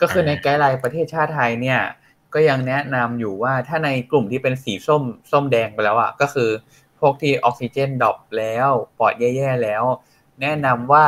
[0.00, 1.80] ก็คือในไกด์ไลน์ประเทศชาติไทยเนี่ย
[2.34, 6.50] ก็ยังแนะนำอยู่ว่าถ้าในกลุ่มที่เป็นสีส้มส้มแดงไปแล้วอะก็คือ
[7.00, 8.68] พวกที่ออกซิเจน drop แล้ว
[8.98, 9.82] ปอดแย่ๆแล้ว
[10.40, 11.06] แนะนำว่า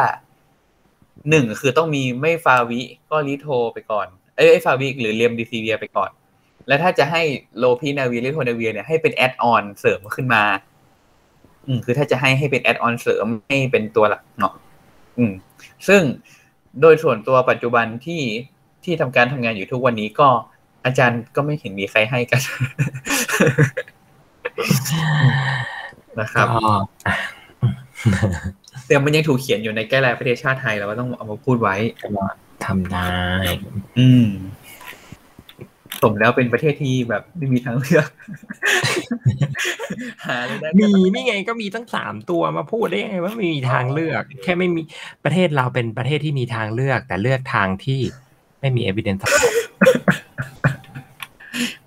[1.30, 2.80] หนึ่งคือต้องมีไม่ favi
[3.10, 4.06] ก็ rito ไปก่อน
[4.36, 6.10] เอ้ย favi หรือ remdesivir ไปก่อน
[6.68, 7.22] แล้วถ้าจะให้
[7.58, 10.42] lopinavir ritonavir เนี่ยให้เป็น add-on เสริมขึ้นมา
[11.66, 14.54] อืมคือถ้าจะให้ให้เป็น add-on เสริมให้เป็นตัวหลักเนาะ
[15.18, 15.32] อืม
[15.88, 16.02] ซึ่ง
[16.80, 18.22] โดยส่วนตัวปัจจุบันที่
[18.84, 20.28] ที่ทำการทำงานอยู่ทุกวันนี้ก็
[20.84, 22.40] อาจารย์ก็ไม่เห็นมีใครให้กัน
[26.20, 26.68] นะครับก็
[27.06, 27.14] อะ
[28.86, 32.08] แต่มันยังถูกเขียนอยู่ในแก้ไลน์ประเทศชาติไทยแล้วว่าต้องเอามาพูดไว้ก็
[32.66, 33.14] ทำได้
[33.98, 34.26] อืม
[34.62, 38.06] โสมแล้วเป็นประเทศที่แบบไม่มีทางเลือก
[40.26, 44.80] หาเลยได้มีนี่ไงก็มีตั้งสามตัวมาพูดได้ยังไงว่าไม่มีทางเลือก แค่ไม่มี
[45.24, 48.00] ประเทศเราเป็นประเทศที่มีทางเลือก แต่เลือกทางที่
[48.60, 49.54] ไม่มี evidence support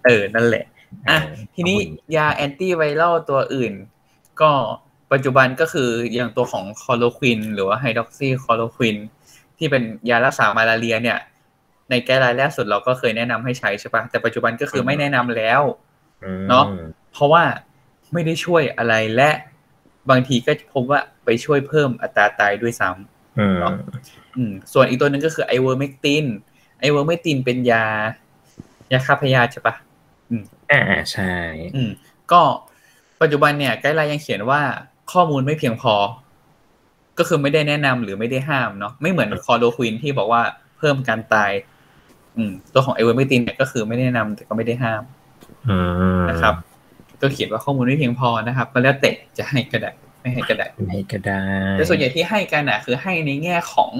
[0.05, 0.65] เออนั่นแหละ
[1.09, 1.77] อะเออทีนี้
[2.15, 3.73] ยา antiviral ตัวอื่น
[4.41, 4.51] ก็
[5.11, 8.97] ปัจจุบันก็คืออย่างตัวของคอโลควิน หรือว่าไฮดรอกซี chloroquine
[9.57, 11.17] ที่เป็นยารักษามาลาเรียเนี่ย
[11.89, 15.61] ใน guideline แรกสุดเราก็เคยแนะนำให้ใช้ใช่ปะแต่ปัจจุบันก็คือไม่แนะนำแล้ว
[16.23, 16.65] อืมเนาะ
[17.13, 17.43] เพราะว่า
[18.13, 19.29] ไม่ได้ช่วยอะไรและ
[20.09, 23.73] บางทีก็พบว่าไปช่วยเพิ่มอัตราตายด้วยซ้ำอืมเนาะ
[24.37, 26.25] อืมส่วนอีกตัวหนึ่งก็คือ ivermectin
[26.79, 27.85] ivermectin เป็นยา
[28.91, 29.75] ยาฆ่าพยาธิใช่ปะ
[30.71, 30.81] อ่า
[31.11, 31.33] ใช่
[31.75, 31.89] อืม
[32.31, 32.41] ก็
[33.21, 34.61] ปัจจุบันเนี่ย guideline ยังเขียนว่า
[35.11, 35.95] ข้อมูลไม่เพียงพอ
[37.17, 40.41] ก็คือไม่ได้แนะนำหรือไม่ได้ห้ามเนาะไม่เหมือน chloroquine ที่บอกว่า
[40.77, 41.51] เพิ่มการตาย
[42.37, 45.03] อืมตัวของ ivermectin เนี่ยก็คือไม่ได้แนะนำแต่ก็ไม่ได้ห้าม
[45.69, 45.77] อื
[46.21, 46.55] มนะครับ
[47.21, 53.91] ก็เขียนว่าข้อมูลไม่เพียงพอนะครับ ก็แล้วแต่จะให้ก็ได้ไม่ให้ก็ได้ไม่ก็ได้แต่ส่วนใหญ่ที่ให้กันอะ คือให้ในแง่ของ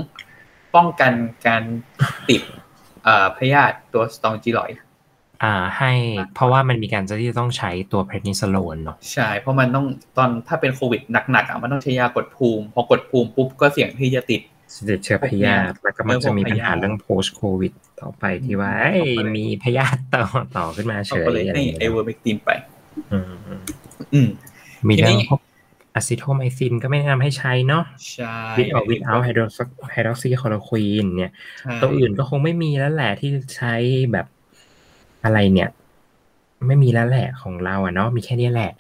[0.76, 1.12] ป้องกัน
[1.48, 1.64] การ
[2.30, 2.42] ติด
[3.04, 4.78] เอ่อพยาธิตัวสตองจีลอยด์
[5.44, 5.92] อ่าให้
[6.36, 9.86] เพราะว่ามันมีการจะที่ต้องใช้ตัวเพนิซิลลินเนาะใช่ เพราะมันต้อง
[10.18, 14.42] ตอนถ้าเป็นโควิดหนักๆอะมันต้องใช้ยากดภูมิ พอกดภูมิปุ๊บก็เสี่ยงที่จะติด
[14.89, 20.26] ติดเชื้อพยาธิแล้วก็มันจะมีปัญหาเรื่องพวกพยาธิเรื่อง post covid ต่อไปที่ว่าอืมเอ้ยต่อไปมีพยาธิต่อ
[20.57, 22.49] ต่อขึ้นมาเฉเขาก็เลยอะไรอย่างไอเงี้ยให้ ivermectin ไป
[23.11, 23.34] อืม
[24.13, 24.30] อืม
[24.88, 25.41] มีทีนี้เรื่องพวก
[25.95, 33.74] อะซิโทไมซินก็ไม่แนะนำให้ใช้เนาะใช่ with or without hydro hydroxychloroquine เนี่ยใช่ตัวอื่นก็คงไม่มีแล้วแหละที่ใช้
[34.11, 34.26] แบบ
[35.24, 35.70] อะไรเนี่ย
[36.68, 38.72] ไม่มีแล้วแหละของเราอะเนาะมีแค่นี้แหละ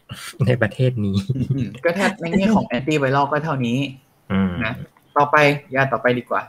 [0.47, 1.17] ในประเทศนี้
[1.55, 3.79] อืมก็แทบในแง่ของ antiviral ก็เท่านี้
[4.31, 4.73] อืมนะ
[5.17, 5.37] ต่อไป
[5.75, 6.41] ยาต่อไปดีกว่า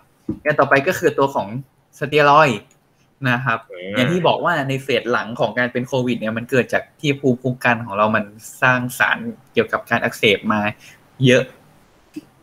[0.44, 1.48] ยาต่อไปก็คือตัวของ
[1.98, 2.60] สเตียรอยด์
[3.30, 3.58] นะครับ
[3.96, 8.24] อย่างที่บอกว่าใน phase หลังของการเป็นโควิด เนี่ยมันเกิดจากที่ภูมิคุ้มกันของเรามัน
[8.62, 9.18] สร้างสาร
[9.52, 10.60] เกี่ยวกับการอักเสบมา
[11.26, 11.42] เยอะ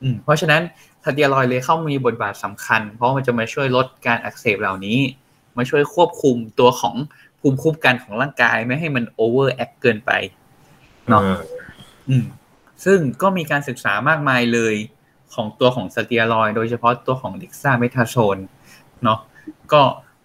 [0.01, 0.61] อืมเพราะฉะนั้น
[1.03, 4.99] สเตียรอยด์เลยเข้ามีบทบาทสำคัญ เพราะมันจะมาช่วยลดการอักเสบเหล่านี้
[5.57, 6.95] มาช่วยควบคุมตัวของ
[7.39, 10.11] ภูมิคุ้มกันของร่างกายไม่ให้มัน overact เกินไป
[11.09, 11.39] เนาะอืม
[12.09, 12.26] อืม
[12.86, 14.76] ซึ่งก็มีการศึกษามากมายเลย
[15.36, 18.38] ของตัวของสเตียรอยโดยเฉพาะตัวของดิกซาเมทาโชน
[19.03, 19.19] เนาะ
[19.73, 19.83] ก็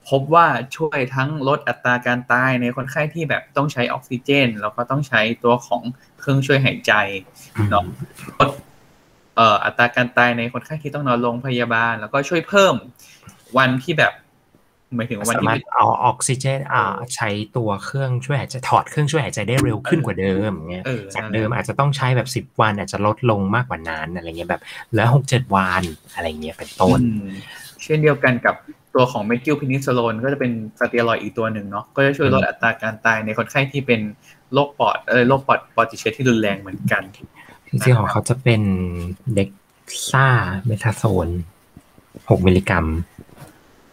[0.09, 0.47] พบว่า
[0.77, 5.83] ช่วยทั้งลดอัตราการตายในคนไข้ที่แบบต้องใช้ออกซิเจน แล้วก็ต้องใช้ตัวของ
[6.21, 6.93] เครื่องช่วยหายใจ
[7.71, 7.85] เนาะ
[8.39, 8.51] ลด
[9.37, 12.75] เอ่ออัตราการตายในคนไข้ที่ต้องนอนโรงพยาบาล แล้วก็ช่วยเพิ่ม
[13.59, 14.13] วันที่แบบ
[14.97, 16.85] หมายถึงวันสาที่มารถเอาออกซิเจนอ่า
[17.15, 25.83] ใช้ตัวเครื่องช่วยหายใจถอดเครื่องช่วยหายใจได้เร็วขึ้นกว่าเดิมเงี้ยเออจากเดิมอาจจะต้องใช้แบบสิบ10วันอาจจะลดลงมากกว่านั้นอะไรเงี้ยแบบเหลือหกเจ็ดวัน
[26.15, 27.29] อะไรเงี้ยเป็นต้นอืม
[27.83, 28.55] เช่นเดียวกันกับ
[28.95, 34.01] ตัวของ methyl prednisolone ก็จะเป็นสเตียรอยด์อีกตัวหนึ่งเนาะก็จะช่วยลดอืมอัตราการตายในคนไข้ที่เป็น
[34.53, 37.03] โรคปอดเออโรคปอดปอดติดเชื้อที่รุนแรงเหมือนกัน
[37.69, 38.63] จริงๆของเขาจะเป็น
[39.35, 41.29] dexamethasone
[42.31, 42.87] หกมิลลิกรัม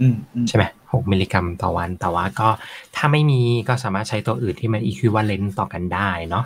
[0.02, 0.64] อืมอืมใช่ไหม
[0.94, 2.50] หกมิลลิกรัมต่อวัน แต่ว่าก็
[2.96, 6.46] ถ้าไม่มีก็สามารถใช้ตัวอื่นที่มันอีคิว a เลนต์ต่อกันได้เนาะ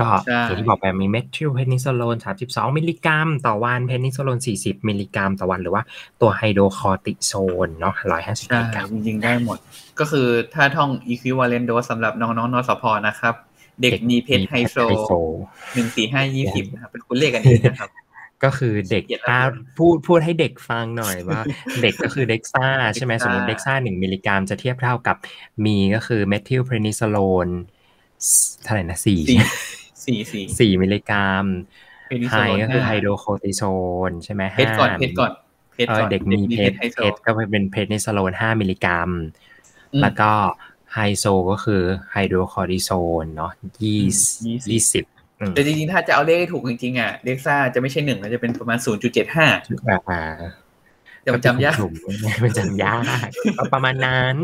[0.00, 0.08] ก็
[0.46, 2.16] อย่างที่บอกไปมี methylprednisolone
[2.46, 5.82] 32 มิลลิกรัม ต่อวัน prednisolone 40 มิลลิกรัม ต่อวันหรือว่า
[6.20, 7.32] ตัวไฮโดรคอร์ติโซ
[7.66, 9.58] นเนาะ150มิลลิกรัมใช่จริงๆ ได้หมด
[9.98, 13.34] ก็คือถ้าท่อง equivalent dose สำหรับน้องๆนสพนะครับ
[13.82, 14.76] dex me pred hydro
[15.74, 17.90] หนึ่งสี่ห้ายี่สิบนะครับเป็นคุณเลขกันเองนะครับ
[18.44, 19.40] ก็คือเด็กเกลียดอะไรอ่า
[19.78, 21.40] พูดพูดให้เด็กฟังหน่อยว่า
[21.82, 25.16] เด็กก็คือเด็กซ่าใช่ไหม Dexa สมมติเด็กซ่าหนึ่งมิลลิกรัมจะเทียบเท่ากับ
[25.66, 27.48] มีก็คือเมทิลเพนิซิลโลน
[28.64, 29.38] เท่าไหร่นะสี่สี่
[30.04, 31.44] สี่สี่สี่มิลลิกรัม
[32.08, 33.62] เพนิไฮซิลโลนก็คือไฮโดรโคติโซ
[34.10, 35.32] นใช่ไหมเพชรก่อนห้าเพชรก่อน
[35.74, 39.10] เพชรเอก่ออนเด็กมีเพชรไฮโซเพชรก็เป็นเพนิซิลโลนห้ามิลลิกรัม
[39.94, 40.30] อืมแล้วก็
[40.94, 41.82] ไฮโซก็คือ
[42.12, 42.90] ไฮโดรคอร์ติโซ
[43.22, 43.52] นเนาะ
[43.82, 44.10] ยี่อืม
[44.70, 45.11] ยี่สิบอืม
[45.54, 49.46] แต่จริงๆ ถ้าจะเอาเลขให้ถูกจริงๆอะเด็กซ่าจะไม่ใช่หนึ่งแล้วจะเป็นประมาณศูนย์จุดเจ็ดห้า
[50.10, 50.22] อ่า
[51.22, 53.28] แต่มันจำยากกลุ่มๆมันจำยาก
[53.58, 54.36] ก็ประมาณนั้น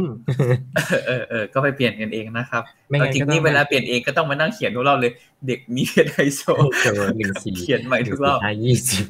[1.07, 5.13] เออเออก็ไปเปลี่ยนกันเองนะครับไม่งั้นเอาจริงก็ต้องนี่เวลาเปลี่ยนเองก็ต้องมานั่งเขียนทุกรอบเลย
[5.47, 6.41] เด็กมีเพชรไฮโซ
[6.83, 9.05] เจอหนึ่งสี่เขียนใหม่ทุกรอบห้ายี่สิบ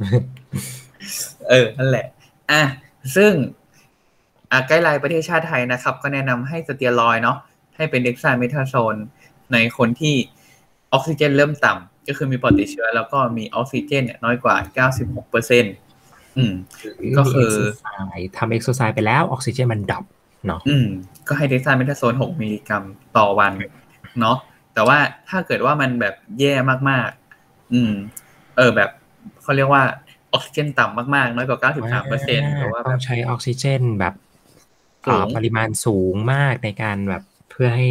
[1.51, 2.06] เออนั่นแหละ
[2.51, 2.62] อะ
[3.16, 3.32] ซึ่ง
[4.52, 7.39] อะไกด์ไลน์ประเทศชาติไทยนะครับ ก็แนะนำให้สเตียรอยด์เนาะ
[7.77, 8.97] ให้เป็น dexamethasone
[9.52, 10.15] ในคนที่
[10.93, 14.56] ออกซิเจนเริ่มต่ำก็คือมีปอดติดเชื้อ แล้วก็มีออกซิเจนเนี่ยน้อยกว่า
[14.94, 15.74] 96เปอร์เซ็นต์
[16.36, 16.55] อืม
[17.19, 17.52] ก็คือ
[18.36, 20.05] ทำเอ็กซ์ไซส์ไปแล้วออกซิเจนมัน drop
[20.47, 20.86] เนาะอืม
[21.28, 22.85] ก็ให้ dexamethasone 6 มิลลิกรัม
[23.16, 23.52] ต่อวัน
[24.20, 24.36] เนาะ
[24.74, 24.98] แต่ว่า
[25.28, 26.55] ถ้าเกิดว่ามันแบบแย่
[26.90, 27.93] มากๆ อืม
[28.56, 28.90] เออแบบ
[29.43, 29.82] เขาเรียกว่า
[30.32, 34.15] ออกซิเจนต่ำมากๆ น้อยกว่า 93เปอร์เซ็นต์หรือว่าต้องแบบใช้ออกซิเจนแบบ
[35.06, 37.23] สูงอ่าปริมาณสูงมากในการแบบ
[37.59, 37.89] พื่อให้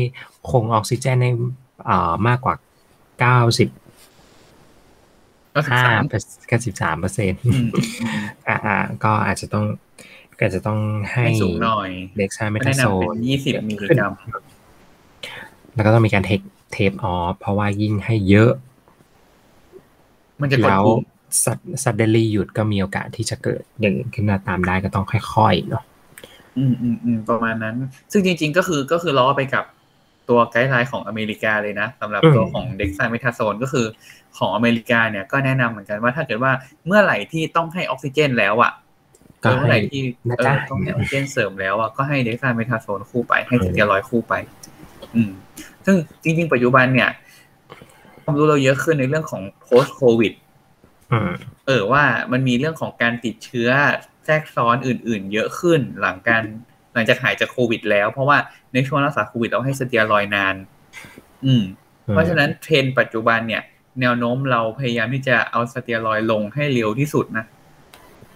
[0.51, 1.27] คงออกซิเจนใน
[1.89, 2.55] อ่ามากกว่า
[3.19, 3.69] เก้าสิบ
[5.55, 6.03] ก็สิบห้าสาม
[6.47, 7.81] เก้าสิบสามเปอร์เซ็นต์อืมอื
[8.21, 9.65] มอ่าอ่าก็อาจจะต้อง
[10.37, 10.79] ก็อาจจะต้อง
[11.11, 14.13] ให้ให้สูงหน่อยเด็กซาเมไม่ทาแนะโซนำเป็นยี่สิบมิลลิกรัม
[15.73, 16.39] แล้วก็ต้องมีการเทค
[16.73, 18.51] เทปออฟเพราะว่ายิ่งให้เยอะ
[20.41, 21.01] มันจะกดแล้วปุ่ม
[21.45, 25.83] สัดสัดเดลี่หยุดก็มีโอกาสที่จะเกิดอย่างอื่นขึ้นมาตามได้ก็ต้องค่อยๆเนาะ
[26.57, 27.75] อืมอืมอืมประมาณนั้น
[28.11, 29.65] ซึ่งจริง ๆ ก็คือก็คือล้อไปกับ
[30.29, 33.85] ตัว guideline ของอเมริกาเลยนะสำหรับตัวของ dexamethasone ก็คือ
[34.37, 36.51] ของอเมริกาเนี่ยก็แนะนำเหมือนกันว่าถ้าเกิดว่า
[36.85, 38.71] เมื่อไหร่ที่ต้องให้ออกซิเจนแล้วอะ
[39.43, 44.33] ก็เมื่อไหให้ร่ที่นะเอจ๊ะอต้องให้ออกซิเจนเสริมแล้วอะก็ให้ dexamethasone คู่ไปให้สเตียรอยด์คู่ไป
[45.15, 45.31] อืม
[45.85, 47.09] ซึ่งจริง ๆ ปัจจุบันเนี่ย
[48.23, 50.33] ความรู้เราเยอะขึ้นในเรื่องของ post covid
[51.11, 51.31] อืม
[51.67, 53.69] เออว่ามันมีเรื่องของการติดเชื้อ
[54.25, 56.43] แทรกซ้อนอื่น ๆ เยอะขึ้นหลังการ
[56.97, 58.37] หลังจากหายจากโควิด แล้วเพราะว่า
[58.73, 60.55] ในช่วงรักษาโควิดเราให้สเตียรอยด์นาน
[61.45, 61.63] อืม
[62.11, 63.61] เพราะฉะนั้นเทรนด์ปัจจุบันเนี่ย
[64.01, 67.45] แนวโน้มเราพยายามที่จะเอาสเตียรอยด์ลงให้เร็วที่สุดนะ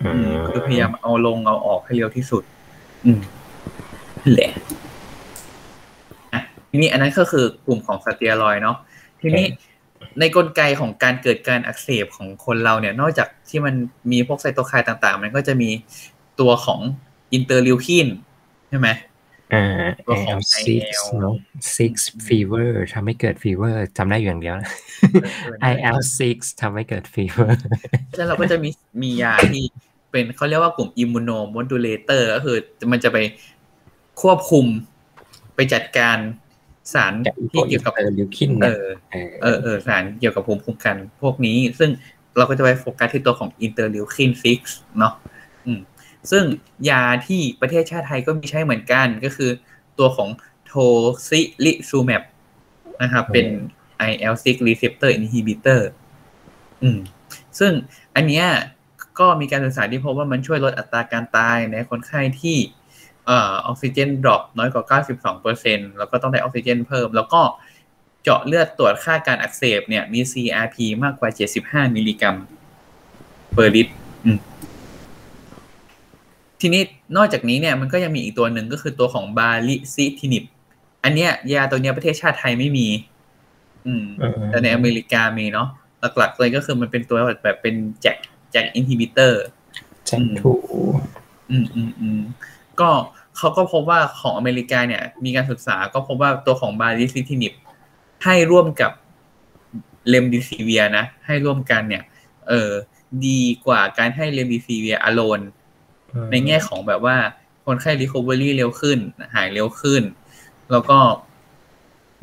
[0.04, 2.44] อือืมมคือพยายามเอาลงเอาออกให้เร็วที่สุด
[3.06, 3.20] อืม
[4.32, 4.52] แหละ
[6.34, 8.78] อะทีนี้อันนั้นก็คือกลุ่มของสเตียรอยด์เนาะ
[9.22, 9.46] ทีนี้
[10.20, 13.74] ในกลไกของการเกิดการอักเสบของคนเราเนี่ย นอกจากที่มัน
[14.12, 15.70] มีพวกไซโตไคน์ต่าง ๆ มันก็จะมี
[16.40, 16.80] ตัวของ
[17.34, 18.08] interleukin
[18.72, 18.90] ใช่ไหม
[19.54, 21.36] อ่าตัวของ IL6 IL เนาะ
[21.78, 24.70] 6 fever ทำให้เกิด fever จำได้อยู่อย่างเดียวนะ
[25.72, 26.22] IL6
[26.62, 27.50] ทำให้เกิด fever
[28.16, 28.70] แล้วเราก็จะมี
[29.02, 29.64] มียาที่
[30.12, 32.58] เป็นเขาเรียกว่ากลุ่ม immunomodulator ก็คือ
[32.92, 33.18] มันจะไป
[34.22, 34.66] ควบคุม
[35.56, 36.18] ไปจัดการ
[36.94, 38.78] สารจากที่เกี่ยวกับเออลิวคินเอเนี่ยอ
[39.12, 41.90] เออเออเออสารเกี่ยวกับภูมิคุ้มกันพวกนี้ ซึ่ง
[42.38, 44.32] เราก็จะไปโฟกัสที่ตัวของ interleukin
[44.64, 45.14] 6เนาะ
[45.66, 45.80] อืม
[46.32, 46.44] ซึ่ง
[46.90, 49.52] ยาที่ประเทศชาติไทยก็มีใช้เหมือนกันก็คือ
[50.00, 50.30] ตัวของ
[50.66, 52.24] tocilizumab
[53.02, 53.48] นะครับเป็น
[54.10, 55.82] IL6 receptor inhibitor
[56.84, 57.00] อืม
[57.60, 57.72] ซึ่ง
[58.16, 58.46] อันเนี้ย
[59.20, 62.58] ก็มีการศึกษาที่พบว่ามันช่วยลดอัตราการตายในคนไข้ที่
[63.26, 65.02] เอ่อออกซิเจน drop น้อยกว่า
[65.42, 67.42] 92%แล้วก็ต้องได้ออกซิเจนเพิ่ม แล้วก็
[68.24, 71.30] เจาะเลือดตรวจค่าการอักเสบเนี่ยมี CRP มากกว่า
[71.60, 72.36] 75 มิลลิกรัม
[73.54, 74.01] เปอร์ลิตรอืม
[76.62, 76.82] ทีนี้
[77.18, 80.44] นอกจากนี้เนี่ยมันก็ยังมีอีกตัวหนึ่งก็คือตัวของ baricitinib
[81.04, 82.88] อันเนี้ยยาตัวเนี้ยประเทศชาติไทยไม่มี
[83.88, 85.68] อืมเออแต่ในอเมริกามีเนาะ
[86.18, 88.18] หลักๆเลยก็คือมันเป็นตัวแบบเป็น JAK
[88.52, 90.54] JAK inhibitor one two
[91.50, 92.22] อืมอืมอืม
[92.80, 92.90] ก็
[93.38, 97.54] เขาก็พบว่าของอเมริกาเนี่ย มีการศึกษาก็พบว่าตัวของ baricitinib
[98.24, 98.92] ให้ร่วมกับ
[100.10, 102.04] remdesivir นะ ให้ร่วมกันเนี่ย
[102.50, 102.72] เออ
[103.28, 105.40] ดีกว่าการให้ remdesivir alone
[106.32, 107.18] ในแง่ของแบบว่า
[107.66, 108.98] คนไข้ recovery เร็วขึ้น
[109.36, 110.04] หายเร็วขึ้น
[110.72, 110.98] แล้วก็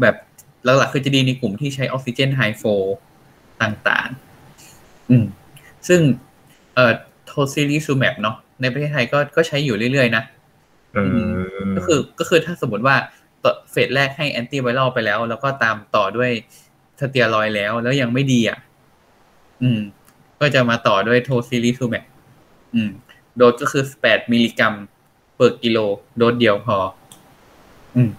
[0.00, 0.16] แบบ
[0.64, 2.62] หลักๆคือจะดีในกลุ่มที่ใช้ออกซิเจน high flow
[3.62, 5.24] ต่างๆ อืม
[5.88, 6.00] ซึ่ง
[6.74, 6.92] เอ่อ
[7.26, 10.24] tocilizumab เนาะในประเทศไทยก็ก็ใช้อยู่เรื่อยๆนะ
[10.96, 11.32] อืม
[11.76, 12.96] ก็คือก็คือถ้าสมมติว่า
[13.44, 16.30] ต่อ phase แรกให้ antiviral ไปแล้ว แล้วก็ตามต่อด้วย
[17.00, 18.58] สเตียรอยด์แล้ว แล้วยังไม่ดีอะ
[19.62, 19.80] อืม
[20.40, 22.04] ก็จะมาต่อด้วย tocilizumab
[22.74, 22.90] อืม
[23.38, 24.74] โดสก็คือ8มิลลิกรัม
[25.36, 25.78] เปอร์กิโล
[26.16, 26.78] โดสเดียวพอ
[27.96, 28.10] อืม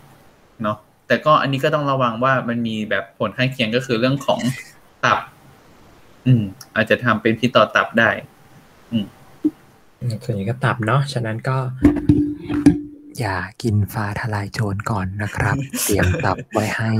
[0.61, 0.77] เนาะ
[1.07, 4.39] แต่ก็อันนี้ก็ต้องระวังว่ามันมีแบบผลข้างเคียงก็คือเรื่องของ
[5.05, 5.19] ตับ
[6.27, 6.43] อืม
[6.75, 8.09] อาจจะทำเป็นพิษต่อตับได้
[10.23, 11.57] ส่วนใหญ่ก็ตับเนาะฉะนั้นก็
[13.19, 16.91] อย่ากินฟ้าทลายโจรก่อนนะครับ เตรียมตับไว้ให้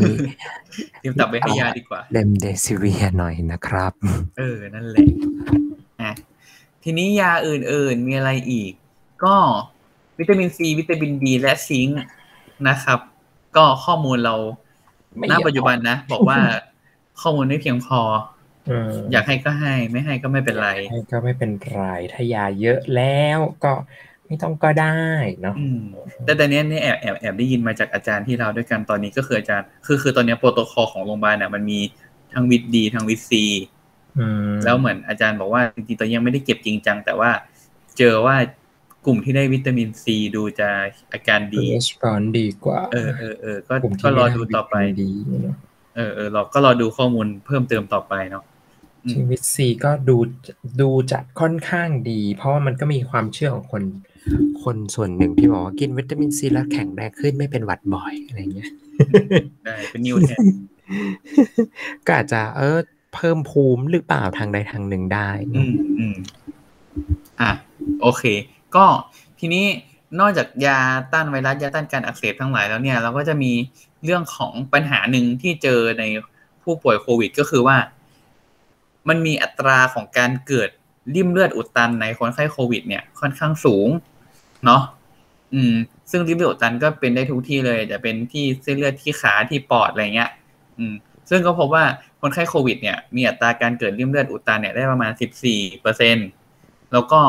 [1.00, 3.94] เตรียมตับไว้ให้ยาดีกว่าเลมเดซิเวียหน่อยนะครับ
[4.38, 5.06] เออ นั่นแหละ
[5.48, 5.54] อะ
[6.84, 8.72] ทีนี้ยาอื่นๆมีอะไรอีก
[9.24, 9.36] ก็
[10.20, 11.98] วิตามินซีวิตามินดีและซิงค์
[12.68, 13.00] นะครับ
[13.58, 14.36] ก็ข้อมูลเรา
[15.18, 16.40] ไม่ณเยอะปัจจุบันนะ บอกว่า
[17.22, 18.02] ข้อมูลไม่เพียงพอ
[18.70, 21.84] อืมอยากให้ก็ให้ ไม่ให้ก็ไม่เป็นไรให้ก็ไม่เป็นไร
[22.14, 23.74] ถ้ายาเยอะแล้วก็
[24.28, 25.00] ไม่ต้องก็ได้
[25.42, 25.82] เนาะอืม
[26.26, 31.80] แต่ตอนนี้เนี่ยแอบแอบแอบได้ยินมาจากอาจารย์ที่เราด้วยกันตอนนี้ก็คืออาจารย์ คือคือตอนนี้โปรโตคอลของโรงพยาบาลน่ะมันมี
[32.34, 33.79] ทั้งวิดดีทั้งวิดซีอืม
[34.66, 37.32] แล้วเหมือนอาจารย์บอกว่าจริงๆตอนนยังไม่ได้เก็บจริงจัง แต่ว่า
[37.98, 38.36] เจอว่า
[39.06, 40.70] กลุ่มที่ได้วิตามินซีดูจะ
[41.14, 45.10] อาการดีรีสปอนดีกว่า เออเออเออก็กลุ่มที่ก็รอไม่ดูได้ต่อไปวิตามินดี
[45.44, 45.58] เนาะ
[45.96, 48.44] เออเออรอก็รอดูข้อมูลเพิ่มเติมต่อไปเนาะ
[49.06, 50.18] อืมชีวิตซีก็ดู
[50.82, 53.84] ดูจะค่อนข้างดี เพราะว่ามันก็มีความเชื่อของคน
[54.64, 58.70] คนส่วนหนึ่งที่บอกว่ากินวิตามินซีแล้วแข็งแรงขึ้นไม่เป็นหวัดบ่อยอะไรเงี้ย
[59.66, 60.40] ได้เป็นนิวแทน
[62.06, 62.80] ก็อาจจะเออ
[63.14, 66.16] เพิ่มภูมิหรือเปล่าทางใดทางหนึ่งได้ อืมอืม
[67.42, 67.52] อะ
[68.02, 68.24] โอเค
[68.76, 68.86] ก็
[69.40, 69.66] ทีนี้
[70.20, 70.80] นอกจากยา
[71.14, 73.52] ต้านไวรัสยาต้านการอักเสบทั้งหลายแล้วเนี่ย เราก็จะมี
[74.04, 76.04] เรื่องของปัญหาหนึ่งที่เจอใน
[76.64, 77.78] ผู้ป่วยโควิด ก็คือว่า
[79.10, 80.70] มันมีอัตราของการเกิด
[81.16, 83.90] ริ่มเลือดอุดตันในคนไข้โควิด เนี่ยค่อนข้างสูง
[84.66, 84.82] เนาะ
[85.54, 85.74] อืม
[86.12, 90.32] ซึ่งริ่มเลือดอุดตันก็เป็นได้ทุกที่เลยจะเป็นที่เส้นเลือดที่ขาที่ปอดอะไรเงี้ย
[90.78, 90.94] อืม
[91.30, 91.84] ซึ่งก็พบว่า
[92.22, 95.12] คนไข้โควิดเนี่ยมีอัตราการเกิดลิ่มเลือดอุดตันเนี่ยได้ประมาณ
[95.48, 96.18] 14เปอร์เซ็น
[96.92, 97.22] แล้วก็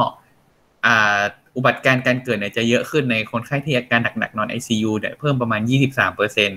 [1.57, 5.61] อุบัติการณ์การเกิดเนี่ยจะเยอะขึ้นในคนไข้ที่อาการหนักๆนอน ICU เนี่ยเพิ่มประมาณ
[5.91, 6.51] 23เปอร์เซ็น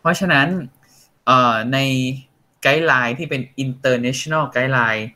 [0.00, 0.46] เพราะฉะนั้น
[1.72, 1.78] ใน
[2.62, 5.06] guideline ที่เป็น international ไกด์ไลน์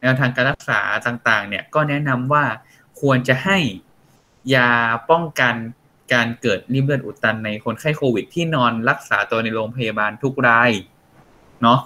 [0.00, 2.44] แนวทางการรักษาต่างๆ เนี่ยก็แนะนำว่า
[3.00, 3.58] ควรจะให้
[4.54, 4.70] ยา
[5.10, 5.54] ป้องกัน
[6.12, 10.70] การเกิดริ่มเลือดอุดตันในคนไข้โควิด ที่นอนรักษาตัวในโรงพยาบาลทุกราย
[11.62, 11.80] เนาะ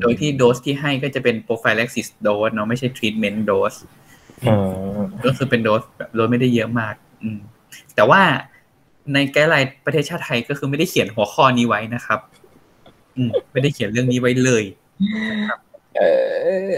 [0.00, 3.78] โดยที่โดสที่ให้ก็จะเป็น prophylaxis dose เนาะไม่ใช่ treatment dose
[4.48, 4.56] อ๋อ
[5.24, 7.38] ก็คือเป็นโดสแบบโดสไม่ได้เยอะมาก อืม
[7.94, 8.22] แต่ว่า
[9.12, 12.20] ในไกด์ไลน์ประเทศชาติไทยก็คือไม่ได้เขียนหัวข้อนี้ไว้นะครับ
[13.16, 14.64] อืม ไม่ได้เขียนเรื่องนี้ไว้เลย
[15.96, 16.68] เออ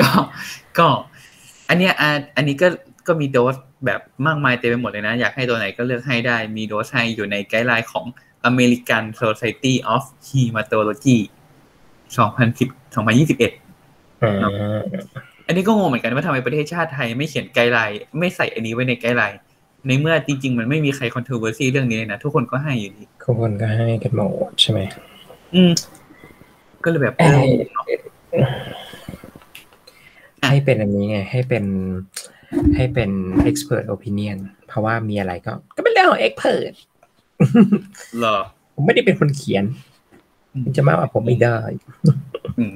[0.00, 0.08] ก็
[0.78, 0.88] ก็
[1.68, 2.68] อันเนี้ยอะอันนี้ก็
[3.06, 3.56] ก็มีโดส
[3.86, 8.06] แบบมากมายเต็มไปหมดเลยนะ อยากให้ตัวไหนก็เลือกให้ได้ มีโดสให้อยู่ใน guideline ของ
[8.48, 11.18] American Society of Hematology
[12.14, 14.80] 2010 2021อ่า
[15.46, 19.38] อันนี้ก็งงเหมือนกันว่าทำไมประเทศชาติไทยไม่เขียน guideline ไม่ใส่อันนี้ไว้ใน guideline
[19.86, 24.20] ในเมื่อจริง ๆ มันไม่มีใคร controversy เรื่องนี้เลยนะทุกคนก็ให้อยู่ดีทุกคนก็ให้กันหม
[24.50, 24.80] ดใช่ไหม
[25.54, 25.72] อืม
[26.84, 27.84] ก็เลยแบบเอเอ้อยเนาะ
[30.48, 31.64] ให้เป็นอันนี้ไง ให้เป็น
[32.76, 33.10] ให้เป็น
[33.48, 34.38] expert opinion
[34.68, 36.72] เพราะว่ามีอะไรก็ ก็เป็นเรื่องของ expert
[38.18, 38.36] เหรอ
[38.74, 39.64] ผมไม่ได้เป็นคนเขียน
[40.64, 41.58] มันจะมาว่าผมไม่ได้
[42.58, 42.74] อืม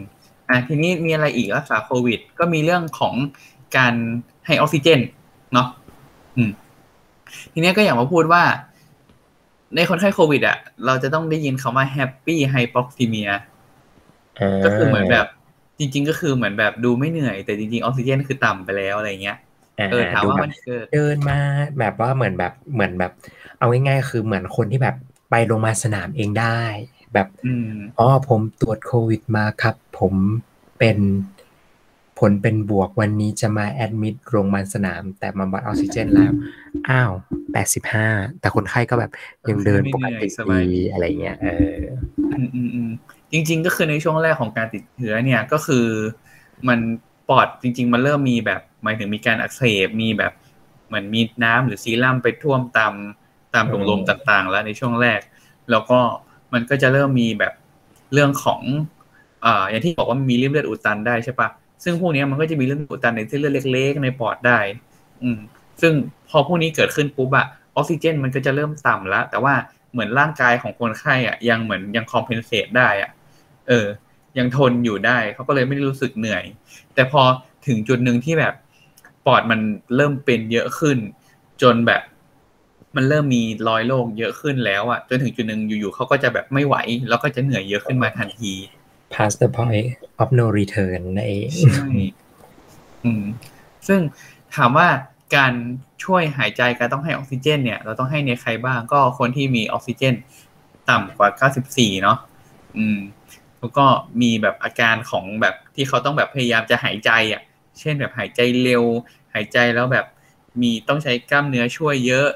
[0.48, 3.14] อะทีนี้มีอะไรอีกรักษาโควิด ก็มีเรื่องของ
[3.76, 3.94] การ
[4.46, 5.00] ให้ออกซิเจน
[5.52, 5.68] เนาะ
[6.36, 6.50] อืม
[7.52, 8.42] ทีนี้ก็อยากมาพูดว่า
[9.74, 13.30] ในคนไข้โควิด อะ เราจะต้องได้ยินคำว่า happy hypoxemia
[14.64, 15.26] ก็คือเหมือนแบบ
[15.78, 19.38] จริง ๆ ก็คือเหมือนแบบดูไม่เหนื่อย แต่จริงๆออกซิเจนคือต่ำไปแล้วอะไรเงี้ย
[19.78, 21.38] อ่าเออถามดูว่าแบบมันเกิดเดินมา
[21.78, 23.12] แบบว่าเหมือนแบบเหมือนแบบ
[23.62, 24.96] เอาง่ายๆคือเหมือนคนที่แบบ
[25.30, 26.60] ไปโรงพยาบาลสนามเองได้
[27.14, 30.14] แบบอืมอ๋อผมตรวจโควิดมาครับ ผม
[30.78, 30.98] เป็น
[32.18, 36.32] ผลเป็นบวกวันนี้จะมาแอดมิดโรงพยาบาลสนาม แต่มาวัดออกซิเจนแล้ว
[36.88, 37.10] อ้าว
[37.52, 38.06] แปดสิบห้า
[38.40, 39.10] แต่คนไข้ก็แบบ
[39.48, 41.80] ยังเดินปกติไม่เหนื่อยสบายดีอะไรเงี้ยเออ
[42.36, 42.90] อืมอืมอืม
[43.32, 45.86] จริง ๆ ก็คือในช่วงแรกของการติดเชื้อเนี่ยก็คือ
[46.68, 46.78] มัน
[47.28, 50.32] ปอดจริง ๆ มันเริ่มมีแบบหมายถึงมีการอักเสบมีแบบ
[50.86, 52.94] เหมือนมีน้ำหรือซีรั่มไปท่วมตาม
[53.54, 55.20] ตามถุงลมต่างๆ แล้วในช่วงแรก
[55.70, 55.98] แล้วก็
[56.52, 57.52] มันก็จะเริ่มมีแบบ
[58.12, 58.60] เรื่องของ
[59.44, 61.48] อ่าอย่างที่บอกว่ามันมีริ่มเลือดอุดตันได้ใช่ปะ
[61.84, 64.58] ซึ่งพวกนี้มันก็จะมีเริ่อดอุดตันในเส้นเลือดเล็ก ๆ ในปอดได้
[65.22, 65.38] อืม
[65.80, 65.92] ซึ่ง
[66.28, 67.46] พอพวกนี้เกิดขึ้นปุ๊บอะ
[67.76, 69.54] ออกซิเจนมันก็จะเริ่มต่ำแล้วแต่ว่า
[69.92, 73.10] เหมือนร่างกายของคนไข้อะยังเหมือนยังคอมเพนเซตได้อะ
[73.68, 73.86] เออ
[74.38, 76.44] ยังทนอยู่ได้เขาก็เลยไม่ได้รู้สึกเหนื่อย
[76.94, 77.22] แต่พอ
[77.66, 78.54] ถึงจุดหนึ่งที่แบบ
[79.26, 79.60] ปอดมัน
[79.96, 80.98] เริ่มเป็นเยอะขึ้น
[81.62, 82.02] จนแบบ
[82.96, 86.76] มันเริ่มมีรอยโรคเยอะขึ้นแล้วอะจนถึงจุดหนึ่งอยู่ๆเขาก็จะแบบไม่ไหว
[87.08, 88.52] แล้วก็จะเหนื่อยเยอะขึ้นมาทันที
[89.14, 89.88] pass the point
[90.22, 91.86] of no return นั่นเองใช่
[93.04, 93.24] อืม
[93.86, 94.00] ซึ่ง
[94.56, 94.88] ถามว่า
[95.36, 95.52] การ
[96.04, 100.14] ช่วยหายใจการต้องให้ออกซิเจน เนี่ย เราต้องให้ในใครบ้างก็คนที่มีออกซิเจน
[100.90, 102.18] ต่ำกว่า 94 เนาะ
[102.76, 102.98] อืม
[103.58, 103.86] แล้วก็
[104.22, 107.42] มีแบบอาการของแบบที่เขาต้องแบบพยายามจะหายใจอะ
[107.80, 108.84] เช่นแบบหายใจเร็ว
[109.34, 110.06] หายใจแล้วแบบ
[110.60, 112.28] มีต้องใช้กล้ามเนื้อช่วยเยอะ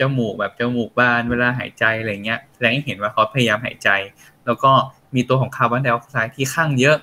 [0.00, 3.88] จมูกแบบจมูกบานเวลาหายใจอะไรเงี้ยแสดงให้เห็นว่าเขาพยายามหายใจ
[4.46, 4.72] แล้วก็
[5.14, 6.96] มีตัวของคาร์บอนไดออกไซด์ที่ข้างเยอะ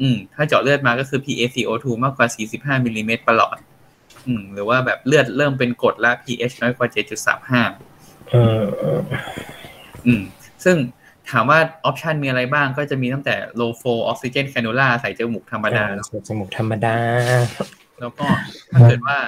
[0.00, 2.26] อืม ถ้าเจาะเลือดมาก็คือ PaCO2 มากกว่า
[2.78, 3.56] 45มิลลิเมตรประหลอด
[4.26, 6.88] อืม หรือว่าแบบเลือดเริ่มเป็นกรดและ pH น้อยกว่า
[7.58, 8.62] 7.35เออ
[10.06, 10.22] อืม
[10.64, 10.76] ซึ่ง
[11.30, 15.84] ถามว่าออปชันมีอะไรบ้างก็จะมีตั้งแต่ low flow oxygen cannula ใส่จมูกธรรมดา
[16.28, 16.96] จมูกธรรมดา
[18.00, 18.26] แล้วก็
[18.72, 19.18] ถ้าเกิดว่า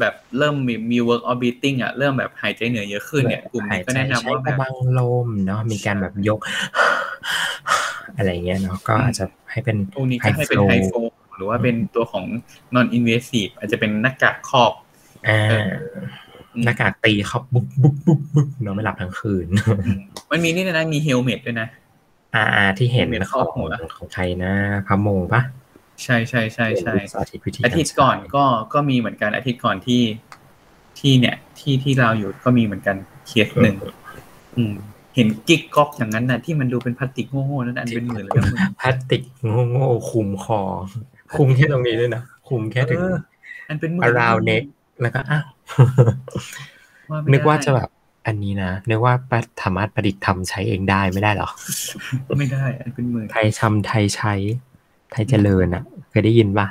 [0.00, 6.40] แบบเริ่มมีมี work orbiting อะเริ่มแบบหายใจเหนื่อยเยอะขึ้นเนี่ยกลุ่มนี้ก็แนะนำว่าใช้แบบบังลมเนาะมีการแบบยก
[8.16, 12.24] อะไรเงี้ยเนาะก็อาจจะให้เป็นพวกนี้ก็ให้เป็น high high flow flow หรือว่าเป็นตัวของ
[12.74, 14.72] non invasive อาจจะเป็นหน้ากากครอบ
[15.28, 15.72] อ่าเออ
[16.64, 19.46] หน้ากากตีเขาบุ๊บบุ๊บบุ๊บบุ๊บเนาะไม่หลับทั้งคืน
[20.30, 21.68] มันมีนี่ด้วยนะมี helmet ด้วยนะ
[22.34, 23.68] อ่าอ่าที่เห็นเป็นขครออบงหัว
[23.98, 24.52] ของใครนะ
[24.86, 25.42] พระโมงปะ
[26.02, 28.44] ใช่ใช่ใช่ใช่สาธิตวิธีอาทิตย์ก่อนก็
[28.74, 30.02] ก็มีเหมือนกันอาทิตย์ก่อนที่
[30.98, 32.96] ที่เนี่ย ที่ที่เราอยู่ก็มีเหมือนกัน
[33.26, 33.76] เคสหนึ่ง
[34.56, 34.74] อืม
[35.14, 39.22] เห็นกิ๊กก๊อกอย่างนั้นน่ะที่มันดูเป็นพลาสติกโง่ๆนั่นอันเป็นหมื่นเลยนะมึงพลาสติก
[39.70, 40.60] โง่ๆคุมคอ
[41.36, 43.16] คุมแค่ตรงนี้ด้วยนะคุมแค่ถึงเออ
[43.68, 44.64] อันเป็นหมื่น around neck
[45.02, 45.44] แล้วก็อ้าว
[47.10, 47.88] ว่าไม่นึกว่าได้จะแบบ
[48.26, 49.14] อันนี้นะนึกว่า
[49.62, 51.50] สามารถประดิษฐ์ทำใช้เองได้ไม่ได้เหรอ
[52.38, 54.34] ไม่ได้ อันเป็นหมื่นไทยชำไทยใช้
[55.12, 56.66] ไทยเจริญอะ เคยได้ยินปะ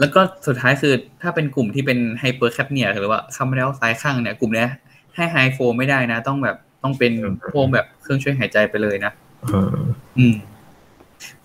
[0.00, 4.68] แล้วก็สุดท้ายคือถ้าเป็นกลุ่มที่เป็น hypercapnia หรือว่าคาร์บอนไดออกไซด์คั่งเนี่ย กลุ่มเนี้ย
[5.14, 7.12] ให้ high flow ไม่ได้นะ ต้องแบบต้องเป็น
[7.52, 9.12] พวกแบบเครื่องช่วยหายใจไปเลยนะ
[9.42, 9.76] เออ
[10.18, 10.34] อืม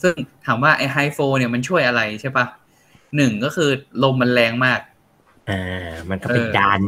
[0.01, 0.13] ซึ่ง
[0.45, 2.45] ถามว่าไอ high flow เนี่ยมันช่วยอะไรใช่ปะ
[3.15, 3.69] หนึ่งก็คือ
[4.03, 4.79] ลมมันแรงมาก
[5.49, 6.83] อ่ามันก็ไปเออดัน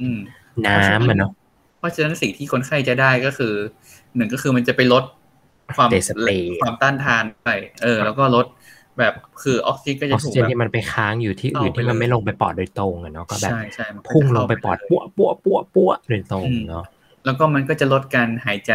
[0.00, 0.18] อืม
[0.66, 1.32] น้ำมันเนาะ
[1.78, 3.52] เพราะฉะนั้นสิ่งที่คนไข้จะได้ก็คือ
[4.16, 5.04] หนึ่งก็คือมันจะไปลด
[5.76, 7.48] ความเดสเปรย์ความต้านทานไป
[7.82, 8.46] เออ แล้วก็ลด
[8.98, 16.84] แบบคือออกซิเจนก็อจะอกซิถูกเจนแบบที่มันไปค้างอยู่ที่อื่นเข้าไปที่มันเลยไม่ลงไปปอดโดยตรงอะเนาะก็แบบใช่ใช่มันก็จะพุ่งลงไปปอดเข้าปั้วปั้วปั้วปั้วโดยตรงอืมเนาะ
[17.24, 18.72] แล้วก็มันก็จะลดการหายใจ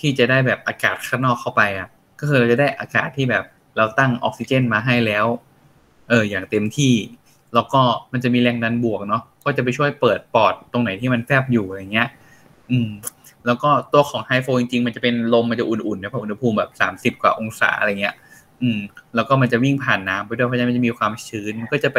[0.00, 1.88] ที่จะได้แบบอากาศข้างนอกเข้าไปอะ
[2.20, 3.44] ก็คือเราจะได้อากาศที่แบบ
[3.76, 5.26] เราตั้งออกซิเจนมาให้แล้ว
[6.08, 6.94] เออ อย่างเต็มที่
[7.54, 7.80] แล้วก็
[8.12, 12.08] มันจะมีแรงดันบวกเนาะก็จะไปช่วยเปิดปอดตรงไหนที่มันแฟบอยู่อะไรเงี้ย
[12.70, 12.90] อืม
[13.46, 18.14] แล้วก็ตัวของไฮโฟจริงๆ มันจะเป็นลมมันจะอุ่นๆนะเพราะอุณหภูมิแบบสามสิบกว่าองศาอะไรเงี้ย
[18.62, 18.80] อืม
[19.14, 21.98] แล้วก็มันจะวิ่งผ่านน้ำไปด้วยเพราะฉะนั้นมันจะมีความชื้นก็จะไป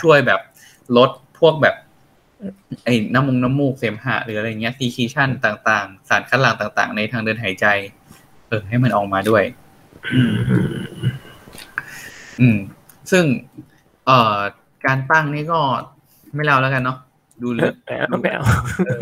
[0.00, 0.40] ช่วยแบบ
[0.96, 1.74] ลดพวกแบบ
[2.84, 7.66] ไอ้น้ำมูกน้ำมูกเสมหะหรืออะไรเงี้ยซีคีชันต่างๆ สารคัดหลั่งต่าง ๆ ในทางเดินหายใจ
[8.48, 9.42] เออ ให้มันออกมาด้วย
[10.14, 10.22] อื
[12.40, 12.56] อืม
[13.10, 13.24] ซึ่ง
[14.06, 14.38] เอ่อ
[14.86, 15.60] การตั้งนี่ก็
[16.34, 16.98] ไม่เล่าแล้วกันเนาะ
[17.42, 18.42] ดูลึกไม่เอาไม่เอา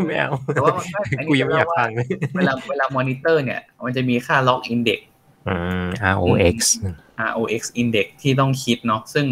[0.07, 4.99] ไม่เอาแต่ว่ามันก็อันนี้กูยังไม่อยากฟังเลยเวลาเวลามอนิเตอร์เนี่ย มันจะมีค่า ROX index
[5.47, 6.57] อืม ROX
[7.29, 9.25] ROX index ที่ต้องคิดเนาะซึ่ง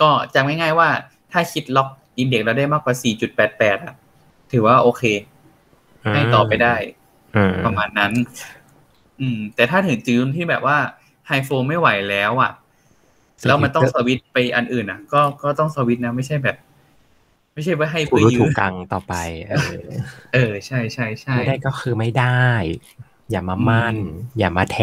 [0.00, 0.88] ก็จำง่ายๆว่า
[1.32, 2.94] ถ้าคิด ROX index เราได้มากกว่า
[3.40, 3.94] 4.88อะ
[4.52, 5.02] ถือว่าโอเค
[6.14, 6.74] ให้ต่อไปได้
[7.36, 8.12] อืมประมาณนั้น
[9.20, 10.78] อืม แต่ถ้าถึงจุดที่แบบว่า
[11.26, 12.52] high flow ไม่ไหวแล้วอะ
[13.46, 16.56] แล้วมันต้องสวิตช์ไปอันอื่นอะ ก็ก็ต้องสวิตช์นะ ไม่ใช่แบบ
[17.54, 19.14] ไม่ใช่ว่าให้ถูเพื่อรู้ยืถูนกกังต่อไป
[19.48, 19.72] เออ
[20.34, 22.44] เออ ใช่ใช่ใช่ไม่ได้ก็คือไม่ได้
[23.30, 23.96] อย่ามามั่น
[24.38, 24.78] อย่ามาแถ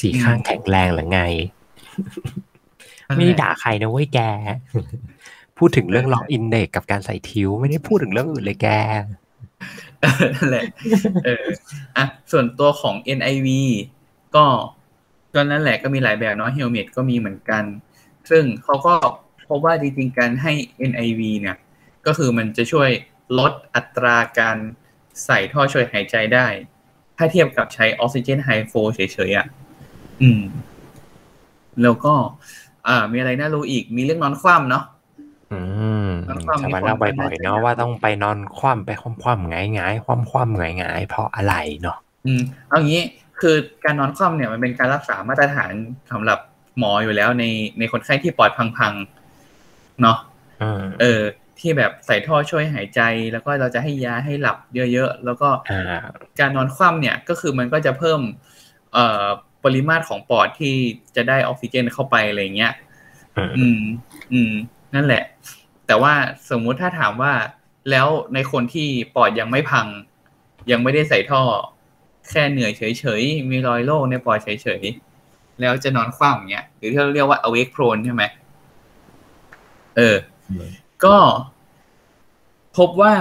[0.00, 1.20] สีข้างแข็งแรงหรือไง
[3.16, 4.20] ไม่ได้ด่าใครนะเว้ยแก
[5.58, 8.68] พูดถึงเรื่องล็อกอินเด็กกับการใส่ทิว ไม่ได้พูดถึงเรื่องอื่นเลยแก
[10.02, 10.64] เออนั่นแหละ
[11.24, 11.44] เออ
[11.96, 13.48] อะ ส่วนตัวของ NIV
[14.36, 14.44] ก็
[15.34, 17.64] ก็นั่นแหละก็มีหลายแบบเนาะ Helmet ก็มีเหมือนกัน
[18.30, 18.94] ซึ่งเขาก็
[19.48, 20.52] พบว่าจริงๆการให้
[20.90, 21.56] NIV เนี่ย
[22.06, 22.90] ก็คือมันจะช่วย
[23.38, 24.56] ลดอัตราการ
[25.24, 26.46] ใส่ท่อช่วยหายใจได้
[27.16, 29.46] ถ้าเทียบกับใช้ออกซิเจนไฮโฟเฉยๆอะ
[30.22, 30.42] อืม
[31.82, 32.14] แล้วก็
[32.86, 34.84] อ่า มีอะไรน่ารู้อีก มีเรื่องนอนคว่ำเนาะ
[35.52, 35.60] อื
[36.06, 38.90] มนอนคว่ำชาวบ้านมีคนเล่าบ่อยน่าจะๆเนาะว่าต้องไปนอนคว่ำไป
[39.22, 43.02] คว่ำๆหงายหงายๆคว่ำคว่ำหงายหงายๆเพราะอะไรเนาะอืมเอางี้
[43.40, 45.72] คือการนอนคว่ำเนี่ยมันเป็นการรักษามาตรฐาน
[46.12, 46.38] สำหรับ
[46.78, 47.44] หมออยู่แล้วใน
[47.78, 49.17] ในคนไข้ที่ปอดพังๆ
[50.02, 50.18] เนาะ
[50.62, 51.22] อืมเออ
[51.58, 53.00] ที่แบบใส่ท่อช่วยหายใจ
[53.32, 54.58] แล้วก็เราจะให้ยาให้หลับ
[54.92, 56.04] เยอะๆ แล้วก็อ่า
[56.40, 58.20] การนอนคว่ำเนี่ยก็คือมันก็จะเพิ่ม
[58.94, 59.26] เอ่อ
[59.64, 60.74] ปริมาตรของปอดที่
[61.16, 62.72] จะได้ออกซิเจนเข้าไปอะไรเงี้ย
[63.36, 63.80] อืมอืม
[64.32, 64.52] อืม
[64.94, 65.22] นั่นแหละ
[65.86, 66.12] แต่ว่า
[66.50, 67.32] สมมุติถ้าถามว่า
[67.90, 69.86] แล้วในคนที่ปอดยังไม่พัง
[70.70, 71.42] ยังไม่ได้ใส่ท่อ
[72.30, 74.48] แค่เหนื่อยเฉยๆ มีรอยโรคในปอดเฉ
[74.80, 78.22] ยๆ แล้วจะนอนคว่ำอย่างเงี้ยหรือที่เราเรียกว่า awake prone ใช่ไหม
[79.98, 80.16] เออ
[81.04, 81.16] ก็
[82.78, 83.14] พบว่า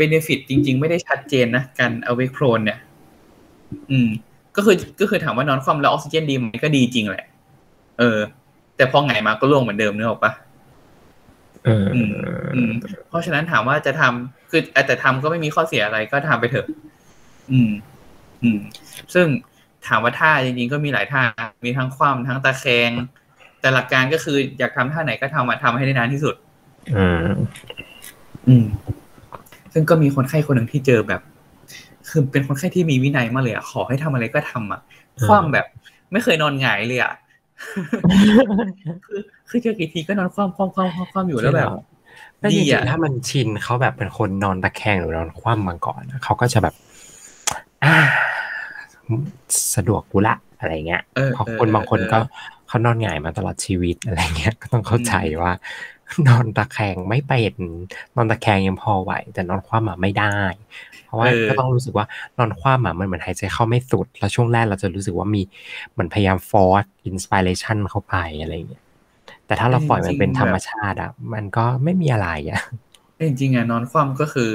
[0.00, 2.78] benefit จริง ๆ ไม่ได้ชัดเจนนะ การ awake prone เนี่ย
[3.90, 4.08] อืม
[4.56, 7.26] ก็คือก็คือถามว่านอนคว่ำแล้วออกซิเจนดีไหมก็ดีจริงแหละ
[7.98, 8.18] เออ
[8.76, 10.32] แต่พอไงายมาก็ร่วงเหมือนเดิมนึกออกปะ
[11.66, 12.10] อืมอืม
[12.54, 12.70] อืม
[13.08, 16.66] เพราะฉะนั้นถามว่าจะทำคือแต่ทำก็ไม่มีข้อเสียอะไรก็ทำไปเถอะ
[17.50, 17.70] อืม
[18.42, 18.58] อืม
[19.14, 19.26] ซึ่ง
[19.86, 21.22] ถามว่าท่าจริงๆก็มีหลายท่า
[21.64, 22.90] มีทั้งคว่ำทั้งตะแคง
[23.64, 26.34] แต่หลักการก็คืออยากทำท่าไหนก็ทำมาทำให้ได้นานที่สุด
[26.94, 27.64] อืม
[28.48, 28.64] อืม
[29.72, 31.20] ซึ่งก็มีคนไข้คนหนึ่งที่เจอแบบ
[32.08, 34.80] คือเป็นคนไข้ที่มีวินัยมากเลยอะขอให้ทำอะไรก็ทำอะ
[35.18, 35.66] อืมคว่ำแบบ
[36.12, 37.14] ไม่เคยนอนหงายเลยอะ
[39.06, 41.70] คือคือเจอกี่ทีก็นอนคว่ำคว่ำคว่ำคว่ำคว่ำอยู่แล้วแบบ
[42.40, 46.74] แล้วจดีริอะงๆถ้ามันชินเขาแบบเป็นคนนอนตะแคงหรือนอนคว่ำมาก่อนอะเขาก็จะแบบ
[47.84, 47.94] อ่า
[49.74, 52.18] สะดวกกูละอะไรเงี้ยเออเพราะเออคนบางคนเออก็
[52.74, 55.52] เขานอนหงายมาตลอดชีวิตอะไรเงี้ยก็ต้องเข้าใจว่า
[56.28, 57.54] นอนตะแคงไม่เป็น
[58.16, 60.36] นอนตะแคงยังพอไหว แต่นอนคว่ำอะไม่ได้
[61.04, 62.06] เพราะว่าเออก็ต้องรู้สึกว่า
[62.38, 65.42] นอนคว่ำอะมันเหมือนหายใจเข้าไม่สุด แล้วช่วงแรกเราจะรู้สึกว่ามี
[65.92, 68.84] เหมือนพยายาม force inspiration เข้าไปอะไรเงี้ย
[69.46, 72.60] แต่ถ้าเราปล่อยมันเป็นธรรมชาติอะมันก็ไม่มีอะไรอะ
[73.20, 74.52] จริงๆอะนอนคว่ำก็คือ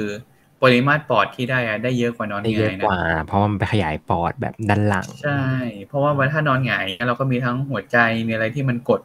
[0.62, 5.42] ปริมาตรปอดที่ได้อะได้เยอะกว่านอนหงาย ได้เยอะกว่านะ เพราะว่ามันไปขยายปอดแบบด้านหลัง ใช่
[5.88, 9.00] เพราะว่าถ้านอนหงายเราก็มีทั้งหัวใจมีอะไรที่มันกด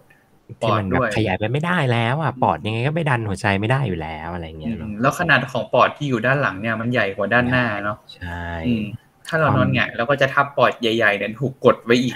[0.62, 8.84] ปที่มันแบบขยายไปด้วยไม่ได้แล้วอะปอดยังไงก็ไม่ดันหัวใจไม่ได้อยู่แล้วอะไรเงี้ยเนาะแล้วขนาดของปอดที่อยู่ด้านหลังเนี่ยมันใหญ่กว่าด้านหน้าเนาะใช่อืม
[9.28, 12.16] ถ้าเรานอนหงายเราก็จะทับปอดใหญ่ๆเนี่ยถูกกดไว้อีก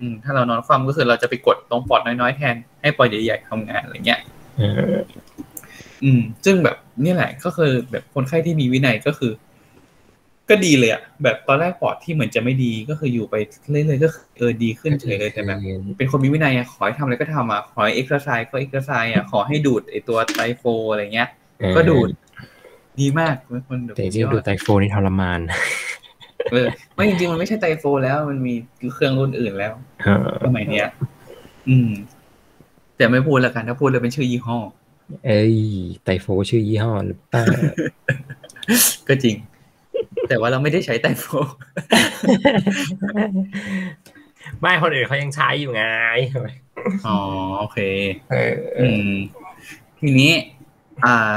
[0.00, 4.20] อืมถ้าเรานอนคว่ำก็คือเราจะไปกดตรงปอดน้อยๆแทนให้ปอดใหญ่ๆทำงานอะไรเงี้ย
[4.58, 4.62] เอ
[4.92, 4.96] อ
[6.04, 9.32] อืมซึ่งแบบ นี่แหละ ก็คือแบบคนไข้ที่มีวินัยก็คือ
[10.48, 13.34] ก็ดีเลยอะแบบตอนแรกปอดที่เหมือนจะไม่ดีก็คืออยู่ไป
[13.70, 15.58] เรื่อยๆก็คือเออดีขึ้นเฉยเลยแต่แบบ
[15.98, 21.28] เป็นคนมีวินัยอะขอให้ทำอะไรก็ทำอะขอให้ exercise ก็ exercise อะขอให้ดูดไอตัว Triflo อะไรเงี้ย
[21.76, 22.08] ก็ดูด
[23.00, 25.40] ดีมากเป็นคนแบบแต่จริงๆดูไตโฟนี่ทรมาน
[26.50, 28.54] เออไม่จริงๆมันไม่ใช่ไตรโฟแล้วมันมี
[28.94, 29.72] เครื่องรุ่นอื่นแล้ว
[30.04, 30.86] เออสมัยเนี้ย
[31.68, 31.90] อืม
[32.96, 34.58] แต่ไม่พูดแล้วกันถ้าพูดเลยเป็นชื่อยี่ห้อ
[35.26, 35.54] เอ้ย
[36.04, 37.44] ไตโฟชื่อยี่ห้อหรือเปล่า
[39.08, 39.36] ก็จริง
[40.28, 41.24] แต่ว่าเราไม่ได้ใช้ไตรโฟ
[44.60, 45.84] ไม่คนอื่นเขายังใช้อยู่ไง
[47.06, 47.18] อ๋อ
[47.58, 47.78] โอเค
[48.30, 49.10] เอออืม
[50.00, 50.32] ทีนี้
[51.04, 51.36] อ่า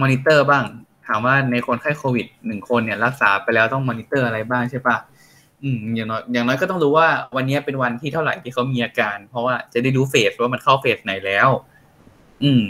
[0.00, 0.64] มอนิเตอร์บ้าง
[1.06, 4.96] ถามว่าในคนไข้โควิดหนึ่งคนเนี่ย รักษาไปแล้วต้องมอนิเตอร์อะไรบ้างใช่ปะ
[5.62, 11.48] อืมอย่างน้อยอย่างน้อยก็ต้องรู้ว่าวันนี้เป็นวันที่เท่าไหร่ที่เขามีอาการ เพราะว่าจะได้รู้ phase ว่ามันเข้า phase ไหนแล้ว
[12.42, 12.62] อืม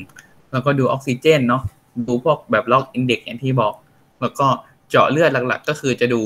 [0.53, 1.63] แล้วก็ดูออกซิเจนเนาะ
[2.07, 3.75] ดูพวกแบบ ROX index อย่างที่บอก
[4.21, 4.47] แล้วก็
[4.91, 6.23] เจาะเลือดหลักๆ ก็คือจะดู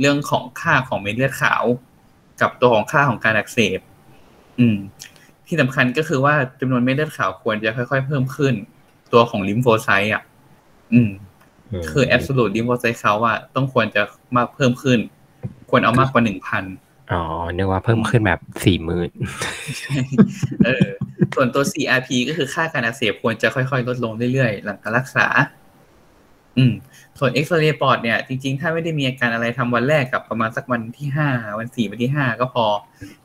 [0.00, 1.64] เรื่องของค่าของเม็ดเลือดขาว
[2.40, 3.80] กับตัวของค่าของการอักเสบ
[4.58, 4.76] อืม
[5.46, 8.54] ที่สำคัญก็คือว่าจำนวนเม็ดเลือดขาวควรจะค่อยๆ เพิ่มขึ้น
[9.12, 10.22] ตัวของลิมโฟไซต์อะ
[10.92, 11.10] อืม
[11.90, 14.02] คือแอบสูตลิมโฟไซต์เขาอะต้องควรจะ
[14.36, 14.98] มากเพิ่มขึ้น
[15.70, 16.64] ควรเอามากกว่าหนึ่งพัน
[17.12, 17.22] อ๋อ
[17.56, 19.10] นึกว่าเพิ่มขึ้นแบบสี่หมื่น
[20.64, 20.86] เออ
[21.34, 25.26] ส่วนตัว CRP ก็คือค่าการอักเสบควรจะค่อยๆ ลดลงเรื่อยๆ หลังการรักษา
[26.58, 26.72] อืม
[27.18, 31.28] ส่วนเอ็กซเรย์ปอดเนี่ย จริงๆ ถ้าไม่ได้มีอาการอะไรทำวันแรกกับประมาณสักวันที่ห้า
[31.58, 32.66] วันสี่วันที่ห้าก็พอ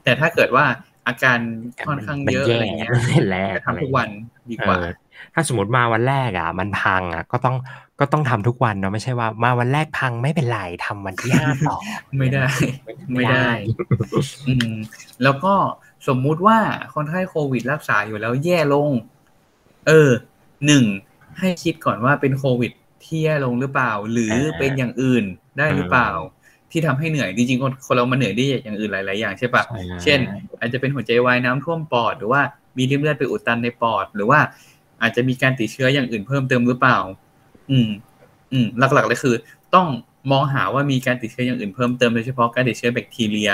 [0.03, 0.65] แต่ถ้าเกิดว่า
[1.07, 1.39] อาการ
[1.87, 2.89] ค่อนข้างเยอะอะไรเงี้ย
[3.31, 4.09] แรกจะทำทุกวัน
[4.51, 4.87] ดีกว่าเออ
[5.33, 7.55] ถ้าสมมติมาวันแรกอะ มันพังอะ ก็ต้อง
[8.01, 11.77] ก็ต้องทำทุกวันเนาะไม่ใช่ว่า มาวันแรกพังไม่เป็นไรทำวันที่ห้าต่อ
[12.19, 12.45] ไม่ได้
[13.13, 13.49] ไม่ได้
[14.47, 14.73] อืม
[15.23, 15.53] แล้วก็
[16.07, 16.57] สมมุติว่า
[16.93, 18.89] คนไข้โควิดรักษาอยู่แล้วแย่ลง
[19.87, 20.11] เออ
[20.65, 20.83] หนึ่ง
[21.39, 22.71] ให้คิดก่อนว่าเป็นโควิด
[23.03, 25.23] ที่แย่ลงหรือเปล่า หรือเป็นอย่างอื่น
[25.57, 26.09] ได้หรือเปล่า
[26.71, 30.19] ที่ทำให้เหนื่อยจริงๆคนคนเรามาเหนื่อยได้อย่างอื่นหลาย ๆ อย่างใช่ปะใช่เช่น
[30.59, 32.41] อาจจะเป็นหัวใจวายน้ำท่วมปอดหรือว่า
[32.77, 34.39] มีลิ่มเลือดไปอุดตันในปอด หรือว่า
[35.01, 36.97] อาจจะมีการติดเชื้ออย่างอื่นเพิ่มเติมหรือเปล่า
[37.71, 37.89] อืม
[38.51, 39.35] อืม หลักๆเลยคือ
[39.75, 39.87] ต้อง
[40.31, 43.51] มองหาว่ามีการติดเชื้ออย่างอื่นเพิ่มเติมโดยเฉพาะการติดเชื้อแบคทีเรีย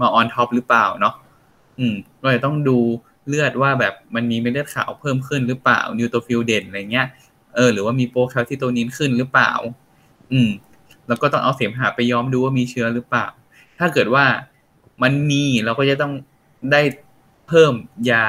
[0.00, 1.14] มา on top หรือเปล่าเนาะ
[1.78, 2.78] อืมก็เลยต้องดู
[3.28, 7.06] เลือดว่าแบบมันมีเม็ดเลือดขาวเพิ่มขึ้นหรือเปล่า neutrophil เด่นอะไรเงี้ย
[7.54, 9.52] เออหรือว่ามีโปรแคลซิโตนินขึ้นหรือเปล่า
[10.32, 10.50] อืม
[11.08, 13.26] แล้วก็ต้องเอาเสมหะไปย้อมดูว่ามีเชื้อหรือเปล่า
[13.78, 14.24] ถ้าเกิดว่า
[15.02, 16.12] มันมีเราก็จะต้อง
[16.72, 16.80] ได้
[17.48, 17.72] เพิ่ม
[18.10, 18.24] ยา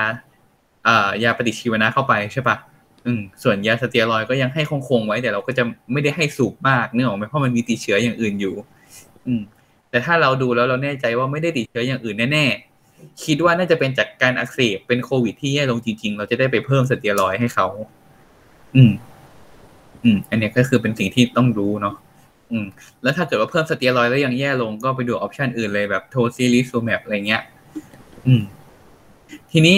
[0.85, 2.55] เอ่อยาปฏิชีวนะเข้าไปใช่ปะ
[3.05, 8.55] อืมส่วนยาสเตียรอยก็ยังให้คงๆไว้แต่เราก็จะไม่ได้ให้สูบมากเนื่องออกไหมเพราะมันมีติดเชื้ออย่างอื่นอยู่
[9.27, 9.41] อืม
[9.89, 17.67] แต่ถ้าเราดูแล้วเราแน่ใจว่าไม่ได้ติดเชื้ออย่างอื่นแน่ๆคิดว่าน่าจะเป็นจากการอักเสบเป็นโควิดที่แย่ลงจริง ๆ เราจะได้ไปเพิ่มสเตียรอยให้เขา
[18.75, 18.91] อืม
[20.03, 21.95] อืม อันนี้ก็คือเป็นสิ่งที่ต้องรู้เนาะ
[22.51, 22.65] อืม
[23.03, 27.41] แล้วถ้าเกิดว่าเพิ่มสเตียรอยด์แล้วยังแย่ลงก็ไปดู option อื่นเลยแบบ tocilizumab อะไรเงี้ย
[28.27, 28.41] อืม
[29.51, 29.77] ทีนี้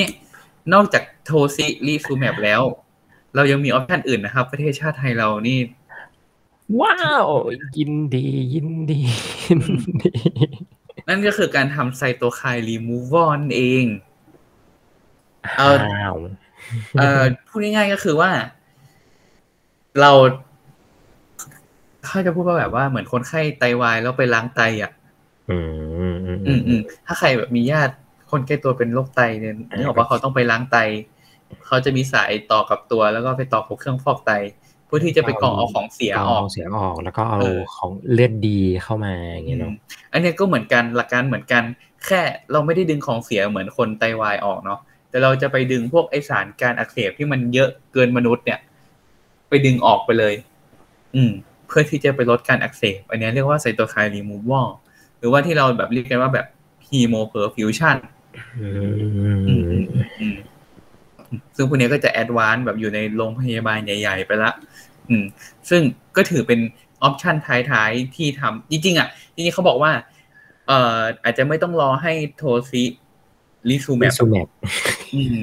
[0.74, 2.62] นอกจาก tocilizumab แล้ว
[3.36, 5.60] เรายังมี option อื่นนะครับ ประเทศชาติไทยเรานี่
[6.80, 7.26] ว้าว
[7.78, 9.02] ยินดียินดี
[9.46, 9.62] ยิน
[10.04, 10.12] ดี
[11.10, 13.86] นั่นก็คือการทำไซโตไคน์รีมูวอนเอง
[15.58, 16.16] เอออ้าว
[16.98, 18.32] เอ่อพูดง่ายๆก็คือว่า
[20.02, 20.12] เรา
[22.06, 24.92] เขาจะพูดว่าแบบว่าเหมือนคนไข้ไตวายแล้วไปล้างไตอะ
[25.50, 27.94] อืมอืมอืมอืมถ้าใครแบบมีญาติ
[28.32, 30.78] คนใกล้ตัวเป็นโรคไตเนี่ยนึกออกว่าเขาต้องไปล้างไต
[31.68, 34.32] เขาจะมีสายต่อกับตัวแล้วก็ไปต่อกับเครื่องฟอกไต
[34.86, 39.74] เพื่อที่จะไปกรองเอาของเสียออกเาเสียออกแล้วก็เอาเออของเลือดดีเข้ามาอย่างเงี้ยเนาะ
[40.12, 41.64] อันเนี้ยก็เหมือนกันหลักการเหมือนกัน
[42.06, 42.22] แค่
[42.52, 48.60] เราไม่ได้ดึงของเสียเหมือนคนไตวายออกเนาะแต่เราจะไปดึงพวกไอสารการอักเสบที่มันเยอะเกินมนุษย์เนี่ย
[49.50, 50.34] ไปดึงออกไปเลย
[51.16, 51.32] อืม
[51.68, 54.70] เพื่อที่จะไปลดการอักเสบอันเนี้ยเรียกว่าไซโตไคน์รีมูวอล
[55.18, 56.48] หรือว่าที่เราแบบเรียกกันว่าแบบ
[56.88, 57.96] hemoperfusion
[58.60, 58.70] อื
[59.48, 59.86] อืมม
[60.22, 60.38] อืม
[61.56, 64.52] ซึ่งพวกนี้ก็จะ advance แบบอยู่ในโรงพยาบาลใหญ่ ๆ ไปละ
[65.10, 65.26] อืม
[65.70, 65.82] ซึ่ง
[66.16, 66.60] ก็ถือเป็น
[67.04, 67.36] option
[67.70, 69.92] ท้ายๆ ที่ทำจริงๆอะจริงๆเขาบอกว่า
[70.68, 74.48] เอ่อ อาจจะไม่ต้องรอให้ tocilizumab zumab
[75.16, 75.38] อืม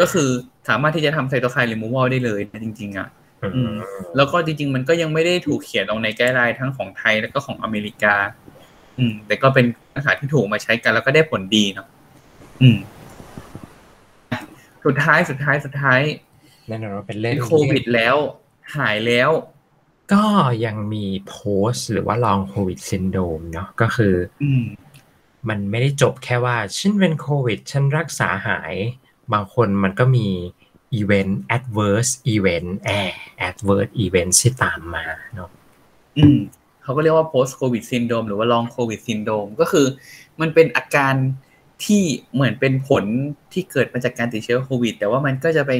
[0.00, 0.28] ก็คือ
[0.68, 3.08] สามารถที่จะทำไซโตไคน์รีมูวอลได้เลยนะจริง ๆ อะ
[3.54, 3.74] อืม
[4.16, 8.14] แล้วก็จริง ๆ มันก็ยังไม่ได้ถูกเขียนลงใน guideline ทั้งของไทยแล้วก็ของอเมริกา
[8.98, 11.86] อืม แต่ก็เป็นภาษาที่ถูกมาใช้กันแล้วก็ได้ผลดีเนาะ
[12.62, 12.78] อืม
[14.86, 16.00] สุดท้ายสุดท้ายสุดท้าย
[16.68, 18.16] แน่นอนว่าเป็นเล่เป็นนโควิดแล้ว
[18.76, 19.30] หายแล้ว
[20.12, 20.24] ก็
[20.64, 21.36] ยังมีโพ
[21.70, 24.64] สหรือว่าลองโควิดซินโดมเนาะก็คืออืม
[25.48, 28.74] มันไม่ได้จบแค่ว่าฉันเป็นโควิด ฉันรักษาหาย
[29.32, 30.28] บางคนมันก็มี
[30.94, 32.90] อีเวนต์ adverse event แอ
[33.48, 35.04] adverse event ที่ตามมา
[35.34, 35.50] เนาะ
[36.18, 36.38] อืม
[36.82, 39.86] เขาก็เรียกว่า post covid syndrome หรือว่า long covid syndrome ก็คือ
[40.40, 41.14] มันเป็นอาการ
[41.84, 42.02] ที่
[42.34, 43.04] เหมือนเป็นผล
[43.52, 45.72] ที่เกิดมาจากการติดเชื้อโควิด แต่ว่ามันก็จะไป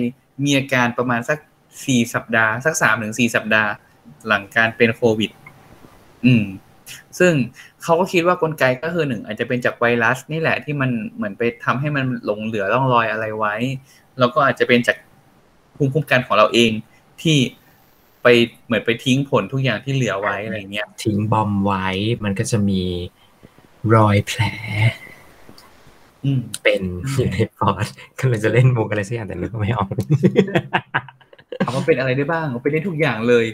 [0.45, 1.39] มีอาการประมาณสัก
[1.85, 3.71] สี่สัปดาห์ สักสามถึงสี่สัปดาห์
[4.27, 5.31] หลังการเป็นโควิด
[6.27, 6.45] อืม
[7.19, 7.33] ซึ่ง
[7.83, 13.55] เขาก็คิดว่ากลไกก็คือหนึ่งอาจจะเป็นจากไวรัส นี่แหละที่มันเหมือนไปทำให้มันหลงเหลือร่องรอยอะไรไว้
[14.19, 14.97] แล้วก็อาจจะเป็นจาก
[15.77, 16.71] ภูมิคุ้มกันของเราเอง
[17.23, 17.39] ที่
[18.23, 18.27] ไป
[18.67, 21.87] เหมือนไปทิ้งผลทุกอย่างที่เหลือไว้อะไรเงี้ย ทิ้งบอมไว้
[22.25, 22.83] มันก็จะมี
[23.95, 24.41] รอยแผล
[26.63, 26.83] เป็น
[27.17, 27.87] อยู่ในปอด
[28.19, 29.89] ก็เลยจะเล่นมุกอะไรสักอย่างแต่นึกไม่ออก
[31.65, 33.47] ถามว่าเป็นอะไรได้บ้างเป็นได้ทุกอย่างเลย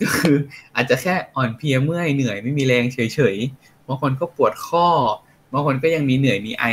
[0.00, 0.36] ก็คือ
[0.76, 4.86] อาจจะแค่อ่อนเพลียเมื่อยเหนื่อยไม่มีแรงเฉยๆบางคนก็ปวดข้อ
[5.52, 6.64] บางคนก็ยังมีเหนื่อยมีไอ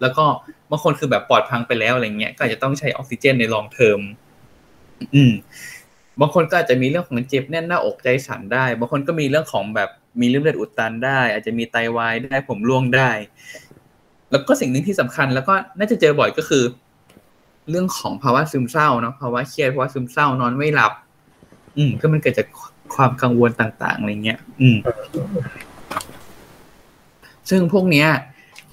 [0.00, 0.24] แล้วก็
[0.70, 4.00] บางคนคือแบบปอดพังไปแล้วอะไรเงี้ยก็อาจจะต้องใช้ออกซิเจนในลองเทอม
[5.14, 5.32] อืม
[6.20, 9.90] บางคนก็อาจจะมีเรื่องของเจ็บแน่นหน้าอกใจสั่นได้ บางคนก็มีเรื่องของแบบ
[10.20, 13.10] มีเลือดอุดตันได้ อาจจะมีไตวายได้ผมร่วงได้
[14.34, 16.64] แล้วก็สิ่งหนึ่งที่สำคัญ แล้วก็น่าจะเจอบ่อยก็คือ
[17.70, 20.92] เรื่องของภาวะซึมเศร้าเนาะภาวะเครียดภาวะซึมเศร้านอนไม่หลับ
[21.76, 22.46] อืม ก็มันเกิดจาก
[22.94, 24.76] ความกังวลต่างๆอะไรเงี้ย อืม
[27.50, 28.08] ซึ่งพวกเนี้ย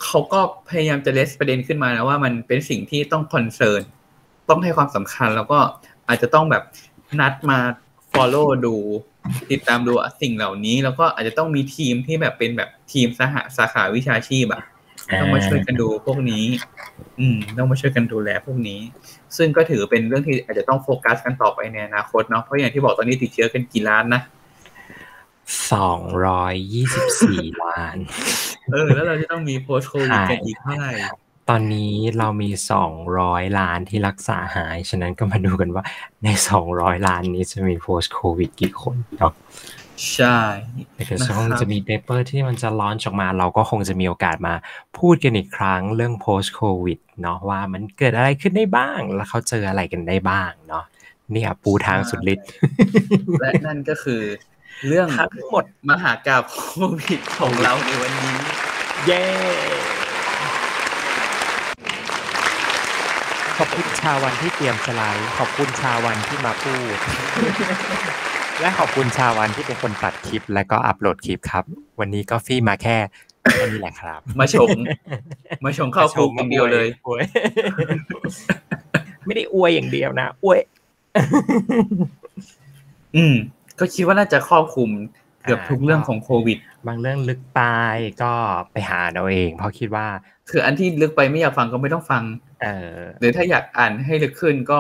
[0.03, 0.39] เขาก็
[0.69, 3.81] พยายามจะเลสประเด็นขึ้นมานะว่ามันเป็นสิ่งที่ต้องคอนเซิร์น
[4.49, 5.59] ต้องให้ความสำคัญ แล้วก็
[6.07, 6.63] อาจจะต้องแบบ
[7.19, 7.59] นัดมา
[8.11, 8.75] follow ดู
[9.51, 14.63] ติดตามดูสิ่งเหล่านี้ แล้วก็อาจจะต้องมีทีมที่แบบเป็นแบบทีมสหสาขาวิชาชีพอะ
[15.19, 16.45] ต้องมาช่วยกันดูพวกนี้
[17.19, 18.79] อืม ต้องมาช่วยกันดูแลพวกนี้
[19.37, 24.21] ซึ่งก็ถือเป็นเรื่องที่อาจจะต้องโฟกัสกันต่อไปในอนาคตเนาะเพราะอย่างที่บอกตอนนี้ติดเชื้อกันกี่ล้านนะ
[25.73, 27.97] สองร้อยยี่สิบสี่ล้าน
[28.71, 30.93] เออ แล้วเราจะต้องมี post covid กันอีกเท่าไหร่
[31.49, 35.83] ตอนนี้เรามีสองร้อยล้านที่รักษาหาย ฉะนั้นก็มาดูกันว่า
[36.23, 39.33] ในสองร้อยล้านนี้จะมี post covid กี่คนเนาะ
[40.13, 40.39] ใช่
[40.95, 44.53] แต่ก็นะครับคงจะมี paper ที่มันจะ launch ออกมา เราก็คงจะมีโอกาสมา
[44.97, 50.85] พูดกันอีกครั้งเรื่อง post covid เนาะว่ามันเกิดอะไรขึ้นได้บ้าง แล้วเขาเจออะไรกันได้บ้างเนาะ
[51.31, 52.47] เนี่ยปูทางสุดฤทธิ์
[53.41, 54.21] และนั่นก็คือ
[54.87, 56.61] เรื่องทั้งหมดมหากาบโค
[56.99, 58.37] วิดของเราในวันนี้
[59.05, 59.23] เย้
[63.57, 66.97] ขอบคุณชาวันที่เตรียมสไลด์ขอบคุณชาวันที่มาพูด
[68.59, 71.63] และขอบคุณชาวันที่เป็นคนตัดคลิป และก็อัปโหลดคลิปครับ
[71.99, 72.97] วันนี้ก็ฟรี่มาแค่
[73.51, 74.67] แค่นี้แหละครับ มาชม
[75.65, 77.23] มาชมเข้าคุกอย่างเดียวเลยอวย
[79.25, 80.59] ไม่ได้อวยอย่างเดียวนะอวย
[83.15, 83.35] อืม
[83.79, 84.89] ก็คิดว่าน่าจะครอบคลุม
[85.43, 86.57] เกือบทุกเรื่องของโควิด
[86.87, 87.61] บางเรื่องลึกไป
[88.23, 88.33] ก็
[88.71, 90.07] ไปหาเอาเอง เพราะคิดว่า
[90.49, 92.23] คืออันที่ลึกไปไม่อยากฟังก็ไม่ต้องฟัง
[92.61, 94.79] เออหรือถ้าอยากอ่านให้ลึกขึ้นก็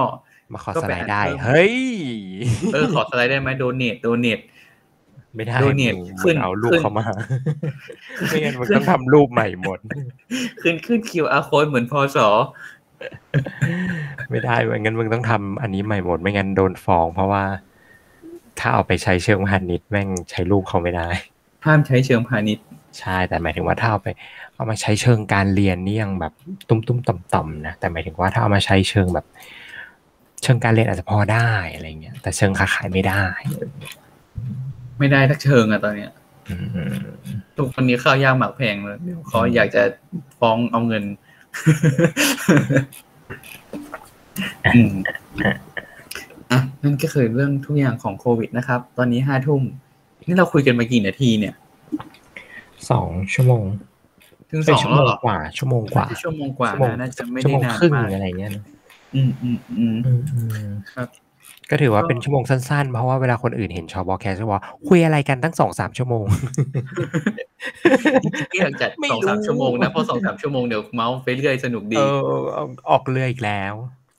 [0.53, 1.75] มาขอก็สไปไลอ่านด์ได้เพิ่มเฮ้ย
[2.73, 4.39] เออขอสไลด์ได้ไหมโดเนทโดเนท
[5.35, 7.05] ไม่ได้ donate มึงขึ้นเอารูปขึ้นเข้ามา
[8.27, 9.79] ไม่งั้นมันต้องทำรูปใหม่หมด
[10.61, 12.17] ขึ้นขึ้น QR code เหมือนพศ
[14.29, 17.43] ไม่ได้ไม่งั้นมึงต้องทำอันนี้ใหม่หมด ไม่งั้นโดนฟ้อง เพราะว่า
[18.59, 21.07] ถ้าเอาไปใช้เชิงพาณิชย์แม่งใช้รูปเขาไม่ได้
[21.65, 22.65] ห้ามใช้เชิงพาณิชย์
[22.99, 24.07] ใช่แต่หมายถึงว่าถ้าเอาไป
[24.55, 26.33] เอามาใช้เชิงการเรียนนี่ยังแบบ
[26.69, 29.25] ตุ้มตุ้มต่อมต่อมๆนะแต่หมายถึงว่าถ้าเอามาใช้เชิงแบบ
[30.43, 33.23] เชิงการเรียนอาจจะพอได้อะไรเงี้ย แต่เชิงค้าขายไม่ได้
[34.99, 36.11] ไม่ได้ทักเชิงอะตอนเนี้ย
[36.49, 36.55] อื
[36.91, 36.93] ม
[37.57, 39.83] ทุกคนนี้ข้าวยากหมากแพงเลยเดี๋ยวเขาอยากจะ
[40.39, 41.03] ฟ้องเอาเงิน
[44.75, 44.93] อืม
[46.51, 49.61] อะนั่นก็คือเรื่องทุกอย่างของโควิดนะครับ ตอนนี้ห้าทุ่ม
[50.27, 51.53] นี่เราคุยกันมากี่นาทีเนี่ย
[52.91, 53.63] สองชั่วโมง
[54.49, 58.63] ถึงสเอ้ยองชั่วโมงแล้วเหรอกว่า ชั่วโมงกว่าชั่วโมงกว่าชั่วโมงนะน่าจะไม่ชั่วได้โมงนานครึ่งมากอะไรเงี้ยนะ
[59.15, 60.39] อืมอืมอืมอืมอื
[60.69, 61.07] มครับ
[61.69, 66.25] ก็ถือว่าก็เป็นชั่วโมงสั้นๆ เพราะว่าเวลาคนอื่นเห็นชอบอแคสก็ว่าคุยอะไรกันตั้งสองสามชั่วโมง
[68.51, 72.05] ที่อยากจัดไม่สองสามรู้ชั่วโมงนะเพราะสองสามชั่วโมงเดี๋ยวเมาส์ไปเรื่อยสนุกเอดีอ
[72.53, 73.73] เอาออกเรืออีกแล้ว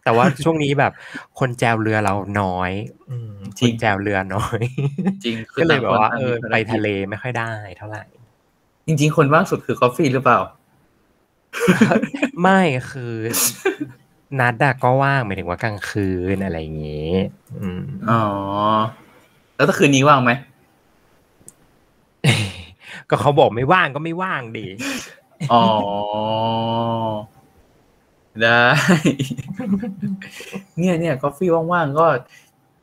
[0.05, 0.93] แต่ว่าช่วงนี้แบบ
[1.39, 2.70] คนแจวเรือเราน้อย
[3.10, 4.60] อืมจริคงนแจวเรือน้อย
[5.24, 8.05] จริงคืก็เลยต่งแบคบนว่าต่งเออมีภารกิจไปทะเลไม่ค่อยได้เท่าไหร่
[8.86, 10.39] จริง ๆ คนว่างสุดคือกาแฟหรือเปล่า
[12.43, 12.60] ไม่
[12.90, 13.14] คือ
[14.40, 17.14] นัดอะก็ว่างหมายถึงว่ากลางคืนอะไรอย่างงี้
[17.60, 18.24] อืมอ๋อ
[19.56, 20.32] แล้วถ้าคืนนี้ว่างไหม
[23.10, 24.66] ก็เขาบอกไม่ว่างก็ไม่ว่างดิ
[25.52, 25.64] อ๋อ
[28.40, 28.62] ได้
[30.78, 31.40] เนี่ยเนี่ยกาแฟ
[31.72, 32.06] ว่างๆก็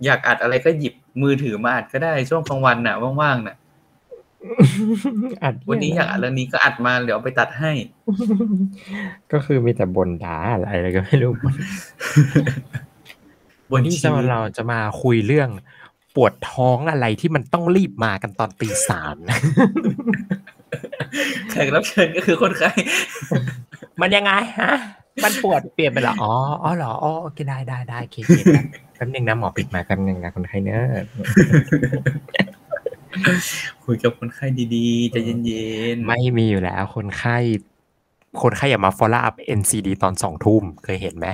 [0.06, 3.56] อยากอัดอะไรก็หยิบมือถือมาอัดก็ได้ช่วงกลางวันน่ะว่างๆน่ะ
[5.44, 7.72] อัดวันนี้อยากอัดเรื่องนี้ก็อัดมาเดี๋ยวเอาไปตัดให้
[9.32, 11.34] ก็คือมีแต่บนด่าอะไรอะไรก็ไม่รู้
[13.74, 15.50] วันนี้ชีจะวิตเราจะมาคุยเรื่อง
[16.16, 19.38] ปวดท้องอะไรที่มันต้องรีบมากันตอนตีสามนะ
[21.50, 22.72] แขกรับเชิญก็คือคนไข้
[24.02, 24.74] มันยังไงฮะ
[25.24, 26.34] มันปวดเปลี่ยนไปเหรอ อ๋อ
[26.64, 28.40] อ๋อเหรอ อ๋อ โอเค ได้ได้ได้โอเคโอเค
[28.96, 30.84] แป๊บนึงนะหมอปิดมาแป๊บนึงนะคนไข้เนอะ
[33.86, 34.46] คุยกับคนไข้
[34.76, 37.38] ดีๆใจเย็นๆ ไม่มีอยู่แล้ว คนไข้
[38.42, 41.28] คนไข้อย่ามา follow up NCD ตอนสองทุ่มเคยเห็นไหม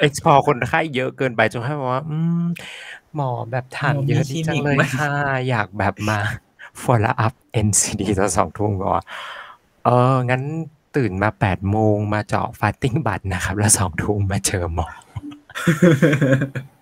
[0.00, 2.44] เอ็กซ์พอคนไข้เยอะเกินไปจนให้บอกว่า อืม
[3.14, 5.10] หมอแบบถามเยอะดีจังเลยค่ะ
[5.48, 6.18] อยากแบบมา
[6.82, 7.34] follow up
[7.66, 9.04] NCD ตอนสองทุ่มบอกว่า
[9.84, 10.42] เออ งั้น
[10.96, 14.88] ตื่นมาแปดโมงมาเจาะฟาสติ้งบัตรนะครับ แล้วสองทุ่มมาเจอหมอ
[15.64, 16.79] เออ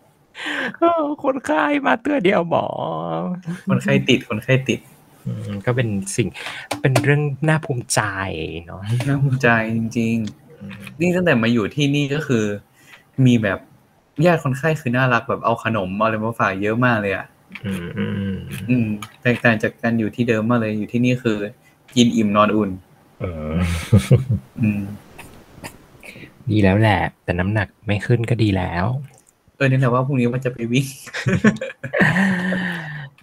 [1.25, 2.67] คนไข้มาเตือเดียวหมอ
[3.69, 4.81] คนไข้ติดคนไข้ติด
[5.27, 6.29] อืมก็เป็นสิ่ง
[6.81, 8.01] เป็นเรื่องน่าภูมิใจ
[8.67, 10.17] เนาะน่าภูมิใจจริง
[10.59, 12.45] ๆ นี่ตั้งแต่มาอยู่ที่นี่ก็คือ
[13.27, 13.59] มีแบบ
[14.27, 17.27] ญาติคนไข้คือน่ารักแบบเอาขนมเอาอะไรมาฝากเยอะมากเลยอะ
[17.65, 18.35] อืมอืม
[18.69, 18.87] อืม
[19.23, 21.37] แตกต่างจากการอยู่ที่เดิมมากเลยอยู่ที่นี่คือ
[21.97, 22.71] กินอิ่มนอนอุ่น
[23.21, 23.55] เออ
[24.61, 24.83] อืม
[26.51, 28.87] ดีแล้วแหละ แต่น้ำหนักไม่ขึ้นก็ดีแล้ว
[29.59, 30.87] เออนี่แหละว่าพรุ่งนี้มันจะไปวิ่ง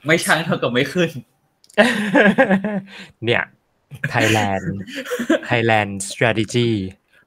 [0.06, 1.10] ไม่ช่างเท่ากับไม่ขึ้น
[3.26, 3.44] เนี่ย
[4.14, 4.66] Thailand
[5.50, 6.70] Thailand strategy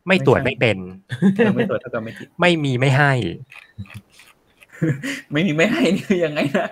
[0.06, 0.78] ไม่ตรวจไม่ไม่ใช่เป็น
[1.36, 3.12] เออไม่ตรวจเท่ากับไม่ติดไม่มีไม่ให้
[5.32, 6.68] ไม่มีไม่ให้นี่คือยังไงนะ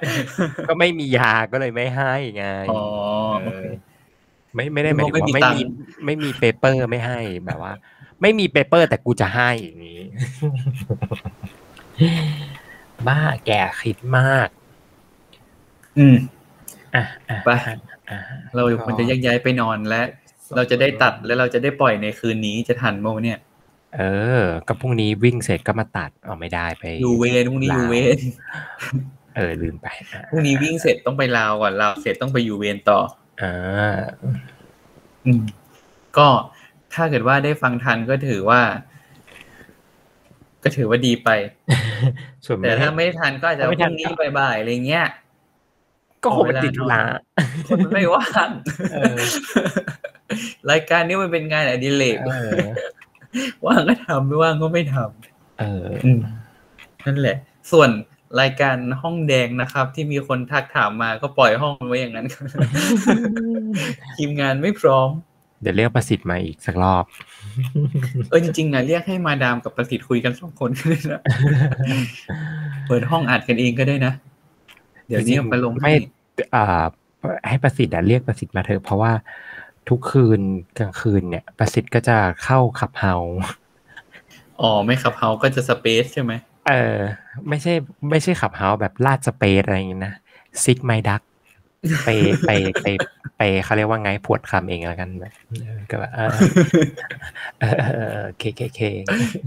[0.69, 2.83] ก็ไม่มียาก็เลยไม่ให้ไงอ๋อ
[3.43, 3.65] โอเค
[4.55, 5.63] ไม่ไม่ได้หมายถึงว่าไม่มีไม่ตังค์มี
[6.05, 7.73] ไม่มี paper ไม่ให้แบบว่า
[8.23, 10.01] ไม่มี paper แต่กูจะให้อย่างนี้
[13.09, 13.51] บ้าแก
[13.81, 14.49] คิดมาก
[15.99, 16.17] อืม
[16.95, 17.77] อะอะไปอะ
[18.11, 18.19] อะ
[18.55, 20.03] เราควรจะแยกย้ายไปนอนและ
[20.57, 23.39] เราจะได้ตัดและเราจะได้ปล่อยในคืนนี้จะทันมั้ยเนี่ย
[23.97, 24.03] เอ
[24.41, 28.19] อ ก็พรุ่งนี้วิ่งเสร็จก็มาตัดเอาไม่ได้ไปอยู่เวรพรุ่งนี้ round อยู่เวร
[29.37, 33.01] เออลืมไปอะพรุ่งนี้วิ่งเสร็จต้องไป round ก่อน round เสร็จต้องไปอยู่เวรต่อ
[33.43, 33.55] อ่า
[35.27, 35.43] อืม
[36.19, 36.29] ก็
[36.95, 38.61] ถ้าเกิดว่าได้ฟังทันก็ถือว่า
[40.67, 41.31] ก็ถือว่าดีไป
[42.47, 44.07] ส่วนแต่ถ้าไม่ทันก็อาจจะถ้าพไม่ทัรุ่นงนี้
[44.39, 45.07] บ่ายๆอะไรเงี้ย
[46.23, 47.01] ก็คงเป็นติดธุระ
[47.67, 48.49] คนมันไม่ว่าง
[48.93, 49.17] เออ
[50.71, 52.59] รายการนี้มันเป็นงานอดิเรกเออ
[53.67, 56.21] ว่างก็ทำไม่ว่างก็ไม่ทำเอออืม
[57.07, 57.37] นั่นแหละ
[57.73, 57.91] ส่วน
[58.41, 62.27] รายการห้องแดงนะครับ ที่มีคนทักถามมาก็ปล่อยห้องไว้อย่างนั้น
[64.17, 67.05] ทีมงานไม่พร้อมเดี๋ยวเรียกประสิทธิ์มาอีกสักรอบ
[68.31, 71.21] เออจริงๆนะเรียกให้มาดามกับประสิทธิ์คุยกันสองคนก็ได้นะ
[72.87, 74.13] เปิดห้องอัดกันเองก็ได้นะ
[75.07, 75.95] เดี๋ยวนี้เอาไปลงไม่ให้
[76.55, 76.85] อ่า
[77.49, 79.13] ให้ประสิทธิ์อะเรียกประสิทธิ์มาเถอะเพราะว่า
[79.89, 80.41] ทุกคืน
[80.79, 83.15] กลางคืนเนี่ย ประสิทธิ์ก็จะเข้าขับเฮา
[84.61, 86.33] อ๋อไม่ขับเฮาก็จะสเปซใช่ไหม
[86.69, 86.99] เออ
[87.49, 87.75] ไม่ใช่
[88.11, 90.15] ไม่ใช่ขับเฮาแบบลาดสเปซอะไรอย่างงี้นะ
[90.65, 91.23] ซิกไมดัก
[92.05, 92.11] ไป
[92.47, 92.51] ไป
[92.83, 92.87] ไป
[93.37, 95.33] ไปเขาเรียกว่าไงพวดคำเองแล้วกันแบบ
[95.63, 96.31] เออก็แบบเออ
[97.61, 98.81] เออเออเออเคเคเค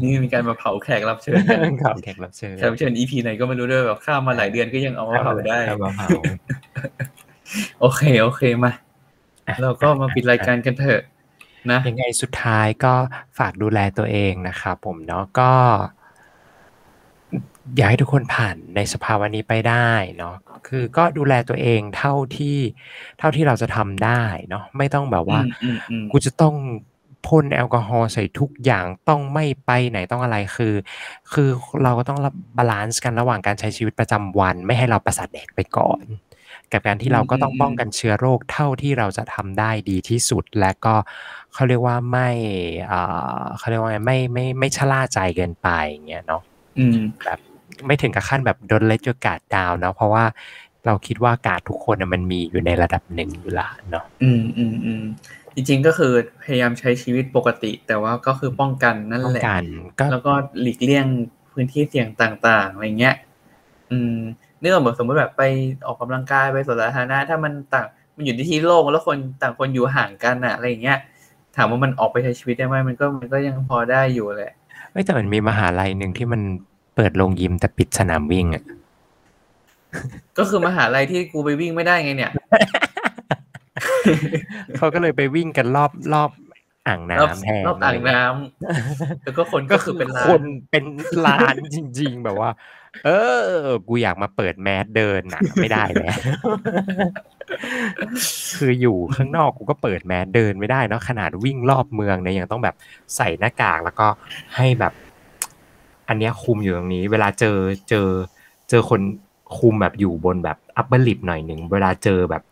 [0.02, 6.08] นี่มีการมาเผาแขกรับเชิญกันข่าวแขกรับเชิญแขกรับเชิญ EP ไหนก็ไม่รู้ด้วยแบบข้ามมาหลายเดือนก็ยังเอามาเผาได้เอามาเผา
[7.82, 8.72] โอเคโอเคมา
[9.48, 11.02] อะเราก็มาปิดรายการกันเถอะ
[11.72, 12.94] นะยังไงสุดท้ายก็
[13.38, 15.52] ฝากดูแลตัวเองนะครับผมเนาะก็
[17.76, 20.36] อยากให้ทุกคนผ่านในสภาวะนี้ไปได้เนาะ
[20.68, 22.58] คือก็ดูแลตัวเองเท่าที่
[23.20, 26.56] เท่าที่เราจะทำได้เนาะไม่ต้องแบบว่าอืมอืมอืมกูจะต้อง
[27.28, 30.74] พ่นแอลกอฮอล์ใส่ทุกอย่างต้องไม่ไปไหนต้องอะไรคือ
[31.34, 31.50] คือ
[31.84, 32.20] เราก็ต้อง
[32.58, 36.04] balance กันระหว่างการใช้ชีวิตประจำวัน ไม่ให้เราประสาทแดกไปก่อน
[36.72, 40.96] กับการที่เราก็ต้องป้องกันเชื้อโรคเท่าที่เราจะทำได้ดีที่สุด และก็
[41.54, 42.30] เขาเรียกว่าไม่
[42.92, 46.49] อ่าเขาเรียกว่าไงไม่ไม่ไม่ชะล่าใจเกินไปอย่างเงี้ยเนาะอืม
[47.26, 47.40] แบบ
[47.86, 50.24] ไม่ถึงกับขั้นแบบโดนเลจกาดดาวเนาะเพราะว่า
[50.86, 55.04] เราคิดว่ากาดทุกคนน่ะมันมีอยู่ในระดับหนึ่งอยู่และเนาะอืมอืมอืม
[55.56, 59.64] จริงๆก็คือพยายามใช้ชีวิตปกติ แต่ว่าก็คือป้องกันนั่นต้องแหละการ
[60.00, 61.06] ก็แล้วก็หลีกเลี่ยง
[61.54, 63.16] พื้นที่เสี่ยงต่าง ๆอะไรเงี้ย
[63.92, 64.16] อืม
[64.60, 65.44] เนื่องแบบสมมติแบบไป
[65.88, 67.86] ออกกำลังกายไปสวนสาธารณะถ้ามันต่าง
[68.16, 70.98] มันอยู่ในที่โล่งแล้วคนต่างคนอยู่ห่างกันอะอะไรอย่างเงี้ย
[71.56, 74.54] ถามว่ามันออกไปใช้ชีวิตได้ไหมมันก็มันก็ยังพอได้อยู่แหละ
[74.92, 76.42] เอ้ยแต่มันมีมหาลัยหนึ่งที่มัน
[77.02, 78.64] เปิดโรงยิมแต่ปิดสนามวิ่งอะ
[80.38, 82.32] ก็คือมหาลัยที่กูไปวิ่งไม่ได้ไงเนี่ย
[84.78, 86.30] เขาก็เลยไปวิ่งกันรอบรอบ
[86.88, 90.86] อ่างรอบน้ำแทนรอบอ่างน้ำแล้วก็คนก็ก็คืคืออเป็นล้าคนนเป็น
[91.26, 92.50] ล้านจริง ๆ แบบว่า
[93.06, 93.10] เอ
[93.64, 96.18] อ กูอยากมาเปิดแมสเดินน่ะไม่ได้แล้ว
[98.58, 102.76] คืออยู่ข้างนอกกูก็เปิดแมสเดินไม่ได้เนอะขนาดวิ่งรอบเมืองเนี่ยยังต้องแบบ
[103.16, 104.08] ใส่หน้ากากแล้วก็
[104.56, 104.94] ให้แบบ
[106.10, 107.58] อันเนี้ยคุมอยู่ตรงนี้ เวลาเจอ
[107.90, 108.08] เจอ
[108.70, 109.02] เจอคน
[109.58, 112.44] คุมแบบอยู่บนแบบอัปเปอร์ลิปหน่อยหนึ่งเวลาเจอแบบ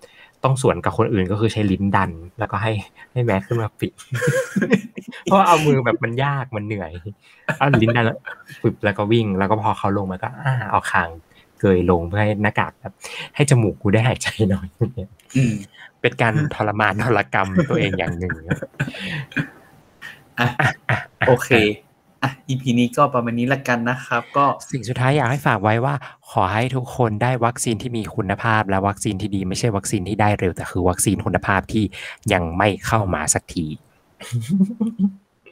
[0.43, 2.71] ต้องสวนกับคนอื่นก็คือใช้ลิ้นดัน แล้วก็ให้
[3.11, 3.91] ให้แมสขึ้นมาปิด
[5.23, 6.91] เพราะว่าเอามือแบบมันยากมันเหนื่อย
[7.57, 8.17] เอาลิ้นดันแล้ว
[8.61, 11.09] ปึ๊บแล้วก็วิ่ง แล้วก็พอเขาลงมาก็อ่าเอาคาง
[11.59, 12.93] เกยลงเพื่อให้หน้ากากแบบ
[13.35, 14.67] ให้จมูกกูได้หายใจหน่อย
[15.35, 15.53] อืม
[16.01, 18.57] เป็นการทรมานทรกรรมตัวเองอย่างหนึ่งครับ
[20.39, 20.47] อะ
[21.27, 21.49] โอเค
[22.23, 25.95] อะ EP นี้ก็ประมาณนี้ละกันนะครับ ก็สิ่งสุดท้ายอยากให้ฝากไว้ว่า
[26.31, 31.84] ขอให้ทุกคนได้วัคซีนที่มีคุณภาพ และวัคซีนที่ดีไม่ใช่วัคซีนที่ได้เร็ว แต่คือวัคซีนคุณภาพที่
[32.34, 33.65] ยังไม่เข้ามาสักที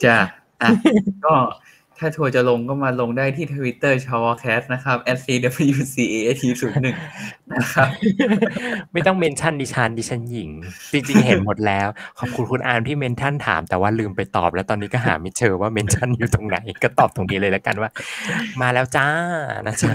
[0.06, 0.16] จะ
[0.62, 0.70] อะ
[1.26, 1.36] ก็
[1.99, 5.27] ถ้าทัวร์จะลงก็มาลงได้ที่ทวิตเตอร์ชอวอแคสนะครับ s c
[5.80, 6.73] w c a t 0
[7.11, 7.88] 1นะครับ
[8.93, 10.49] ไม่ต้อง mention ดิฉันดิฉันหญิง
[10.91, 11.88] จริงๆ เห็นหมดแล้ว
[12.19, 17.89] ขอบคุณคุณอาร์มที่ mention ถาม แต่ว่าลืมไปตอบ แล้วตอนนี้ก็หาไม่เจอว่า mention อยู่ตรงไหน ก็ตอบตรงนี้เลยแล้วกันว่า
[18.61, 19.07] มาแล้วจ้า
[19.67, 19.93] นะจ๊ะ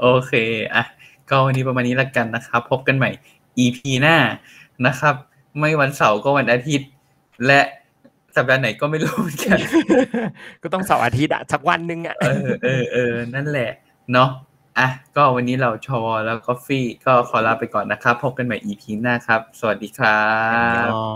[0.00, 0.32] โอเค
[0.74, 0.84] อะ
[1.30, 3.10] ก็วันนี้ประมาณนี้ละกันนะครับ พบกันใหม่
[3.64, 4.16] EP หน้า
[4.86, 5.14] นะครับ
[5.58, 6.88] ไม่วันเสาร์ก็วันอาทิตย์
[7.46, 7.60] และ
[8.36, 9.58] สัปดาห์ไหนก็ไม่รู้เหมือนกัน
[10.62, 13.70] ก็ต้องเสาร์อาทิตย์อะสักวันหนึงอะเออเออเออนั่นแหละ
[14.12, 14.30] เนาะ
[14.78, 20.24] อะก็วันนี้เราชอแล้วก็ฟี่ก็ขอลาไปก่อนนะครับ พบกันใหม่ EP หน้าครับ สวัสดีครั
[20.88, 21.06] บอ๋อ